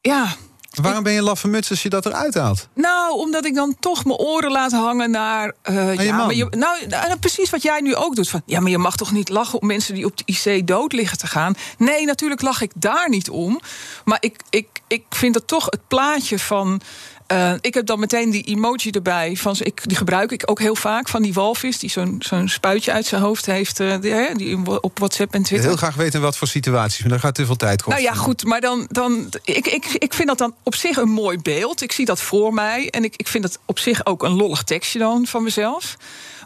Ja, 0.00 0.36
Waarom 0.82 1.02
ben 1.02 1.12
je 1.12 1.22
laffe 1.22 1.48
muts 1.48 1.70
als 1.70 1.82
je 1.82 1.88
dat 1.88 2.06
eruit 2.06 2.34
haalt? 2.34 2.68
nou, 2.74 3.18
omdat 3.18 3.44
ik 3.44 3.54
dan 3.54 3.76
toch 3.80 4.04
mijn 4.04 4.18
oren 4.18 4.50
laat 4.50 4.72
hangen 4.72 5.10
naar. 5.10 5.52
eh, 5.62 5.94
ja, 5.94 6.16
maar 6.16 6.34
je, 6.34 6.46
nou, 6.50 6.86
nou, 6.86 7.16
precies 7.16 7.50
wat 7.50 7.62
jij 7.62 7.80
nu 7.80 7.94
ook 7.94 8.16
doet. 8.16 8.28
Van, 8.28 8.42
ja, 8.46 8.60
maar 8.60 8.70
je 8.70 8.78
mag 8.78 8.96
toch 8.96 9.12
niet 9.12 9.28
lachen 9.28 9.60
om 9.60 9.66
mensen 9.66 9.94
die 9.94 10.04
op 10.04 10.16
de 10.16 10.22
IC 10.26 10.66
dood 10.66 10.92
liggen 10.92 11.18
te 11.18 11.26
gaan. 11.26 11.54
Nee, 11.78 12.04
natuurlijk 12.06 12.42
lach 12.42 12.60
ik 12.60 12.70
daar 12.74 13.08
niet 13.08 13.30
om. 13.30 13.60
Maar 14.04 14.18
ik, 14.20 14.40
ik, 14.50 14.68
ik 14.86 15.04
vind 15.10 15.34
het 15.34 15.46
toch 15.46 15.64
het 15.64 15.80
plaatje 15.88 16.38
van. 16.38 16.80
Eh, 17.28 17.52
ik 17.60 17.74
heb 17.74 17.86
dan 17.86 18.00
meteen 18.00 18.30
die 18.30 18.42
emoji 18.42 18.90
erbij. 18.90 19.36
Van, 19.36 19.56
ik, 19.58 19.80
die 19.84 19.96
gebruik 19.96 20.30
ik 20.30 20.42
ook 20.50 20.58
heel 20.58 20.74
vaak. 20.74 21.08
Van 21.08 21.22
die 21.22 21.32
walvis 21.32 21.78
die 21.78 21.90
zo'n 21.90 22.16
zo'n 22.18 22.48
spuitje 22.48 22.92
uit 22.92 23.06
zijn 23.06 23.22
hoofd 23.22 23.46
heeft. 23.46 23.80
eh, 23.80 24.00
die, 24.00 24.36
die 24.36 24.80
op 24.82 24.98
WhatsApp 24.98 25.34
en 25.34 25.42
Twitter. 25.42 25.68
heel 25.68 25.76
graag 25.76 25.94
weten 25.94 26.20
wat 26.20 26.36
voor 26.36 26.48
situaties, 26.48 27.00
maar 27.00 27.08
daar 27.10 27.20
gaat 27.20 27.34
te 27.34 27.46
veel 27.46 27.56
tijd 27.56 27.82
kosten. 27.82 28.02
Nou 28.02 28.14
ja, 28.14 28.22
goed, 28.22 28.44
maar 28.44 28.60
dan. 28.60 28.86
dan 28.90 29.28
ik, 29.44 29.66
ik, 29.66 29.84
ik 29.84 30.14
vind 30.14 30.28
dat 30.28 30.38
dan 30.38 30.54
op 30.62 30.74
zich 30.74 30.96
een 30.96 31.08
mooi 31.08 31.38
beeld. 31.38 31.82
Ik 31.82 31.92
zie 31.92 32.04
dat 32.04 32.20
voor 32.20 32.54
mij. 32.54 32.90
En 32.90 33.04
ik, 33.04 33.14
ik 33.16 33.28
vind 33.28 33.44
het 33.44 33.58
op 33.64 33.78
zich 33.78 34.06
ook 34.06 34.22
een 34.22 34.32
lollig 34.34 34.62
tekstje 34.62 34.98
dan 34.98 35.26
van 35.26 35.42
mezelf. 35.42 35.96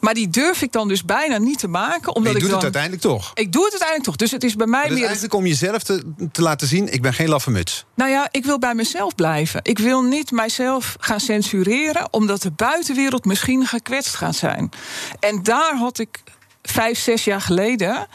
Maar 0.02 0.14
die 0.14 0.28
durf 0.28 0.62
ik 0.62 0.72
dan 0.72 0.88
dus 0.88 1.04
bijna 1.04 1.38
niet 1.38 1.58
te 1.58 1.68
maken. 1.68 2.14
Omdat 2.14 2.32
je 2.32 2.38
ik 2.38 2.44
doet 2.44 2.50
dan, 2.50 2.64
het 2.64 2.76
uiteindelijk 2.76 3.02
toch. 3.02 3.30
Ik 3.34 3.52
doe 3.52 3.62
het 3.62 3.70
uiteindelijk 3.70 4.08
toch. 4.08 4.16
Dus 4.16 4.30
het 4.30 4.44
is 4.44 4.56
bij 4.56 4.66
mij 4.66 4.90
meer. 4.90 5.04
eigenlijk 5.04 5.34
om 5.34 5.46
jezelf 5.46 5.82
te, 5.82 6.02
te 6.32 6.42
laten 6.42 6.66
zien, 6.66 6.92
ik 6.92 7.02
ben 7.02 7.14
geen 7.14 7.28
laffe 7.28 7.50
muts. 7.50 7.84
Nou 7.94 8.10
ja, 8.10 8.28
ik 8.30 8.44
wil 8.44 8.58
bij 8.58 8.74
mezelf 8.74 9.14
blijven. 9.14 9.60
Ik 9.62 9.78
wil 9.78 10.02
niet 10.02 10.30
mijzelf 10.30 10.96
gaan 11.00 11.20
censureren, 11.20 12.12
omdat 12.12 12.42
de 12.42 12.50
buitenwereld 12.50 13.24
misschien 13.24 13.66
gekwetst 13.66 14.14
gaat 14.14 14.36
zijn. 14.36 14.70
En 15.20 15.42
daar 15.42 15.76
had 15.76 15.98
ik 15.98 16.22
vijf, 16.62 16.98
zes 16.98 17.24
jaar 17.24 17.40
geleden. 17.40 18.06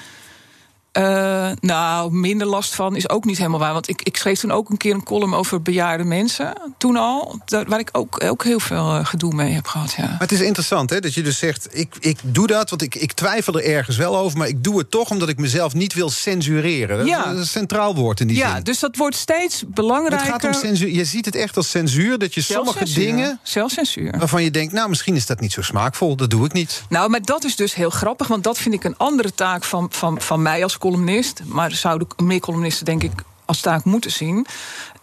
Eh, 0.91 1.50
nou, 1.60 2.12
minder 2.13 2.47
last 2.47 2.76
van 2.76 2.95
is 2.95 3.10
ook 3.10 3.26
niet 3.26 3.38
helemaal 3.38 3.60
waar. 3.60 3.73
Want 3.73 3.89
ik, 3.89 4.02
ik 4.02 4.17
schreef 4.17 4.39
toen 4.39 4.52
ook 4.52 4.69
een 4.69 4.78
keer 4.78 4.93
een 4.93 5.04
column 5.04 5.34
over 5.34 5.62
bejaarde 5.62 6.04
mensen. 6.04 6.54
Toen 6.78 6.95
al. 6.95 7.39
Waar 7.67 7.80
ik 7.80 7.89
ook, 7.91 8.23
ook 8.23 8.43
heel 8.43 8.60
veel 8.60 8.95
eh, 8.95 9.06
gedoe 9.06 9.34
mee 9.34 9.54
heb 9.54 9.67
gehad. 9.67 9.93
Ja. 9.97 10.04
Maar 10.08 10.19
het 10.19 10.32
is 10.32 10.41
interessant 10.41 10.89
hè, 10.89 11.00
dat 11.00 11.13
je 11.13 11.21
dus 11.23 11.38
zegt, 11.38 11.67
ik, 11.71 11.95
ik 12.00 12.17
doe 12.23 12.47
dat, 12.47 12.69
want 12.69 12.82
ik, 12.82 12.95
ik 12.95 13.12
twijfel 13.13 13.54
er 13.60 13.63
ergens 13.65 13.97
wel 13.97 14.17
over... 14.17 14.38
maar 14.38 14.47
ik 14.47 14.63
doe 14.63 14.78
het 14.78 14.91
toch 14.91 15.10
omdat 15.10 15.30
ik 15.30 15.38
mezelf 15.38 15.73
niet 15.73 15.93
wil 15.93 16.10
censureren. 16.10 16.97
Dat 16.97 17.08
Ja. 17.08 17.32
is 17.32 17.38
een 17.39 17.45
centraal 17.45 17.95
woord 17.95 18.19
in 18.19 18.28
die 18.28 18.38
Ja, 18.38 18.54
zin. 18.54 18.63
dus 18.63 18.80
dat 18.80 18.95
wordt 18.95 19.15
steeds 19.15 19.60
het 19.60 19.73
belangrijker. 19.73 20.28
gaat 20.28 20.43
om 20.43 20.54
censuur. 20.54 20.89
Je 20.89 21.06
ziet 21.06 21.26
het 21.26 21.36
echt 21.36 21.58
als 21.58 21.69
censuur, 21.69 22.17
dat 22.17 22.34
je 22.34 22.41
sommige 22.41 22.93
dingen... 22.93 23.39
Zelfcensuur. 23.43 24.17
waarvan 24.17 24.43
je 24.43 24.52
denkt, 24.52 24.73
nou, 24.73 24.89
misschien 24.89 25.15
is 25.15 25.26
dat 25.26 25.39
niet 25.39 25.52
zo 25.52 25.62
smaakvol, 25.62 26.15
dat 26.15 26.30
doe 26.30 26.45
ik 26.45 26.54
niet. 26.54 26.84
Nou, 26.89 27.10
maar 27.10 27.21
dat 27.21 27.43
is 27.43 27.56
dus 27.56 27.76
heel 27.76 27.89
grappig, 27.89 28.28
want 28.28 28.43
dat 28.43 28.58
vind 28.58 28.73
ik 28.73 28.84
een 28.84 28.97
andere 28.97 29.34
taak 29.34 29.63
van, 29.63 29.88
van, 29.91 30.21
van 30.21 30.41
mij 30.41 30.63
als 30.63 30.78
columnist. 30.91 31.41
Maar 31.45 31.71
zouden 31.71 32.08
meer 32.23 32.39
columnisten, 32.39 32.86
denk 32.86 33.04
ik, 33.04 33.12
als 33.45 33.62
taak 33.62 33.84
moeten 33.84 34.12
zien. 34.12 34.45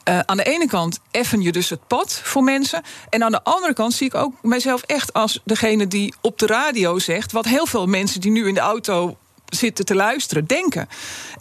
Eh, 0.04 0.18
aan 0.18 0.36
de 0.36 0.44
ene 0.44 0.66
kant 0.66 0.98
effen 1.10 1.40
je 1.42 1.52
dus 1.52 1.70
het 1.70 1.86
pad 1.86 2.20
voor 2.22 2.42
mensen. 2.42 2.82
En 3.10 3.24
aan 3.24 3.32
de 3.32 3.42
andere 3.44 3.72
kant 3.74 3.92
zie 3.94 4.06
ik 4.06 4.14
ook 4.14 4.32
mijzelf 4.42 4.82
echt 4.82 5.12
als 5.12 5.40
degene 5.44 5.86
die 5.88 6.14
op 6.20 6.38
de 6.38 6.46
radio 6.46 6.98
zegt. 6.98 7.32
wat 7.32 7.44
heel 7.44 7.66
veel 7.66 7.86
mensen 7.86 8.20
die 8.20 8.30
nu 8.30 8.48
in 8.48 8.54
de 8.54 8.60
auto 8.60 9.16
zitten 9.48 9.84
te 9.84 9.94
luisteren, 9.94 10.46
denken. 10.46 10.88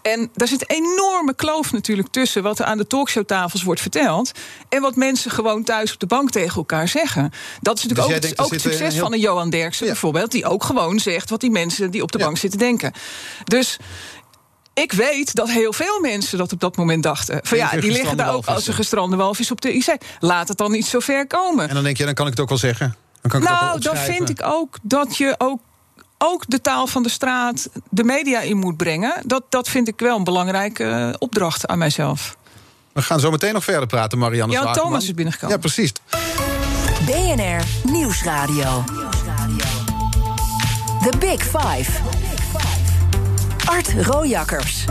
En 0.02 0.30
daar 0.34 0.48
zit 0.48 0.62
een 0.72 0.76
enorme 0.78 1.34
kloof 1.36 1.72
natuurlijk 1.72 2.08
tussen 2.12 2.44
wat 2.44 2.60
er 2.60 2.66
aan 2.66 2.78
de 2.78 2.88
talkshowtafels 2.88 3.64
wordt 3.64 3.82
verteld. 3.82 4.32
en 4.70 4.82
wat 4.82 4.96
mensen 4.96 5.32
gewoon 5.32 5.64
thuis 5.64 5.94
op 5.94 6.00
de 6.00 6.06
bank 6.06 6.30
tegen 6.32 6.56
elkaar 6.56 6.88
zeggen. 6.88 7.32
Dat 7.62 7.78
is 7.78 7.84
Dus 7.84 7.92
natuurlijk 7.98 8.22
jij 8.22 8.30
ook, 8.32 8.38
het, 8.38 8.54
ook 8.54 8.60
succes 8.72 8.94
heel- 8.94 9.04
van 9.04 9.14
een 9.14 9.20
Johan 9.20 9.50
Derksen 9.50 9.86
Ja. 9.86 9.92
bijvoorbeeld, 9.92 10.32
die 10.32 10.46
ook 10.46 10.64
gewoon 10.64 11.00
zegt 11.00 11.30
wat 11.30 11.42
die 11.42 11.52
mensen 11.52 11.92
die 11.92 12.02
op 12.02 12.12
de 12.12 12.18
Ja. 12.18 12.24
bank 12.26 12.38
zitten 12.38 12.60
denken. 12.60 12.94
Dus. 13.44 13.78
Ik 14.74 14.92
weet 14.92 15.36
dat 15.36 15.50
heel 15.50 15.74
veel 15.74 16.00
mensen 16.00 16.38
dat 16.38 16.52
op 16.52 16.60
dat 16.60 16.78
moment 16.78 17.04
dachten. 17.04 17.40
Van 17.44 17.58
ja, 17.58 17.70
die 17.70 17.92
liggen 17.92 18.18
daar 18.18 18.34
ook 18.34 18.46
als 18.46 18.68
een 18.68 18.74
gestrande 18.74 19.16
walvis 19.16 19.52
op 19.52 19.62
de 19.62 19.74
IC. 19.74 19.98
Laat 20.20 20.48
het 20.48 20.58
dan 20.58 20.72
niet 20.72 20.86
zo 20.86 21.00
ver 21.00 21.28
komen. 21.28 21.70
En 21.70 21.76
dan 21.76 21.84
denk 21.84 21.98
je, 21.98 22.06
dan 22.06 22.14
kan 22.14 22.26
ik 22.26 22.32
het 22.32 22.42
ook 22.42 22.50
wel 22.50 22.58
zeggen. 22.58 22.96
Dan 23.22 23.32
kan 23.32 23.42
ik 23.42 23.48
het 23.48 23.56
ook 23.56 23.62
wel 23.62 23.70
Nou, 23.70 23.82
dan 23.82 23.98
vind 23.98 24.30
ik 24.30 24.40
ook 24.44 24.78
dat 24.82 25.18
je 25.18 25.36
ook, 25.38 25.60
ook 26.18 26.44
de 26.48 26.62
taal 26.62 26.88
van 26.88 27.04
de 27.04 27.10
straat 27.10 27.70
de 27.90 28.04
media 28.04 28.42
in 28.42 28.58
moet 28.58 28.78
brengen. 28.78 29.22
Dat, 29.26 29.44
dat 29.50 29.70
vind 29.70 29.88
ik 29.88 30.00
wel 30.00 30.18
een 30.18 30.24
belangrijke 30.24 30.84
eh, 30.84 31.10
opdracht 31.20 31.68
aan 31.68 31.78
mijzelf. 31.78 32.38
We 32.94 33.02
gaan 33.02 33.20
zo 33.20 33.32
meteen 33.32 33.54
nog 33.54 33.64
verder 33.64 33.88
praten, 33.88 34.18
Marianne 34.18 34.54
Ja, 34.54 34.62
Zwageman. 34.62 34.86
Thomas 34.88 35.04
is 35.04 35.14
binnengekomen. 35.14 35.56
Ja, 35.56 35.62
precies. 35.62 35.92
BNR 37.06 37.92
Nieuwsradio. 37.92 38.84
The 41.02 41.18
Big 41.20 41.42
Five. 41.42 42.23
Art 43.66 43.94
Rojakkers. 44.02 44.86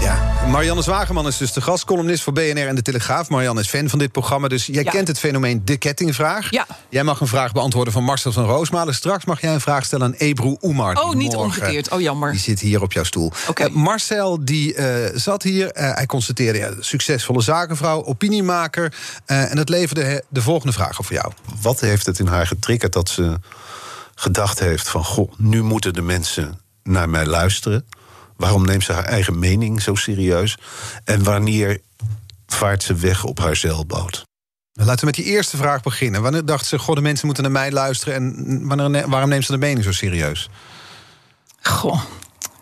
Ja, 0.00 0.32
Marianne 0.48 0.82
Zwageman 0.82 1.26
is 1.26 1.36
dus 1.36 1.52
de 1.52 1.60
gastcolumnist 1.60 2.22
voor 2.22 2.32
BNR 2.32 2.66
en 2.66 2.74
De 2.74 2.82
Telegraaf. 2.82 3.28
Marianne 3.28 3.60
is 3.60 3.68
fan 3.68 3.88
van 3.88 3.98
dit 3.98 4.12
programma, 4.12 4.48
dus 4.48 4.66
jij 4.66 4.82
Ja. 4.84 4.90
kent 4.90 5.08
het 5.08 5.18
fenomeen 5.18 5.62
de 5.64 5.76
kettingvraag. 5.76 6.50
Ja. 6.50 6.66
Jij 6.88 7.04
mag 7.04 7.20
een 7.20 7.26
vraag 7.26 7.52
beantwoorden 7.52 7.92
van 7.92 8.04
Marcel 8.04 8.32
van 8.32 8.44
Roosmalen. 8.44 8.94
Straks 8.94 9.24
mag 9.24 9.40
jij 9.40 9.54
een 9.54 9.60
vraag 9.60 9.84
stellen 9.84 10.06
aan 10.06 10.12
Ebru 10.12 10.56
Oemar. 10.62 10.96
Oh, 11.02 11.14
niet 11.14 11.34
omgekeerd. 11.34 11.90
Oh, 11.90 12.00
jammer. 12.00 12.30
Die 12.30 12.40
zit 12.40 12.60
hier 12.60 12.82
op 12.82 12.92
jouw 12.92 13.04
stoel. 13.04 13.32
Oké. 13.48 13.62
Eh, 13.64 13.70
Marcel 13.70 14.44
die 14.44 14.74
eh, 14.74 15.16
zat 15.18 15.42
hier. 15.42 15.70
eh, 15.72 15.94
hij 15.94 16.06
constateerde 16.06 16.58
ja, 16.58 16.70
succesvolle 16.80 17.40
zakenvrouw, 17.42 18.04
opiniemaker. 18.04 18.92
eh, 19.26 19.50
en 19.50 19.56
dat 19.56 19.68
leverde 19.68 20.24
de 20.28 20.42
volgende 20.42 20.72
vraag 20.72 20.98
op 20.98 21.06
voor 21.06 21.16
jou. 21.16 21.32
Wat 21.60 21.80
heeft 21.80 22.06
het 22.06 22.18
in 22.18 22.26
haar 22.26 22.46
getriggerd 22.46 22.92
dat 22.92 23.08
ze 23.08 23.38
gedacht 24.14 24.58
heeft 24.58 24.88
van... 24.88 25.04
goh, 25.04 25.32
nu 25.36 25.62
moeten 25.62 25.92
de 25.92 26.02
mensen 26.02 26.60
naar 26.82 27.08
mij 27.08 27.26
luisteren. 27.26 27.84
Waarom 28.40 28.64
neemt 28.64 28.84
ze 28.84 28.92
haar 28.92 29.04
eigen 29.04 29.38
mening 29.38 29.82
zo 29.82 29.94
serieus? 29.94 30.58
En 31.04 31.22
wanneer 31.22 31.80
vaart 32.46 32.82
ze 32.82 32.94
weg 32.94 33.24
op 33.24 33.38
haar 33.38 33.56
zeilboot? 33.56 34.24
Laten 34.72 35.00
we 35.00 35.06
met 35.06 35.14
die 35.14 35.24
eerste 35.24 35.56
vraag 35.56 35.82
beginnen. 35.82 36.22
Wanneer 36.22 36.44
dacht 36.44 36.66
ze, 36.66 36.78
goh, 36.78 36.94
de 36.94 37.00
mensen 37.00 37.26
moeten 37.26 37.44
naar 37.44 37.52
mij 37.52 37.72
luisteren... 37.72 38.14
en 38.14 38.66
wanneer, 38.68 38.90
ne- 38.90 39.08
waarom 39.08 39.28
neemt 39.28 39.44
ze 39.44 39.52
de 39.52 39.58
mening 39.58 39.84
zo 39.84 39.92
serieus? 39.92 40.50
Goh. 41.62 42.02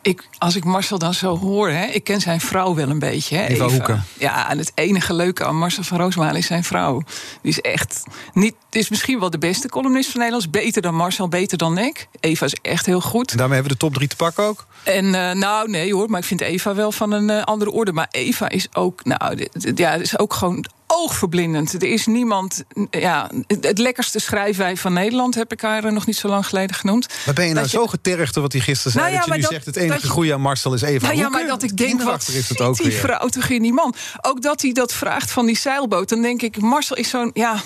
Ik, 0.03 0.29
als 0.39 0.57
ik 0.57 0.65
Marcel 0.65 0.99
dan 0.99 1.15
zo 1.15 1.39
hoor, 1.39 1.71
hè, 1.71 1.85
ik 1.85 2.05
ken 2.05 2.21
zijn 2.21 2.41
vrouw 2.41 2.75
wel 2.75 2.89
een 2.89 2.99
beetje. 2.99 3.37
Hè, 3.37 3.47
Eva 3.47 3.69
Hoeken. 3.69 4.05
Ja, 4.19 4.51
en 4.51 4.59
het 4.59 4.73
enige 4.75 5.15
leuke 5.15 5.45
aan 5.45 5.57
Marcel 5.57 5.83
van 5.83 5.99
Roosmalen 5.99 6.37
is 6.37 6.47
zijn 6.47 6.65
vrouw. 6.65 7.03
Die 7.43 7.51
is 7.51 7.61
echt 7.61 8.03
niet, 8.33 8.55
is 8.71 8.89
misschien 8.89 9.21
wel 9.21 9.31
de 9.31 9.39
beste 9.39 9.69
columnist 9.69 10.11
van 10.11 10.21
Nederlands. 10.21 10.51
Beter 10.51 10.83
dan 10.83 10.95
Marcel, 10.95 11.29
beter 11.29 11.59
dan 11.59 11.79
ik. 11.79 12.09
Eva 12.21 12.45
is 12.45 12.55
echt 12.63 12.87
heel 12.87 13.01
goed. 13.01 13.31
En 13.31 13.37
daarmee 13.37 13.55
hebben 13.55 13.73
we 13.73 13.79
de 13.79 13.87
top 13.87 13.95
drie 13.95 14.09
te 14.09 14.17
pakken 14.17 14.45
ook. 14.45 14.67
En 14.83 15.15
eh, 15.15 15.35
nou, 15.35 15.71
nee 15.71 15.95
hoor, 15.95 16.11
maar 16.11 16.21
ik 16.21 16.27
vind 16.27 16.41
Eva 16.41 16.75
wel 16.75 16.93
van 16.93 17.13
een 17.13 17.31
eh, 17.31 17.43
andere 17.43 17.71
orde. 17.71 17.93
Maar 17.93 18.09
Eva 18.11 18.49
is 18.49 18.69
ook, 18.73 19.05
nou, 19.05 19.49
ja, 19.75 19.93
is 19.93 20.19
ook 20.19 20.35
gewoon 20.35 20.65
oogverblindend. 20.91 21.73
Er 21.73 21.83
is 21.93 22.07
niemand, 22.07 22.65
ja, 22.91 23.31
het, 23.47 23.79
lekkerste 23.79 24.19
schrijfwijf 24.19 24.81
van 24.81 24.93
Nederland 24.93 25.35
heb 25.35 25.53
ik 25.53 25.61
haar 25.61 25.93
nog 25.93 26.07
niet 26.07 26.17
zo 26.17 26.29
lang 26.29 26.47
geleden 26.47 26.77
genoemd. 26.77 27.07
Maar 27.27 27.35
ben 27.35 27.47
je 27.47 27.53
nou 27.53 27.65
je- 27.65 27.71
zo 27.71 27.87
getergd 27.87 28.35
door 28.35 28.43
wat 28.43 28.53
hij 28.53 28.61
gisteren 28.61 28.93
zei... 28.93 29.05
Nou 29.05 29.15
ja, 29.17 29.21
dat 29.21 29.29
je 29.29 29.35
nu 29.35 29.41
dat- 29.41 29.51
zegt, 29.53 29.67
het 29.67 29.77
enige 29.77 30.01
je- 30.07 30.13
goede 30.13 30.33
aan 30.33 30.41
Marcel 30.41 30.75
is 30.75 30.83
Eva 30.83 31.07
Nou 31.07 31.19
ja, 31.19 31.29
maar 31.29 31.47
dat 31.47 31.63
ik 31.63 31.77
denk, 31.77 32.03
wat 32.03 32.29
is 32.29 32.49
het 32.49 32.61
ook 32.61 32.77
die 32.77 32.87
weer. 32.91 32.99
vrouw 32.99 33.29
toch 33.29 33.49
in 33.49 33.63
die 33.63 33.73
man? 33.73 33.95
Ook 34.21 34.43
dat 34.43 34.63
hij 34.63 34.73
dat 34.73 34.93
vraagt 34.93 35.31
van 35.31 35.47
die 35.47 35.57
zeilboot. 35.57 36.09
Dan 36.09 36.23
denk 36.23 36.43
ik, 36.43 36.61
Marcel 36.61 36.97
is 36.97 37.09
zo'n... 37.09 37.31
Ja, 37.35 37.61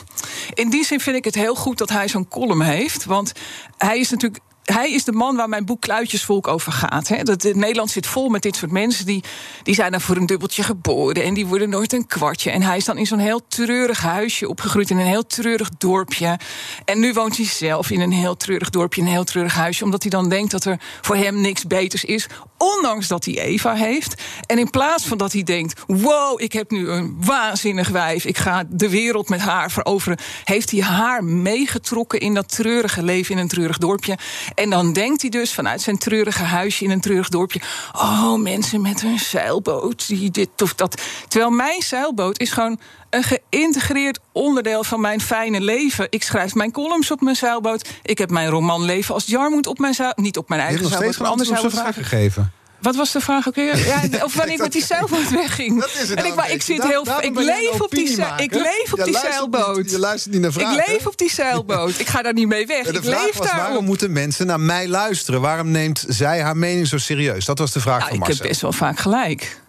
in 0.54 0.70
die 0.70 0.84
zin 0.84 1.00
vind 1.00 1.16
ik 1.16 1.24
het 1.24 1.34
heel 1.34 1.54
goed 1.54 1.78
dat 1.78 1.88
hij 1.88 2.08
zo'n 2.08 2.28
column 2.28 2.62
heeft. 2.62 3.04
Want 3.04 3.32
hij 3.78 3.98
is 3.98 4.10
natuurlijk... 4.10 4.42
Hij 4.62 4.92
is 4.92 5.04
de 5.04 5.12
man 5.12 5.36
waar 5.36 5.48
mijn 5.48 5.64
boek 5.64 5.80
Kluitjesvolk 5.80 6.48
over 6.48 6.72
gaat. 6.72 7.08
Hè. 7.08 7.22
Dat, 7.22 7.42
Nederland 7.42 7.90
zit 7.90 8.06
vol 8.06 8.28
met 8.28 8.42
dit 8.42 8.56
soort 8.56 8.70
mensen. 8.70 9.06
Die, 9.06 9.24
die 9.62 9.74
zijn 9.74 9.90
dan 9.90 10.00
voor 10.00 10.16
een 10.16 10.26
dubbeltje 10.26 10.62
geboren. 10.62 11.22
En 11.22 11.34
die 11.34 11.46
worden 11.46 11.68
nooit 11.68 11.92
een 11.92 12.06
kwartje. 12.06 12.50
En 12.50 12.62
hij 12.62 12.76
is 12.76 12.84
dan 12.84 12.98
in 12.98 13.06
zo'n 13.06 13.18
heel 13.18 13.46
treurig 13.48 14.00
huisje 14.00 14.48
opgegroeid. 14.48 14.90
In 14.90 14.98
een 14.98 15.06
heel 15.06 15.26
treurig 15.26 15.70
dorpje. 15.78 16.38
En 16.84 17.00
nu 17.00 17.12
woont 17.12 17.36
hij 17.36 17.46
zelf 17.46 17.90
in 17.90 18.00
een 18.00 18.12
heel 18.12 18.36
treurig 18.36 18.70
dorpje. 18.70 19.00
In 19.00 19.06
een 19.06 19.12
heel 19.12 19.24
treurig 19.24 19.54
huisje. 19.54 19.84
Omdat 19.84 20.02
hij 20.02 20.10
dan 20.10 20.28
denkt 20.28 20.50
dat 20.50 20.64
er 20.64 20.80
voor 21.00 21.16
hem 21.16 21.40
niks 21.40 21.66
beters 21.66 22.04
is. 22.04 22.26
Ondanks 22.62 23.08
dat 23.08 23.24
hij 23.24 23.38
Eva 23.38 23.74
heeft. 23.74 24.22
En 24.46 24.58
in 24.58 24.70
plaats 24.70 25.04
van 25.04 25.18
dat 25.18 25.32
hij 25.32 25.42
denkt: 25.42 25.80
wow, 25.86 26.40
ik 26.40 26.52
heb 26.52 26.70
nu 26.70 26.88
een 26.88 27.16
waanzinnig 27.20 27.88
wijf. 27.88 28.24
Ik 28.24 28.38
ga 28.38 28.64
de 28.68 28.88
wereld 28.88 29.28
met 29.28 29.40
haar 29.40 29.70
veroveren. 29.70 30.18
Heeft 30.44 30.70
hij 30.70 30.80
haar 30.80 31.24
meegetrokken 31.24 32.20
in 32.20 32.34
dat 32.34 32.48
treurige 32.48 33.02
leven 33.02 33.34
in 33.34 33.40
een 33.40 33.48
treurig 33.48 33.78
dorpje. 33.78 34.18
En 34.54 34.70
dan 34.70 34.92
denkt 34.92 35.20
hij 35.20 35.30
dus 35.30 35.54
vanuit 35.54 35.80
zijn 35.80 35.98
treurige 35.98 36.42
huisje 36.42 36.84
in 36.84 36.90
een 36.90 37.00
treurig 37.00 37.28
dorpje: 37.28 37.60
oh, 37.92 38.34
mensen 38.38 38.80
met 38.80 39.00
hun 39.00 39.18
zeilboot, 39.18 40.06
die 40.08 40.30
dit 40.30 40.62
of 40.62 40.74
dat. 40.74 41.02
Terwijl 41.28 41.50
mijn 41.50 41.82
zeilboot 41.82 42.38
is 42.38 42.50
gewoon 42.50 42.78
een 43.12 43.22
geïntegreerd 43.50 44.18
onderdeel 44.32 44.84
van 44.84 45.00
mijn 45.00 45.20
fijne 45.20 45.60
leven. 45.60 46.06
Ik 46.10 46.22
schrijf 46.22 46.54
mijn 46.54 46.70
columns 46.72 47.10
op 47.10 47.20
mijn 47.20 47.36
zeilboot. 47.36 47.88
Ik 48.02 48.18
heb 48.18 48.30
mijn 48.30 48.48
romanleven 48.48 49.14
als 49.14 49.24
Jarmoed 49.26 49.66
op 49.66 49.78
mijn 49.78 49.94
zeilboot. 49.94 50.18
Niet 50.24 50.36
op 50.36 50.48
mijn 50.48 50.60
eigen 50.60 50.82
nog 50.82 50.92
steeds 50.92 51.02
zeilboot, 51.16 51.22
maar 51.22 51.30
anders 51.30 51.48
op 51.50 51.56
zeilboot. 51.56 51.80
vraag 51.80 51.94
gegeven. 52.08 52.52
Wat 52.80 52.96
was 52.96 53.12
de 53.12 53.20
vraag 53.20 53.48
ook 53.48 53.54
weer? 53.54 53.86
Ja, 53.86 54.00
of 54.24 54.34
wanneer 54.34 54.54
ik 54.54 54.60
met 54.60 54.72
die 54.72 54.84
zeilboot 54.84 55.30
wegging. 55.30 55.80
Dat 55.80 55.90
is 56.02 56.08
het 56.08 56.18
en 56.18 56.24
ik, 56.24 56.34
maar 56.34 56.48
een 56.48 56.54
ik 56.54 56.62
zit 56.62 56.82
heel. 56.82 57.02
Ik 57.20 57.36
een 57.36 57.44
leef 57.44 57.80
op 57.80 57.90
die, 57.90 58.10
ik 58.36 58.54
leef 58.54 58.92
op 58.92 58.98
Je 58.98 59.04
die 59.04 59.18
zeilboot. 59.18 59.76
niet- 59.76 59.90
je 59.90 59.98
luistert 59.98 60.32
niet 60.32 60.42
naar 60.42 60.52
vragen. 60.52 60.78
Ik 60.80 60.86
leef 60.86 61.06
op 61.06 61.18
die 61.18 61.30
zeilboot. 61.30 61.98
Ik 62.00 62.08
ga 62.08 62.22
daar 62.22 62.32
niet 62.32 62.46
mee 62.48 62.66
weg. 62.66 62.86
De 62.86 62.92
ik 62.92 63.04
vraag 63.04 63.24
leef 63.24 63.36
was, 63.36 63.46
daar. 63.46 63.56
waarom 63.56 63.84
moeten 63.84 64.12
mensen 64.12 64.46
naar 64.46 64.60
mij 64.60 64.88
luisteren? 64.88 65.40
Waarom 65.40 65.70
neemt 65.70 66.04
zij 66.08 66.40
haar 66.42 66.56
mening 66.56 66.86
zo 66.86 66.98
serieus? 66.98 67.44
Dat 67.44 67.58
was 67.58 67.72
de 67.72 67.80
vraag 67.80 67.96
Nou, 67.98 68.04
van 68.08 68.12
ik 68.14 68.18
Marcel. 68.20 68.38
heb 68.38 68.48
best 68.48 68.60
wel 68.60 68.72
vaak 68.72 68.98
gelijk. 68.98 69.60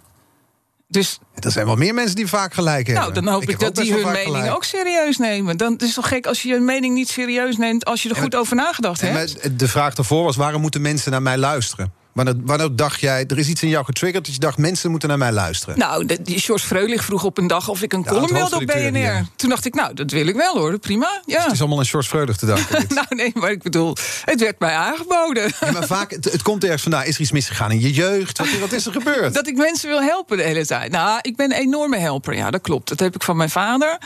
Dus 0.93 1.19
Er 1.39 1.51
zijn 1.51 1.65
wel 1.65 1.75
meer 1.75 1.93
mensen 1.93 2.15
die 2.15 2.27
vaak 2.27 2.53
gelijk 2.53 2.87
hebben. 2.87 3.03
nou, 3.03 3.13
dan 3.13 3.27
hoop 3.33 3.43
ik, 3.43 3.59
dat 3.59 3.75
die 3.75 3.93
hun 3.93 4.05
mening 4.05 4.35
gelijk. 4.35 4.53
ook 4.53 4.63
serieus 4.63 5.17
nemen. 5.17 5.57
Dan 5.57 5.73
het 5.73 5.81
is 5.81 5.93
toch 5.93 6.07
gek 6.07 6.25
als 6.25 6.41
je 6.41 6.49
je 6.49 6.59
mening 6.59 6.93
niet 6.93 7.09
serieus 7.09 7.57
neemt 7.57 7.85
als 7.85 8.03
je 8.03 8.09
er 8.09 8.15
goed 8.15 8.35
over 8.35 8.55
nagedacht 8.55 9.01
hebt. 9.01 9.13
maar 9.13 9.51
de 9.55 9.67
vraag 9.67 9.93
daarvoor 9.93 10.23
was: 10.23 10.35
waarom 10.35 10.61
moeten 10.61 10.81
mensen 10.81 11.11
naar 11.11 11.21
mij 11.21 11.37
luisteren? 11.37 11.93
Wanneer, 12.13 12.35
wanneer 12.43 12.75
dacht 12.75 12.99
jij, 12.99 13.25
er 13.27 13.37
is 13.37 13.47
iets 13.47 13.63
in 13.63 13.69
jou 13.69 13.85
getriggerd 13.85 14.25
dat 14.25 14.33
je 14.33 14.39
dacht, 14.39 14.57
mensen 14.57 14.91
moeten 14.91 15.09
naar 15.09 15.17
mij 15.17 15.31
luisteren? 15.31 15.77
Nou, 15.77 16.05
de, 16.05 16.21
die 16.21 16.39
George 16.39 16.65
Freulich 16.65 17.03
vroeg 17.03 17.23
op 17.23 17.37
een 17.37 17.47
dag 17.47 17.69
of 17.69 17.81
ik 17.81 17.93
een 17.93 18.05
column 18.05 18.23
het 18.23 18.31
wilde 18.31 18.55
op 18.55 18.65
BNR. 18.65 18.97
ja. 18.97 19.25
Toen 19.35 19.49
dacht 19.49 19.65
ik, 19.65 19.73
nou, 19.73 19.93
dat 19.93 20.11
wil 20.11 20.27
ik 20.27 20.35
wel 20.35 20.57
hoor, 20.57 20.79
prima. 20.79 21.21
Ja. 21.25 21.43
Het 21.43 21.51
is 21.51 21.59
allemaal 21.59 21.79
een 21.79 21.85
George 21.85 22.09
Freudig 22.09 22.37
te 22.37 22.45
danken. 22.45 22.85
nou, 22.95 23.07
nee, 23.09 23.31
maar 23.33 23.51
ik 23.51 23.61
bedoel, 23.61 23.95
het 24.25 24.39
werd 24.39 24.59
mij 24.59 24.75
aangeboden. 24.75 25.51
Ja, 25.59 25.71
maar 25.71 25.87
vaak, 25.87 26.11
het, 26.11 26.31
het 26.31 26.41
komt 26.41 26.63
ergens 26.63 26.81
vandaan. 26.81 27.05
Is 27.05 27.15
er 27.15 27.21
iets 27.21 27.31
misgegaan 27.31 27.71
in 27.71 27.79
je 27.79 27.91
jeugd? 27.91 28.37
Wat, 28.37 28.59
wat 28.59 28.71
is 28.71 28.85
er 28.85 28.91
gebeurd? 28.91 29.33
Dat 29.33 29.47
ik 29.47 29.55
mensen 29.55 29.89
wil 29.89 30.01
helpen 30.01 30.37
de 30.37 30.43
hele 30.43 30.65
tijd. 30.65 30.91
Nou, 30.91 31.19
ik 31.21 31.35
ben 31.35 31.51
een 31.53 31.59
enorme 31.59 31.97
helper. 31.97 32.35
Ja, 32.35 32.51
dat 32.51 32.61
klopt. 32.61 32.89
Dat 32.89 32.99
heb 32.99 33.15
ik 33.15 33.23
van 33.23 33.37
mijn 33.37 33.49
vader. 33.49 33.97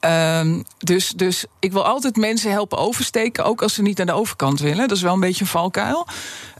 Ehm, 0.00 0.62
dus, 0.78 1.08
dus 1.08 1.44
ik 1.58 1.72
wil 1.72 1.84
altijd 1.84 2.16
mensen 2.16 2.50
helpen 2.50 2.78
oversteken, 2.78 3.44
ook 3.44 3.62
als 3.62 3.74
ze 3.74 3.82
niet 3.82 3.96
naar 3.96 4.06
de 4.06 4.12
overkant 4.12 4.60
willen. 4.60 4.88
Dat 4.88 4.96
is 4.96 5.02
wel 5.02 5.14
een 5.14 5.20
beetje 5.20 5.40
een 5.40 5.50
valkuil. 5.50 6.06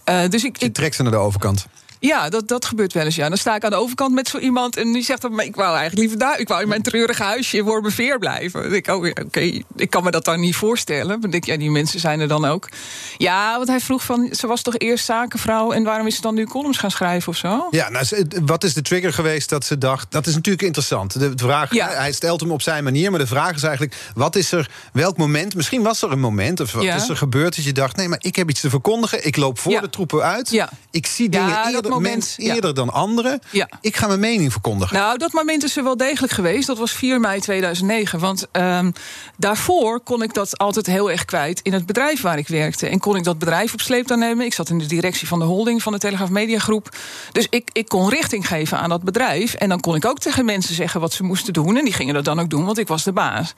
Eh, 0.05 0.29
dus 0.29 0.45
ik, 0.45 0.57
Je 0.57 0.67
ik, 0.67 0.75
trekt 0.75 0.95
ze 0.95 1.03
naar 1.03 1.13
de 1.13 1.19
overkant. 1.19 1.67
Ja, 2.07 2.29
dat, 2.29 2.49
dat 2.49 2.65
gebeurt 2.65 2.93
wel 2.93 3.05
eens. 3.05 3.15
Ja. 3.15 3.29
Dan 3.29 3.39
sta 3.39 3.55
ik 3.55 3.65
aan 3.65 3.71
de 3.71 3.77
overkant 3.77 4.15
met 4.15 4.29
zo 4.29 4.39
iemand 4.39 4.77
en 4.77 4.93
die 4.93 5.03
zegt 5.03 5.23
dan: 5.23 5.35
maar 5.35 5.45
ik 5.45 5.55
wou 5.57 5.69
eigenlijk 5.77 5.99
liever 5.99 6.19
daar, 6.19 6.39
ik 6.39 6.49
wou 6.49 6.63
in 6.63 6.69
mijn 6.69 6.83
treurige 6.83 7.23
huisje 7.23 7.57
in 7.57 7.65
Wormerveer 7.65 8.19
blijven. 8.19 8.63
Dan 8.63 8.71
denk 8.71 8.87
ik, 8.89 8.95
oh, 8.95 9.25
oké, 9.25 9.41
ik 9.77 9.91
kan 9.91 10.05
me 10.05 10.11
dat 10.11 10.25
dan 10.25 10.41
niet 10.41 10.57
voorstellen. 10.57 11.21
Dan 11.21 11.31
denk 11.31 11.35
ik, 11.43 11.45
ja, 11.45 11.57
die 11.57 11.71
mensen 11.71 12.01
zijn 12.01 12.21
er 12.21 12.29
dan 12.29 12.45
ook. 12.45 12.69
Ja, 13.17 13.57
want 13.57 13.69
hij 13.69 13.81
vroeg 13.81 14.03
van, 14.05 14.29
ze 14.33 14.47
was 14.47 14.63
toch 14.63 14.79
eerst 14.79 15.05
zakenvrouw 15.05 15.73
en 15.73 15.85
waarom 15.85 16.07
is 16.07 16.15
ze 16.15 16.21
dan 16.21 16.35
nu 16.35 16.45
columns 16.47 16.79
gaan 16.79 16.91
schrijven 16.91 17.29
of 17.29 17.37
zo? 17.37 17.67
Ja, 17.71 17.89
nou, 17.89 18.07
wat 18.45 18.65
is 18.65 18.75
de 18.75 18.83
trigger 18.83 19.13
geweest 19.13 19.49
dat 19.49 19.65
ze 19.65 19.79
dacht... 19.79 20.07
Dat 20.11 20.27
is 20.27 20.35
natuurlijk 20.35 20.63
interessant. 20.65 21.19
De 21.21 21.33
vraag, 21.37 21.75
Ja. 21.75 21.89
Hij 21.89 22.13
stelt 22.13 22.41
hem 22.41 22.51
op 22.51 22.63
zijn 22.63 22.85
manier, 22.85 23.11
maar 23.11 23.21
de 23.21 23.27
vraag 23.27 23.55
is 23.55 23.63
eigenlijk... 23.63 23.97
Wat 24.15 24.37
is 24.37 24.53
er, 24.53 24.71
welk 24.93 25.17
moment, 25.17 25.55
misschien 25.55 25.83
was 25.83 26.03
er 26.03 26.13
een 26.13 26.21
moment... 26.21 26.61
of 26.61 26.73
wat 26.73 26.83
Ja. 26.83 26.95
is 26.95 27.09
er 27.09 27.17
gebeurd 27.17 27.57
dat 27.57 27.65
je 27.65 27.73
dacht... 27.73 27.97
nee, 27.97 28.09
maar 28.09 28.19
ik 28.21 28.37
heb 28.37 28.51
iets 28.51 28.61
te 28.61 28.71
verkondigen. 28.71 29.27
Ik 29.27 29.37
loop 29.37 29.59
voor 29.59 29.73
Ja. 29.73 29.81
de 29.81 29.91
troepen 29.91 30.23
uit. 30.23 30.67
Ik 30.91 31.07
zie 31.07 31.29
dingen 31.29 31.67
eerder, 31.67 31.91
moment, 31.95 32.35
ja. 32.37 32.55
eerder 32.55 32.75
dan 32.75 32.93
anderen. 32.93 33.41
Ja. 33.51 33.69
Ik 33.81 33.97
ga 33.97 34.07
mijn 34.07 34.21
mening 34.21 34.53
verkondigen. 34.53 34.97
Nou, 34.97 35.19
dat 35.19 35.33
moment 35.33 35.63
is 35.63 35.77
er 35.77 35.85
wel 35.85 35.97
degelijk 35.97 36.33
geweest. 36.33 36.67
Dat 36.67 36.79
was 36.79 36.93
4 36.93 37.21
mei 37.21 37.41
2009. 37.41 38.19
Want 38.19 38.47
ehm, 38.53 38.91
daarvoor 39.37 40.01
kon 40.01 40.23
ik 40.23 40.35
dat 40.35 40.59
altijd 40.59 40.87
heel 40.87 41.11
erg 41.11 41.25
kwijt 41.25 41.61
in 41.63 41.73
het 41.73 41.87
bedrijf 41.87 42.21
waar 42.21 42.39
ik 42.39 42.49
werkte. 42.49 42.87
En 42.87 42.99
kon 42.99 43.17
ik 43.17 43.25
dat 43.25 43.39
bedrijf 43.39 43.73
op 43.73 43.81
sleeptouw 43.81 44.17
nemen. 44.17 44.45
Ik 44.45 44.55
zat 44.55 44.69
in 44.69 44.79
de 44.79 44.87
directie 44.87 45.29
van 45.29 45.39
de 45.39 45.45
holding 45.45 45.83
van 45.83 45.93
de 45.93 45.99
Telegraaf 45.99 46.31
Mediagroep. 46.31 46.97
Dus 47.33 47.47
ik, 47.51 47.71
ik 47.73 47.89
kon 47.89 48.09
richting 48.09 48.47
geven 48.47 48.79
aan 48.79 48.89
dat 48.89 49.03
bedrijf. 49.03 49.55
En 49.55 49.69
dan 49.69 49.81
kon 49.81 49.95
ik 49.95 50.05
ook 50.05 50.19
tegen 50.19 50.45
mensen 50.45 50.75
zeggen 50.75 51.01
wat 51.01 51.13
ze 51.13 51.23
moesten 51.23 51.53
doen. 51.53 51.77
En 51.77 51.85
die 51.85 51.93
gingen 51.93 52.15
dat 52.15 52.25
dan 52.25 52.41
ook 52.41 52.51
doen, 52.51 52.65
want 52.65 52.79
ik 52.79 52.89
was 52.89 53.05
de 53.05 53.13
baas. 53.13 53.55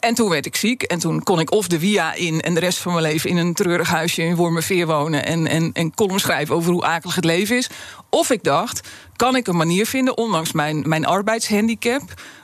En 0.00 0.14
toen 0.14 0.28
werd 0.28 0.46
ik 0.46 0.56
ziek. 0.56 0.82
En 0.82 0.98
toen 0.98 1.22
kon 1.22 1.40
ik 1.40 1.52
of 1.52 1.68
de 1.68 1.78
via 1.78 2.14
in 2.14 2.40
en 2.40 2.54
de 2.54 2.60
rest 2.60 2.78
van 2.78 2.92
mijn 2.92 3.04
leven 3.04 3.30
in 3.30 3.36
een 3.36 3.54
treurig 3.54 3.88
huisje 3.88 4.22
in 4.22 4.36
Wormerveer 4.36 4.86
wonen. 4.86 5.26
En, 5.26 5.46
en, 5.46 5.70
en 5.72 5.94
column 5.94 6.20
schrijven 6.20 6.54
over 6.54 6.72
hoe 6.72 6.84
akelig 6.84 7.14
het 7.14 7.24
leven 7.24 7.56
is. 7.56 7.68
Of 8.10 8.30
ik 8.30 8.42
dacht, 8.42 8.88
kan 9.16 9.36
ik 9.36 9.46
een 9.46 9.56
manier 9.56 9.86
vinden, 9.86 10.16
ondanks 10.16 10.52
mijn, 10.52 10.88
mijn 10.88 11.06
arbeidshandicap 11.06 12.02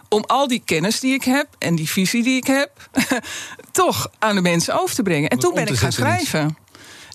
om 0.09 0.24
al 0.26 0.49
die 0.49 0.62
kennis 0.64 1.01
die 1.01 1.14
ik 1.14 1.24
heb 1.24 1.47
en 1.59 1.74
die 1.74 1.91
visie 1.91 2.22
die 2.22 2.37
ik 2.37 2.47
heb, 2.47 2.70
toch 3.72 4.11
aan 4.18 4.35
de 4.35 4.41
mensen 4.41 4.81
over 4.81 4.95
te 4.95 5.03
brengen. 5.03 5.31
En 5.31 5.39
toen 5.39 5.55
ben 5.55 5.66
ik 5.66 5.76
gaan 5.76 5.93
schrijven. 5.93 6.57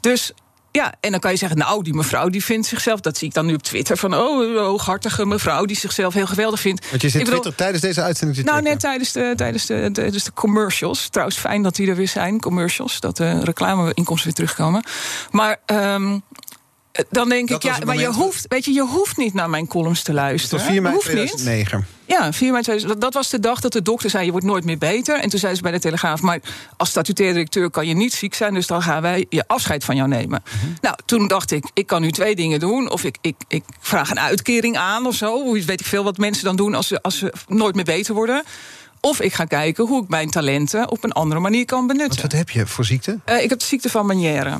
Dus 0.01 0.33
ja, 0.75 0.93
en 0.99 1.11
dan 1.11 1.19
kan 1.19 1.31
je 1.31 1.37
zeggen, 1.37 1.57
nou, 1.57 1.83
die 1.83 1.93
mevrouw 1.93 2.29
die 2.29 2.43
vindt 2.43 2.67
zichzelf, 2.67 2.99
dat 2.99 3.17
zie 3.17 3.27
ik 3.27 3.33
dan 3.33 3.45
nu 3.45 3.53
op 3.53 3.63
Twitter, 3.63 3.97
van 3.97 4.13
oh, 4.13 4.57
hooghartige 4.57 5.25
mevrouw 5.25 5.65
die 5.65 5.75
zichzelf 5.75 6.13
heel 6.13 6.27
geweldig 6.27 6.59
vindt. 6.59 6.89
Want 6.89 7.01
je 7.01 7.09
zit 7.09 7.19
Ik 7.19 7.25
bedoel, 7.25 7.41
Twitter 7.41 7.63
tijdens 7.63 7.83
deze 7.83 8.01
uitzending 8.01 8.45
nou, 8.45 8.61
net 8.61 8.79
tijdens 8.79 9.11
de, 9.11 9.33
tijdens, 9.35 9.65
de, 9.65 9.89
tijdens 9.93 10.23
de 10.23 10.33
commercials. 10.33 11.09
Trouwens, 11.09 11.37
fijn 11.37 11.63
dat 11.63 11.75
die 11.75 11.89
er 11.89 11.95
weer 11.95 12.07
zijn, 12.07 12.39
commercials. 12.39 12.99
Dat 12.99 13.17
de 13.17 13.43
reclameinkomsten 13.43 14.25
weer 14.25 14.33
terugkomen. 14.33 14.83
Maar 15.31 15.57
ehm, 15.65 16.19
dan 17.09 17.29
denk 17.29 17.47
Dat 17.49 17.63
ik, 17.63 17.75
ja, 17.75 17.85
maar 17.85 17.97
je 17.97 18.07
hoeft, 18.13 18.45
weet 18.47 18.65
je, 18.65 18.71
je 18.71 18.81
hoeft 18.85 19.17
niet 19.17 19.33
naar 19.33 19.49
mijn 19.49 19.67
columns 19.67 20.01
te 20.03 20.11
Dat 20.11 20.21
luisteren. 20.21 20.59
was 20.59 20.67
4 20.67 20.81
mei 20.81 20.93
hoeft 20.93 21.07
niet. 21.13 21.15
2009. 21.15 21.85
Ja, 22.05 22.33
4 22.33 22.51
mei 22.51 22.63
2000. 22.63 22.91
Dat, 22.91 23.01
dat 23.01 23.13
was 23.13 23.29
de 23.29 23.39
dag 23.39 23.59
dat 23.59 23.73
de 23.73 23.81
dokter 23.81 24.09
zei: 24.09 24.25
je 24.25 24.31
wordt 24.31 24.45
nooit 24.45 24.63
meer 24.65 24.77
beter. 24.77 25.19
En 25.19 25.29
toen 25.29 25.39
zei 25.39 25.55
ze 25.55 25.61
bij 25.61 25.71
de 25.71 25.79
Telegraaf: 25.79 26.21
maar 26.21 26.39
als 26.77 26.89
statutair 26.89 27.33
directeur 27.33 27.69
kan 27.69 27.87
je 27.87 27.93
niet 27.93 28.13
ziek 28.13 28.33
zijn, 28.33 28.53
dus 28.53 28.67
dan 28.67 28.81
gaan 28.81 29.01
wij 29.01 29.25
je 29.29 29.43
afscheid 29.47 29.83
van 29.83 29.95
jou 29.95 30.07
nemen. 30.07 30.43
Mhm. 30.43 30.71
Nou, 30.81 30.95
toen 31.05 31.27
dacht 31.27 31.51
ik: 31.51 31.69
ik 31.73 31.87
kan 31.87 32.01
nu 32.01 32.11
twee 32.11 32.35
dingen 32.35 32.59
doen. 32.59 32.89
Of 32.91 33.03
ik, 33.03 33.17
ik, 33.21 33.35
ik 33.47 33.63
vraag 33.79 34.09
een 34.09 34.19
uitkering 34.19 34.77
aan 34.77 35.05
of 35.05 35.15
zo. 35.15 35.43
Hoe 35.43 35.63
weet 35.63 35.79
ik 35.79 35.85
veel 35.85 36.03
wat 36.03 36.17
mensen 36.17 36.43
dan 36.43 36.55
doen 36.55 36.75
als 36.75 36.87
ze, 36.87 37.01
als 37.01 37.17
ze 37.17 37.33
nooit 37.47 37.75
meer 37.75 37.83
beter 37.83 38.13
worden. 38.13 38.43
Of 39.01 39.21
ik 39.21 39.33
ga 39.33 39.45
kijken 39.45 39.85
hoe 39.85 40.03
ik 40.03 40.09
mijn 40.09 40.29
talenten 40.29 40.91
op 40.91 41.03
een 41.03 41.11
andere 41.11 41.39
manier 41.41 41.65
kan 41.65 41.87
benutten. 41.87 42.21
Wat, 42.21 42.21
wat 42.21 42.31
heb 42.31 42.49
je 42.49 42.67
voor 42.67 42.85
ziekte? 42.85 43.19
Eh, 43.25 43.43
ik 43.43 43.49
heb 43.49 43.59
de 43.59 43.65
ziekte 43.65 43.89
van 43.89 44.05
Meniere. 44.05 44.57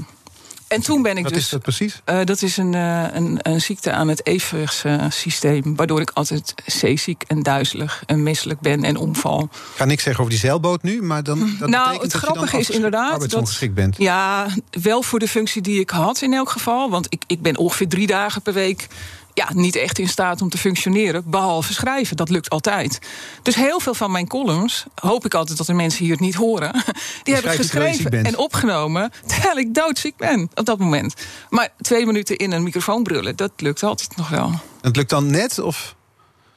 En 0.68 0.82
toen 0.82 1.02
ben 1.02 1.18
ik 1.18 1.24
Wat 1.24 1.34
dus. 1.34 1.44
is 1.44 1.50
dat 1.50 1.62
precies? 1.62 2.02
Eh, 2.06 2.20
dat 2.24 2.42
is 2.42 2.58
een, 2.58 2.74
eh, 2.74 3.06
een, 3.12 3.40
een 3.42 3.62
ziekte 3.62 3.92
aan 3.92 4.08
het 4.08 4.26
evenwichtssysteem. 4.26 5.76
waardoor 5.76 6.02
ik 6.02 6.12
altijd 6.14 6.54
zeeziek 6.66 7.24
en 7.28 7.44
duizelig 7.44 8.04
en 8.06 8.24
misselijk 8.24 8.60
ben 8.60 8.84
en 8.84 8.98
omval. 8.98 9.42
Ik 9.42 9.50
ga 9.76 9.86
niks 9.86 10.04
zeggen 10.04 10.22
over 10.24 10.34
die 10.34 10.42
zeilboot 10.44 10.84
nu, 10.84 11.02
maar 11.02 11.24
dan. 11.24 11.56
Dat 11.60 11.70
nou, 11.70 11.92
het 12.02 12.12
dat 12.12 12.22
grappige 12.22 12.58
is 12.58 12.70
inderdaad. 12.70 13.12
arbeidsongeschikt 13.12 13.74
bent. 13.74 13.96
Ja, 13.98 14.48
wel 14.82 15.02
voor 15.04 15.20
de 15.20 15.28
functie 15.28 15.62
die 15.62 15.80
ik 15.80 15.90
had 15.90 16.22
in 16.22 16.34
elk 16.34 16.50
geval. 16.50 16.90
Want 16.90 17.06
ik, 17.10 17.24
ik 17.28 17.42
ben 17.42 17.58
ongeveer 17.58 17.88
drie 17.88 18.08
dagen 18.08 18.42
per 18.42 18.54
week. 18.54 18.88
Ja, 19.36 19.50
niet 19.54 19.76
echt 19.76 20.00
in 20.00 20.08
staat 20.08 20.42
om 20.42 20.50
te 20.50 20.58
functioneren, 20.58 21.24
behalve 21.30 21.74
schrijven. 21.74 22.18
Dat 22.18 22.30
lukt 22.30 22.50
altijd. 22.50 23.00
Dus 23.42 23.56
heel 23.56 23.80
veel 23.80 23.94
van 23.94 24.12
mijn 24.12 24.28
columns, 24.28 24.86
hoop 24.96 25.26
ik 25.26 25.34
altijd 25.34 25.58
dat 25.58 25.68
de 25.68 25.74
mensen 25.74 26.04
hier 26.04 26.12
het 26.12 26.22
niet 26.22 26.36
horen, 26.36 26.72
die 27.24 27.36
heb 27.36 27.44
ik 27.44 27.52
geschreven 27.52 28.24
en 28.24 28.38
opgenomen 28.38 29.12
terwijl 29.26 29.58
ik 29.58 29.74
doodziek 29.74 30.18
ben 30.18 30.50
op 30.54 30.66
dat 30.66 30.80
moment. 30.80 31.14
Maar 31.50 31.70
twee 31.82 32.06
minuten 32.06 32.38
in 32.38 32.52
een 32.52 32.64
microfoon 32.64 33.04
brullen, 33.04 33.36
dat 33.36 33.52
lukt 33.58 33.84
altijd 33.84 34.18
nog 34.18 34.30
wel. 34.30 34.52
Het 34.82 34.96
lukt 34.96 35.10
dan 35.10 35.32
net? 35.32 35.60
Of 35.60 35.96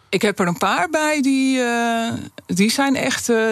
Ik 0.09 0.23
heb 0.23 0.39
er 0.39 0.47
een 0.47 0.59
paar 0.59 0.89
bij 0.91 1.23
die, 1.23 1.61
eh, 1.61 2.13
die 2.47 2.71
zijn 2.71 2.97
echt 2.97 3.29
eh, 3.29 3.51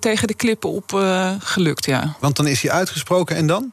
tegen 0.00 0.26
de 0.26 0.34
klippen 0.34 0.70
op 0.70 0.94
eh, 0.94 1.30
gelukt, 1.38 1.84
ja. 1.84 2.16
Want 2.20 2.36
dan 2.36 2.46
is 2.46 2.62
hij 2.62 2.70
uitgesproken 2.70 3.36
en 3.36 3.46
dan? 3.46 3.72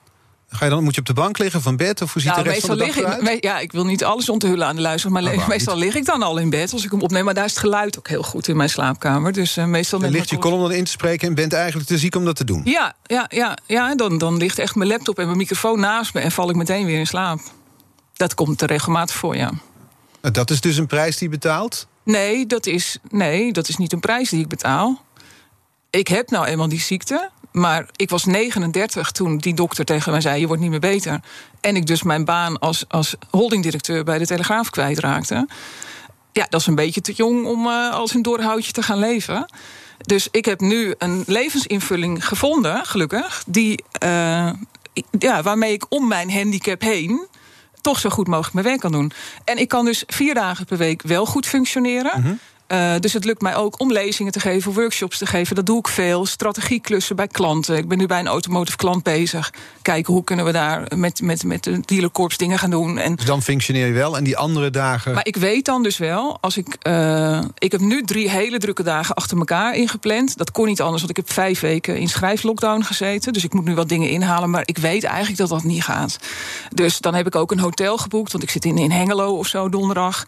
Ga 0.54 0.66
je 0.66 0.72
dan? 0.72 0.84
Moet 0.84 0.94
je 0.96 1.00
op 1.00 1.08
de 1.08 1.14
bank 1.14 1.38
liggen 1.38 1.62
van 1.62 1.76
bed? 1.76 2.02
Of 2.02 2.14
hoe 2.14 2.22
ziet 2.22 2.32
Nou, 2.32 2.44
de 2.44 2.50
rest 2.50 2.68
meestal 2.68 2.78
van 2.78 2.88
de 2.88 3.02
dag 3.12 3.20
lig 3.22 3.34
ik. 3.34 3.44
ja, 3.44 3.60
ik 3.60 3.72
wil 3.72 3.86
niet 3.86 4.04
alles 4.04 4.30
onthullen 4.30 4.68
aan 4.68 4.76
de 4.76 4.82
luisteraar, 4.82 5.14
maar 5.14 5.24
Oh, 5.24 5.30
waarom 5.30 5.50
meestal 5.50 5.78
lig 5.78 5.96
ik 5.96 6.06
dan 6.06 6.22
al 6.24 6.38
in 6.38 6.50
bed 6.50 6.74
als 6.74 6.84
ik 6.84 6.92
hem 6.92 7.02
opneem. 7.02 7.26
Maar 7.26 7.34
daar 7.34 7.46
is 7.46 7.52
het 7.52 7.60
geluid 7.60 7.98
ook 7.98 8.08
heel 8.08 8.24
goed 8.24 8.48
in 8.48 8.58
mijn 8.58 8.70
slaapkamer. 8.70 9.32
Dus 9.32 9.58
eh, 9.58 9.66
meestal 9.66 10.00
Dan 10.00 10.10
ligt 10.12 10.30
je 10.30 10.38
column 10.38 10.62
dan 10.62 10.72
in 10.72 10.84
te 10.84 10.92
spreken 10.92 11.28
en 11.28 11.36
bent 11.36 11.54
eigenlijk 11.54 11.88
te 11.88 11.98
ziek 11.98 12.16
om 12.16 12.26
dat 12.26 12.36
te 12.36 12.44
doen. 12.44 12.62
Ja, 12.66 12.94
ja, 13.04 13.26
ja, 13.30 13.58
ja 13.66 13.96
dan, 13.96 14.18
dan 14.18 14.38
ligt 14.38 14.60
echt 14.60 14.76
mijn 14.76 14.90
laptop 14.90 15.20
en 15.20 15.26
mijn 15.26 15.38
microfoon 15.38 15.80
naast 15.80 16.14
me 16.14 16.20
en 16.20 16.32
val 16.32 16.50
ik 16.50 16.56
meteen 16.56 16.86
weer 16.86 17.00
in 17.00 17.08
slaap. 17.08 17.40
Dat 18.14 18.34
komt 18.34 18.62
er 18.62 18.68
regelmatig 18.68 19.16
voor, 19.16 19.36
ja. 19.36 19.52
Nou, 20.22 20.34
Dat 20.34 20.50
is 20.50 20.62
dus 20.62 20.78
een 20.78 20.88
prijs 20.88 21.18
die 21.18 21.30
je 21.30 21.34
betaalt. 21.38 21.88
Nee, 22.04 22.46
dat 22.46 22.66
is, 22.66 22.98
nee, 23.10 23.52
dat 23.54 23.68
is 23.68 23.78
niet 23.78 23.94
een 23.94 24.00
prijs 24.00 24.30
die 24.30 24.40
ik 24.40 24.48
betaal. 24.48 25.06
Ik 25.90 26.08
heb 26.08 26.30
nou 26.30 26.46
eenmaal 26.46 26.70
die 26.70 26.80
ziekte. 26.80 27.30
Maar 27.52 27.86
ik 27.96 28.10
was 28.10 28.26
39 28.26 29.12
toen 29.12 29.38
die 29.38 29.54
dokter 29.54 29.86
tegen 29.86 30.12
mij 30.12 30.22
zei: 30.22 30.40
Je 30.40 30.48
wordt 30.48 30.62
niet 30.62 30.72
meer 30.72 30.80
beter. 30.80 31.20
En 31.62 31.76
ik 31.76 31.86
dus 31.86 32.04
mijn 32.04 32.26
baan 32.26 32.60
als, 32.60 32.86
als 32.88 33.16
holdingdirecteur 33.30 34.04
bij 34.04 34.18
de 34.18 34.26
Telegraaf 34.26 34.70
kwijtraakte. 34.70 35.48
Ja, 36.32 36.46
dat 36.50 36.60
is 36.60 36.68
een 36.68 36.76
beetje 36.76 37.02
te 37.02 37.14
jong 37.14 37.46
om 37.46 37.68
eh, 37.68 37.94
als 37.94 38.14
een 38.14 38.22
doorhoutje 38.22 38.72
te 38.72 38.84
gaan 38.84 39.00
leven. 39.00 39.46
Dus 39.98 40.28
ik 40.32 40.46
heb 40.46 40.60
nu 40.60 40.96
een 40.98 41.24
levensinvulling 41.28 42.28
gevonden, 42.28 42.86
gelukkig. 42.86 43.44
Die, 43.48 43.84
eh, 43.92 44.50
ja, 45.20 45.42
waarmee 45.42 45.74
ik 45.74 45.86
om 45.90 46.08
mijn 46.08 46.32
handicap 46.32 46.82
heen 46.82 47.28
toch 47.82 48.00
zo 48.00 48.10
goed 48.10 48.28
mogelijk 48.28 48.54
mijn 48.54 48.66
werk 48.66 48.80
kan 48.80 48.92
doen. 48.92 49.12
En 49.44 49.58
ik 49.58 49.68
kan 49.68 49.86
dus 49.86 50.04
vier 50.08 50.34
dagen 50.34 50.66
per 50.66 50.78
week 50.78 51.02
wel 51.02 51.26
goed 51.26 51.46
functioneren. 51.46 52.40
Uh, 52.72 52.94
dus 53.00 53.14
het 53.14 53.26
lukt 53.26 53.42
mij 53.42 53.56
ook 53.56 53.80
om 53.80 53.92
lezingen 53.92 54.32
te 54.32 54.40
geven, 54.40 54.74
workshops 54.74 55.18
te 55.18 55.26
geven. 55.26 55.56
Dat 55.56 55.66
doe 55.66 55.80
ik 55.80 55.88
veel. 55.88 56.26
Strategieklussen 56.26 57.16
bij 57.16 57.28
klanten. 57.28 57.78
Ik 57.78 57.88
ben 57.88 57.98
nu 57.98 58.06
bij 58.06 58.20
een 58.20 58.28
automotive 58.28 58.78
klant 58.78 59.04
bezig. 59.04 59.54
Kijken 59.82 60.14
hoe 60.14 60.24
kunnen 60.24 60.46
we 60.46 60.52
daar 60.52 60.84
met, 60.96 61.22
met, 61.22 61.44
met 61.44 61.64
de 61.64 61.80
dealerkorps 61.86 62.38
dingen 62.38 62.60
gaan 62.60 62.70
doen. 62.70 62.98
En 62.98 63.16
dus 63.16 63.26
dan 63.26 63.42
functioneer 63.42 63.88
je 63.88 63.94
wel 63.94 64.18
en 64.18 64.24
die 64.24 64.38
andere 64.38 64.70
dagen. 64.70 65.14
Maar 65.14 65.26
ik 65.26 65.36
weet 65.36 65.66
dan 65.66 65.84
dus 65.84 65.98
wel, 65.98 66.38
als 66.42 66.58
ik. 66.58 66.78
Uh, 66.88 67.42
ik 67.58 67.72
heb 67.72 67.82
nu 67.82 68.04
drie 68.04 68.30
hele 68.30 68.58
drukke 68.58 68.84
dagen 68.84 69.16
achter 69.16 69.38
elkaar 69.38 69.76
ingepland. 69.76 70.38
Dat 70.38 70.52
kon 70.52 70.68
niet 70.68 70.82
anders, 70.82 71.00
want 71.00 71.18
ik 71.18 71.26
heb 71.26 71.34
vijf 71.34 71.60
weken 71.60 71.98
in 71.98 72.10
schrijflockdown 72.10 72.82
gezeten. 72.82 73.34
Dus 73.34 73.44
ik 73.44 73.54
moet 73.54 73.66
nu 73.66 73.76
wat 73.76 73.90
dingen 73.90 74.10
inhalen. 74.10 74.50
Maar 74.50 74.64
ik 74.66 74.78
weet 74.78 75.04
eigenlijk 75.04 75.38
dat 75.38 75.50
dat 75.50 75.64
niet 75.64 75.84
gaat. 75.84 76.18
Dus 76.74 77.00
dan 77.00 77.14
heb 77.14 77.28
ik 77.28 77.36
ook 77.36 77.52
een 77.52 77.60
hotel 77.60 77.98
geboekt. 77.98 78.32
Want 78.32 78.44
ik 78.44 78.50
zit 78.50 78.66
in, 78.66 78.78
in 78.78 78.92
Hengelo 78.92 79.38
of 79.38 79.48
zo 79.48 79.70
donderdag. 79.70 80.26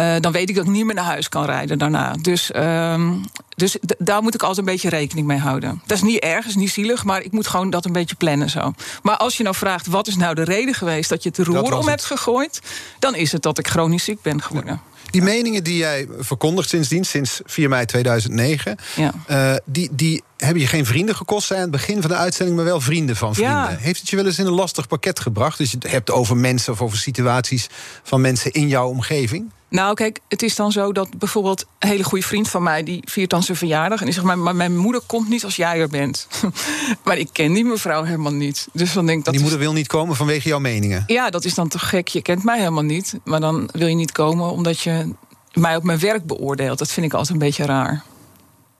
Uh, 0.00 0.14
dan 0.20 0.32
weet 0.32 0.48
ik 0.48 0.54
dat 0.54 0.64
ik 0.64 0.70
niet 0.70 0.84
meer 0.84 0.94
naar 0.94 1.04
huis 1.04 1.28
kan 1.28 1.44
rijden 1.44 1.78
daarna. 1.78 2.12
Dus, 2.12 2.50
uh, 2.50 3.12
dus 3.54 3.76
daar 3.98 4.22
moet 4.22 4.34
ik 4.34 4.40
altijd 4.40 4.66
een 4.66 4.72
beetje 4.72 4.88
rekening 4.88 5.26
mee 5.26 5.38
houden. 5.38 5.82
Dat 5.86 5.96
is 5.96 6.02
niet 6.02 6.18
erg, 6.18 6.46
is 6.46 6.54
niet 6.54 6.70
zielig, 6.70 7.04
maar 7.04 7.22
ik 7.22 7.32
moet 7.32 7.46
gewoon 7.46 7.70
dat 7.70 7.84
een 7.84 7.92
beetje 7.92 8.14
plannen 8.14 8.50
zo. 8.50 8.72
Maar 9.02 9.16
als 9.16 9.36
je 9.36 9.42
nou 9.42 9.54
vraagt, 9.54 9.86
wat 9.86 10.06
is 10.06 10.16
nou 10.16 10.34
de 10.34 10.44
reden 10.44 10.74
geweest 10.74 11.08
dat 11.08 11.22
je 11.22 11.28
het 11.28 11.38
roer 11.38 11.76
om 11.76 11.88
hebt 11.88 12.04
gegooid, 12.04 12.60
dan 12.98 13.14
is 13.14 13.32
het 13.32 13.42
dat 13.42 13.58
ik 13.58 13.68
chronisch 13.68 14.04
ziek 14.04 14.22
ben 14.22 14.42
geworden. 14.42 14.72
Ja. 14.72 14.96
Die 15.10 15.22
meningen 15.22 15.64
die 15.64 15.76
jij 15.76 16.08
verkondigt 16.18 16.68
sindsdien, 16.68 17.04
sinds 17.04 17.40
4 17.44 17.68
mei 17.68 17.84
2009, 17.84 18.76
ja. 18.96 19.12
uh, 19.30 19.56
die, 19.64 19.88
die 19.92 20.22
hebben 20.36 20.62
je 20.62 20.68
geen 20.68 20.86
vrienden 20.86 21.16
gekost 21.16 21.52
aan 21.52 21.60
het 21.60 21.70
begin 21.70 22.00
van 22.00 22.10
de 22.10 22.16
uitzending, 22.16 22.56
maar 22.56 22.66
wel 22.66 22.80
vrienden 22.80 23.16
van 23.16 23.34
vrienden. 23.34 23.56
Ja. 23.56 23.76
Heeft 23.78 24.00
het 24.00 24.08
je 24.08 24.16
wel 24.16 24.26
eens 24.26 24.38
in 24.38 24.46
een 24.46 24.52
lastig 24.52 24.88
pakket 24.88 25.20
gebracht? 25.20 25.58
Dus 25.58 25.70
je 25.70 25.76
het 25.80 25.90
hebt 25.90 26.10
over 26.10 26.36
mensen 26.36 26.72
of 26.72 26.82
over 26.82 26.98
situaties 26.98 27.66
van 28.02 28.20
mensen 28.20 28.52
in 28.52 28.68
jouw 28.68 28.88
omgeving? 28.88 29.50
Nou, 29.70 29.94
kijk, 29.94 30.20
het 30.28 30.42
is 30.42 30.56
dan 30.56 30.72
zo 30.72 30.92
dat 30.92 31.18
bijvoorbeeld 31.18 31.66
een 31.78 31.88
hele 31.88 32.04
goede 32.04 32.24
vriend 32.24 32.48
van 32.48 32.62
mij... 32.62 32.82
die 32.82 33.02
viert 33.04 33.30
dan 33.30 33.42
zijn 33.42 33.56
verjaardag 33.56 33.98
en 33.98 34.04
die 34.04 34.14
zegt... 34.14 34.26
maar, 34.26 34.38
maar 34.38 34.56
mijn 34.56 34.76
moeder 34.76 35.02
komt 35.06 35.28
niet 35.28 35.44
als 35.44 35.56
jij 35.56 35.80
er 35.80 35.88
bent. 35.88 36.28
maar 37.04 37.18
ik 37.18 37.28
ken 37.32 37.52
die 37.52 37.64
mevrouw 37.64 38.02
helemaal 38.02 38.32
niet. 38.32 38.68
Dus 38.72 38.92
dan 38.92 39.06
denk 39.06 39.18
ik 39.18 39.24
dat 39.24 39.34
die 39.34 39.42
moeder 39.42 39.60
wil 39.60 39.72
niet 39.72 39.86
komen 39.86 40.16
vanwege 40.16 40.48
jouw 40.48 40.58
meningen? 40.58 41.04
Ja, 41.06 41.30
dat 41.30 41.44
is 41.44 41.54
dan 41.54 41.68
toch 41.68 41.88
gek. 41.88 42.08
Je 42.08 42.22
kent 42.22 42.44
mij 42.44 42.58
helemaal 42.58 42.82
niet. 42.82 43.18
Maar 43.24 43.40
dan 43.40 43.68
wil 43.72 43.86
je 43.86 43.94
niet 43.94 44.12
komen 44.12 44.50
omdat 44.50 44.80
je 44.80 45.12
mij 45.52 45.76
op 45.76 45.82
mijn 45.82 45.98
werk 45.98 46.26
beoordeelt. 46.26 46.78
Dat 46.78 46.92
vind 46.92 47.06
ik 47.06 47.12
altijd 47.12 47.32
een 47.32 47.38
beetje 47.38 47.64
raar. 47.64 48.04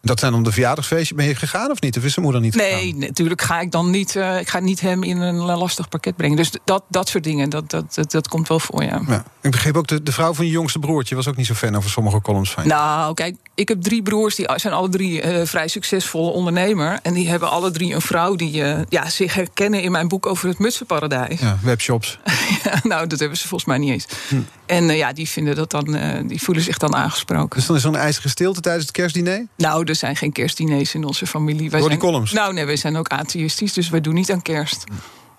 Dat 0.01 0.19
zijn 0.19 0.35
om 0.35 0.43
de 0.43 0.53
verjaardagsfeestje 0.53 1.15
ben 1.15 1.27
je 1.27 1.35
gegaan 1.35 1.71
of 1.71 1.81
niet? 1.81 1.97
Of 1.97 2.05
is 2.05 2.13
zijn 2.13 2.25
moeder 2.25 2.43
niet 2.43 2.55
Nee, 2.55 2.95
natuurlijk 2.95 3.43
ga 3.43 3.61
ik 3.61 3.71
dan 3.71 3.91
niet, 3.91 4.15
uh, 4.15 4.41
ik 4.41 4.49
ga 4.49 4.59
niet 4.59 4.81
hem 4.81 5.03
in 5.03 5.21
een 5.21 5.37
lastig 5.37 5.89
pakket 5.89 6.17
brengen. 6.17 6.37
Dus 6.37 6.51
dat, 6.65 6.83
dat 6.89 7.09
soort 7.09 7.25
dingen, 7.25 7.51
dat, 7.51 7.71
dat, 7.71 7.95
dat, 7.95 8.11
dat 8.11 8.29
komt 8.29 8.49
wel 8.49 8.61
voor, 8.61 8.83
ja. 8.83 9.03
ja. 9.07 9.25
Ik 9.41 9.51
begreep 9.51 9.77
ook, 9.77 9.87
de, 9.87 10.03
de 10.03 10.13
vrouw 10.13 10.35
van 10.35 10.45
je 10.45 10.51
jongste 10.51 10.79
broertje... 10.79 11.15
was 11.15 11.29
ook 11.29 11.37
niet 11.37 11.47
zo 11.47 11.55
fan 11.55 11.77
over 11.77 11.91
sommige 11.91 12.21
columns 12.21 12.51
van 12.51 12.63
je. 12.63 12.69
Nou, 12.69 13.15
kijk, 13.15 13.37
ik 13.55 13.69
heb 13.69 13.83
drie 13.83 14.03
broers, 14.03 14.35
die 14.35 14.49
zijn 14.55 14.75
alle 14.75 14.89
drie 14.89 15.23
uh, 15.23 15.47
vrij 15.47 15.69
succesvolle 15.69 16.31
ondernemer. 16.31 16.99
En 17.03 17.15
die 17.15 17.29
hebben 17.29 17.51
alle 17.51 17.71
drie 17.71 17.95
een 17.95 18.01
vrouw 18.01 18.35
die 18.35 18.57
uh, 18.63 18.79
ja, 18.89 19.09
zich 19.11 19.35
herkennen... 19.35 19.83
in 19.83 19.93
mijn 19.93 20.09
boek 20.09 20.27
over 20.27 20.49
het 20.49 20.59
mutsenparadijs. 20.59 21.41
Ja, 21.41 21.59
webshops. 21.63 22.19
ja, 22.65 22.81
nou, 22.83 23.07
dat 23.07 23.19
hebben 23.19 23.39
ze 23.39 23.49
volgens 23.49 23.71
mij 23.71 23.79
niet 23.79 23.91
eens. 23.91 24.07
Hm. 24.29 24.41
En 24.67 24.85
ja, 24.85 25.13
die, 25.13 25.29
vinden 25.29 25.55
dat 25.55 25.71
dan, 25.71 25.99
die 26.27 26.43
voelen 26.43 26.65
zich 26.65 26.79
dan 26.79 26.95
aangesproken. 26.95 27.57
Dus 27.57 27.67
dan 27.67 27.77
is 27.77 27.83
er 27.83 27.89
een 27.89 27.97
ijzige 27.97 28.29
stilte 28.29 28.61
tijdens 28.61 28.85
het 28.85 28.95
kerstdiner? 28.95 29.47
Nou, 29.57 29.85
er 29.89 29.95
zijn 29.95 30.17
geen 30.17 30.33
kerstdiners 30.33 30.95
in 30.95 31.05
onze 31.05 31.27
familie. 31.27 31.71
Wij 31.71 31.81
Door 31.81 31.89
die 31.89 31.99
columns? 31.99 32.33
Nou, 32.33 32.53
nee, 32.53 32.65
wij 32.65 32.77
zijn 32.77 32.97
ook 32.97 33.09
atheïstisch, 33.09 33.73
dus 33.73 33.89
wij 33.89 34.01
doen 34.01 34.15
niet 34.15 34.33
aan 34.33 34.43
kerst. 34.43 34.85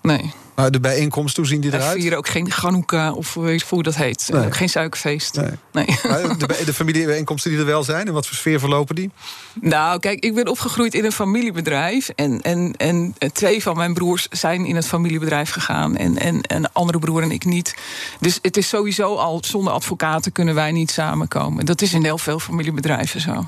Nee. 0.01 0.33
Maar 0.55 0.71
de 0.71 0.79
bijeenkomst, 0.79 1.37
hoe 1.37 1.45
zien 1.45 1.61
die 1.61 1.73
eruit? 1.73 1.93
We 1.93 1.99
vieren 1.99 2.17
ook 2.17 2.27
geen 2.27 2.51
Chanukka 2.51 3.11
of 3.11 3.33
hoe 3.69 3.83
dat 3.83 3.95
heet. 3.95 4.29
Ook 4.33 4.55
geen 4.55 4.69
suikerfeest. 4.69 5.35
Nee. 5.35 5.51
nee. 5.71 5.85
de, 6.37 6.61
de 6.65 6.73
familiebijeenkomsten 6.73 7.51
die 7.51 7.59
er 7.59 7.65
wel 7.65 7.83
zijn, 7.83 8.07
in 8.07 8.13
wat 8.13 8.27
voor 8.27 8.35
sfeer 8.35 8.59
verlopen 8.59 8.95
die? 8.95 9.11
Nou, 9.61 9.99
kijk, 9.99 10.23
ik 10.23 10.35
ben 10.35 10.47
opgegroeid 10.47 10.93
in 10.93 11.05
een 11.05 11.11
familiebedrijf. 11.11 12.09
En, 12.09 12.41
en, 12.41 12.73
en 12.77 13.15
twee 13.33 13.61
van 13.61 13.77
mijn 13.77 13.93
broers 13.93 14.27
zijn 14.29 14.65
in 14.65 14.75
het 14.75 14.87
familiebedrijf 14.87 15.49
gegaan. 15.49 15.97
En, 15.97 16.17
en 16.17 16.39
een 16.41 16.71
andere 16.71 16.99
broer 16.99 17.21
en 17.21 17.31
ik 17.31 17.45
niet. 17.45 17.75
Dus 18.19 18.39
het 18.41 18.57
is 18.57 18.67
sowieso 18.67 19.15
al, 19.15 19.41
zonder 19.45 19.73
advocaten 19.73 20.31
kunnen 20.31 20.55
wij 20.55 20.71
niet 20.71 20.91
samenkomen. 20.91 21.65
Dat 21.65 21.81
is 21.81 21.93
in 21.93 22.03
heel 22.03 22.17
veel 22.17 22.39
familiebedrijven 22.39 23.21
zo. 23.21 23.45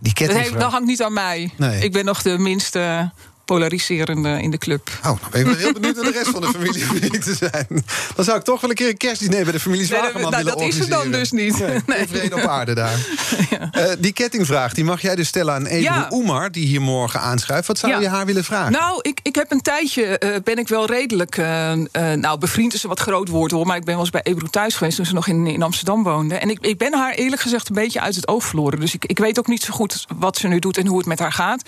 Die 0.00 0.12
dat, 0.26 0.60
dat 0.60 0.70
hangt 0.70 0.86
niet 0.86 1.02
aan 1.02 1.12
mij. 1.12 1.50
Nee. 1.56 1.80
Ik 1.80 1.92
ben 1.92 2.04
nog 2.04 2.22
de 2.22 2.38
minste 2.38 3.10
polariserende 3.44 4.42
in 4.42 4.50
de 4.50 4.58
club. 4.58 4.90
Oh, 4.98 5.02
dan 5.02 5.18
ben 5.30 5.40
ik 5.40 5.46
wel 5.46 5.56
heel 5.56 5.72
benieuwd 5.72 5.94
naar 5.94 6.04
de 6.04 6.10
rest 6.10 6.28
van 6.28 6.40
de 6.40 6.46
familie 6.46 7.18
te 7.28 7.34
zijn. 7.34 7.84
Dan 8.14 8.24
zou 8.24 8.38
ik 8.38 8.44
toch 8.44 8.60
wel 8.60 8.70
een 8.70 8.76
keer 8.76 8.88
een 8.88 8.96
kerstdiner 8.96 9.42
bij 9.42 9.52
de 9.52 9.60
familie 9.60 9.86
Zwageman 9.86 10.12
nee, 10.12 10.30
nou, 10.30 10.44
willen 10.44 10.58
dat 10.58 10.68
is 10.68 10.78
het 10.78 10.90
dan 10.90 11.10
dus 11.10 11.30
niet. 11.30 11.58
Nee, 11.86 12.06
nee. 12.12 12.34
op 12.34 12.40
aarde 12.40 12.74
daar. 12.74 12.98
ja. 13.50 13.70
uh, 13.78 13.92
die 13.98 14.12
kettingvraag, 14.12 14.74
die 14.74 14.84
mag 14.84 15.02
jij 15.02 15.14
dus 15.14 15.28
stellen 15.28 15.54
aan 15.54 15.66
Ebru 15.66 15.82
ja. 15.82 16.08
Oemar... 16.10 16.52
die 16.52 16.66
hier 16.66 16.80
morgen 16.80 17.20
aanschuift. 17.20 17.66
Wat 17.66 17.78
zou 17.78 18.00
je 18.00 18.08
haar 18.08 18.26
willen 18.26 18.44
vragen? 18.44 18.72
Nou, 18.72 18.98
ik, 19.02 19.20
ik 19.22 19.34
heb 19.34 19.50
een 19.50 19.60
tijdje, 19.60 20.20
uh, 20.24 20.36
ben 20.44 20.56
ik 20.56 20.68
wel 20.68 20.86
redelijk... 20.86 21.36
Uh, 21.36 21.72
nou, 21.92 22.38
bevriend 22.38 22.74
is 22.74 22.82
een 22.82 22.88
wat 22.88 23.00
groot 23.00 23.28
woord 23.28 23.50
hoor... 23.50 23.66
maar 23.66 23.76
ik 23.76 23.84
ben 23.84 23.94
wel 23.94 24.02
eens 24.02 24.12
bij 24.12 24.22
Ebru 24.22 24.48
thuis 24.48 24.74
geweest... 24.74 24.96
toen 24.96 25.06
ze 25.06 25.14
nog 25.14 25.26
in, 25.26 25.46
in 25.46 25.62
Amsterdam 25.62 26.02
woonde. 26.02 26.34
En 26.34 26.50
ik, 26.50 26.58
ik 26.60 26.78
ben 26.78 26.94
haar 26.94 27.14
eerlijk 27.14 27.42
gezegd 27.42 27.68
een 27.68 27.74
beetje 27.74 28.00
uit 28.00 28.14
het 28.14 28.28
oog 28.28 28.44
verloren. 28.44 28.80
Dus 28.80 28.94
ik, 28.94 29.04
ik 29.04 29.18
weet 29.18 29.38
ook 29.38 29.46
niet 29.46 29.62
zo 29.62 29.72
goed 29.72 30.06
wat 30.16 30.36
ze 30.36 30.48
nu 30.48 30.58
doet 30.58 30.76
en 30.76 30.86
hoe 30.86 30.98
het 30.98 31.06
met 31.06 31.18
haar 31.18 31.32
gaat. 31.32 31.62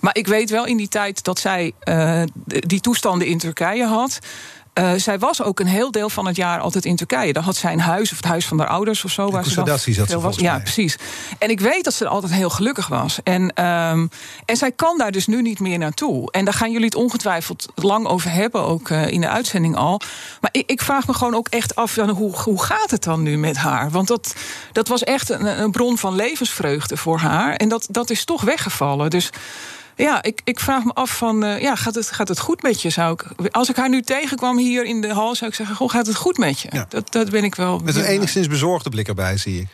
Maar 0.00 0.16
ik 0.16 0.26
weet 0.26 0.50
wel 0.50 0.66
in 0.66 0.76
die 0.76 0.88
tijd 0.88 1.09
dat 1.16 1.38
zij 1.38 1.72
uh, 1.84 2.22
die 2.44 2.80
toestanden 2.80 3.26
in 3.26 3.38
Turkije 3.38 3.84
had. 3.84 4.18
Uh, 4.74 4.92
zij 4.96 5.18
was 5.18 5.42
ook 5.42 5.60
een 5.60 5.66
heel 5.66 5.90
deel 5.90 6.10
van 6.10 6.26
het 6.26 6.36
jaar 6.36 6.60
altijd 6.60 6.84
in 6.84 6.96
Turkije. 6.96 7.32
Dan 7.32 7.42
had 7.42 7.56
zij 7.56 7.72
een 7.72 7.80
huis 7.80 8.10
of 8.10 8.16
het 8.16 8.26
huis 8.26 8.46
van 8.46 8.58
haar 8.58 8.68
ouders 8.68 9.04
of 9.04 9.10
zo. 9.10 9.30
waar 9.30 9.44
ze 9.44 9.54
dan 9.54 9.78
veel 9.78 10.20
was. 10.20 10.36
Ja, 10.36 10.58
precies. 10.58 10.96
En 11.38 11.50
ik 11.50 11.60
weet 11.60 11.84
dat 11.84 11.94
ze 11.94 12.08
altijd 12.08 12.32
heel 12.32 12.50
gelukkig 12.50 12.86
was. 12.86 13.18
En, 13.22 13.42
um, 13.42 14.10
en 14.44 14.56
zij 14.56 14.72
kan 14.72 14.98
daar 14.98 15.12
dus 15.12 15.26
nu 15.26 15.42
niet 15.42 15.60
meer 15.60 15.78
naartoe. 15.78 16.30
En 16.30 16.44
daar 16.44 16.54
gaan 16.54 16.70
jullie 16.70 16.86
het 16.86 16.94
ongetwijfeld 16.94 17.66
lang 17.74 18.06
over 18.06 18.30
hebben, 18.30 18.62
ook 18.62 18.88
uh, 18.88 19.06
in 19.06 19.20
de 19.20 19.28
uitzending 19.28 19.76
al. 19.76 20.00
Maar 20.40 20.50
ik, 20.52 20.70
ik, 20.70 20.82
vraag 20.82 21.06
me 21.06 21.14
gewoon 21.14 21.34
ook 21.34 21.48
echt 21.48 21.74
af, 21.74 21.94
dan, 21.94 22.08
hoe, 22.08 22.36
hoe 22.36 22.62
gaat 22.62 22.90
het 22.90 23.02
dan 23.02 23.22
nu 23.22 23.38
met 23.38 23.56
haar? 23.56 23.90
Want 23.90 24.08
dat, 24.08 24.34
dat 24.72 24.88
was 24.88 25.04
echt 25.04 25.30
een, 25.30 25.62
een 25.62 25.70
bron 25.70 25.98
van 25.98 26.14
levensvreugde 26.14 26.96
voor 26.96 27.18
haar. 27.18 27.54
En 27.54 27.68
dat, 27.68 27.86
dat 27.90 28.10
is 28.10 28.24
toch 28.24 28.42
weggevallen. 28.42 29.10
Dus 29.10 29.30
ja, 30.00 30.22
ik, 30.22 30.40
ik 30.44 30.60
vraag 30.60 30.84
me 30.84 30.92
af 30.92 31.16
van, 31.16 31.44
uh, 31.44 31.60
ja, 31.60 31.74
gaat 31.74 31.94
het, 31.94 32.10
gaat 32.10 32.28
het 32.28 32.38
goed 32.38 32.62
met 32.62 32.82
je? 32.82 32.90
Zou 32.90 33.12
ik, 33.12 33.50
als 33.50 33.68
ik 33.68 33.76
haar 33.76 33.88
nu 33.88 34.02
tegenkwam 34.02 34.58
hier 34.58 34.84
in 34.84 35.00
de 35.00 35.12
hal, 35.12 35.34
zou 35.34 35.50
ik 35.50 35.56
zeggen, 35.56 35.76
goh, 35.76 35.90
gaat 35.90 36.06
het 36.06 36.16
goed 36.16 36.38
met 36.38 36.60
je? 36.60 36.68
Ja. 36.72 36.86
Dat, 36.88 37.12
dat 37.12 37.30
ben 37.30 37.44
ik 37.44 37.54
wel. 37.54 37.78
Met 37.78 37.96
een 37.96 38.04
enigszins 38.04 38.46
bezorgde 38.46 38.90
blik 38.90 39.08
erbij, 39.08 39.36
zie 39.36 39.60
ik. 39.60 39.66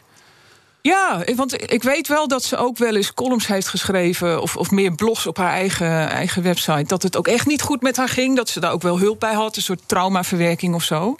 Ja, 0.80 1.24
want 1.36 1.72
ik 1.72 1.82
weet 1.82 2.08
wel 2.08 2.28
dat 2.28 2.44
ze 2.44 2.56
ook 2.56 2.78
wel 2.78 2.96
eens 2.96 3.14
columns 3.14 3.46
heeft 3.46 3.68
geschreven... 3.68 4.42
of, 4.42 4.56
of 4.56 4.70
meer 4.70 4.94
blogs 4.94 5.26
op 5.26 5.36
haar 5.36 5.52
eigen, 5.52 6.08
eigen 6.08 6.42
website... 6.42 6.84
dat 6.86 7.02
het 7.02 7.16
ook 7.16 7.28
echt 7.28 7.46
niet 7.46 7.62
goed 7.62 7.82
met 7.82 7.96
haar 7.96 8.08
ging. 8.08 8.36
Dat 8.36 8.48
ze 8.48 8.60
daar 8.60 8.72
ook 8.72 8.82
wel 8.82 8.98
hulp 8.98 9.20
bij 9.20 9.34
had, 9.34 9.56
een 9.56 9.62
soort 9.62 9.82
traumaverwerking 9.86 10.74
of 10.74 10.82
zo. 10.82 11.16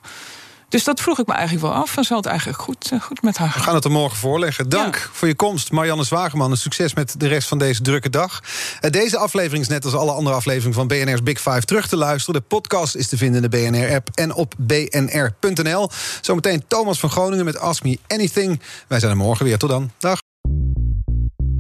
Dus 0.68 0.84
dat 0.84 1.00
vroeg 1.00 1.18
ik 1.18 1.26
me 1.26 1.32
eigenlijk 1.32 1.66
wel 1.66 1.74
af. 1.74 1.96
En 1.96 2.04
zal 2.04 2.16
het 2.16 2.26
eigenlijk 2.26 2.58
goed, 2.58 2.90
eh, 2.92 3.00
goed 3.00 3.22
met 3.22 3.36
haar 3.36 3.48
gaan? 3.48 3.58
We 3.58 3.64
gaan 3.64 3.74
het 3.74 3.84
er 3.84 3.90
morgen 3.90 4.16
voorleggen. 4.16 4.68
Dank 4.68 5.10
voor 5.12 5.28
je 5.28 5.34
komst, 5.34 5.70
Marianne 5.70 6.04
Zwageman. 6.04 6.50
En 6.50 6.56
succes 6.56 6.94
met 6.94 7.14
de 7.18 7.28
rest 7.28 7.48
van 7.48 7.58
deze 7.58 7.82
drukke 7.82 8.10
dag. 8.10 8.42
Eh, 8.80 8.90
deze 8.90 9.18
aflevering 9.18 9.62
is 9.62 9.68
net 9.68 9.84
als 9.84 9.94
alle 9.94 10.12
andere 10.12 10.36
afleveringen 10.36 10.74
van 10.74 10.86
BNR's 10.86 11.22
Big 11.22 11.40
Five 11.40 11.62
terug 11.62 11.88
te 11.88 11.96
luisteren. 11.96 12.40
De 12.40 12.46
podcast 12.46 12.94
is 12.94 13.08
te 13.08 13.16
vinden 13.16 13.44
in 13.44 13.50
de 13.50 13.56
BNR-app 13.56 14.08
en 14.14 14.34
op 14.34 14.54
bnr.nl. 14.58 15.90
Zometeen 16.20 16.64
Thomas 16.68 16.98
van 16.98 17.10
Groningen 17.10 17.44
met 17.44 17.58
Ask 17.58 17.82
Me 17.82 17.98
Anything. 18.06 18.60
Wij 18.88 18.98
zijn 18.98 19.10
er 19.10 19.16
morgen 19.16 19.44
weer. 19.44 19.58
Tot 19.58 19.70
dan. 19.70 19.90
Dag. 19.98 20.25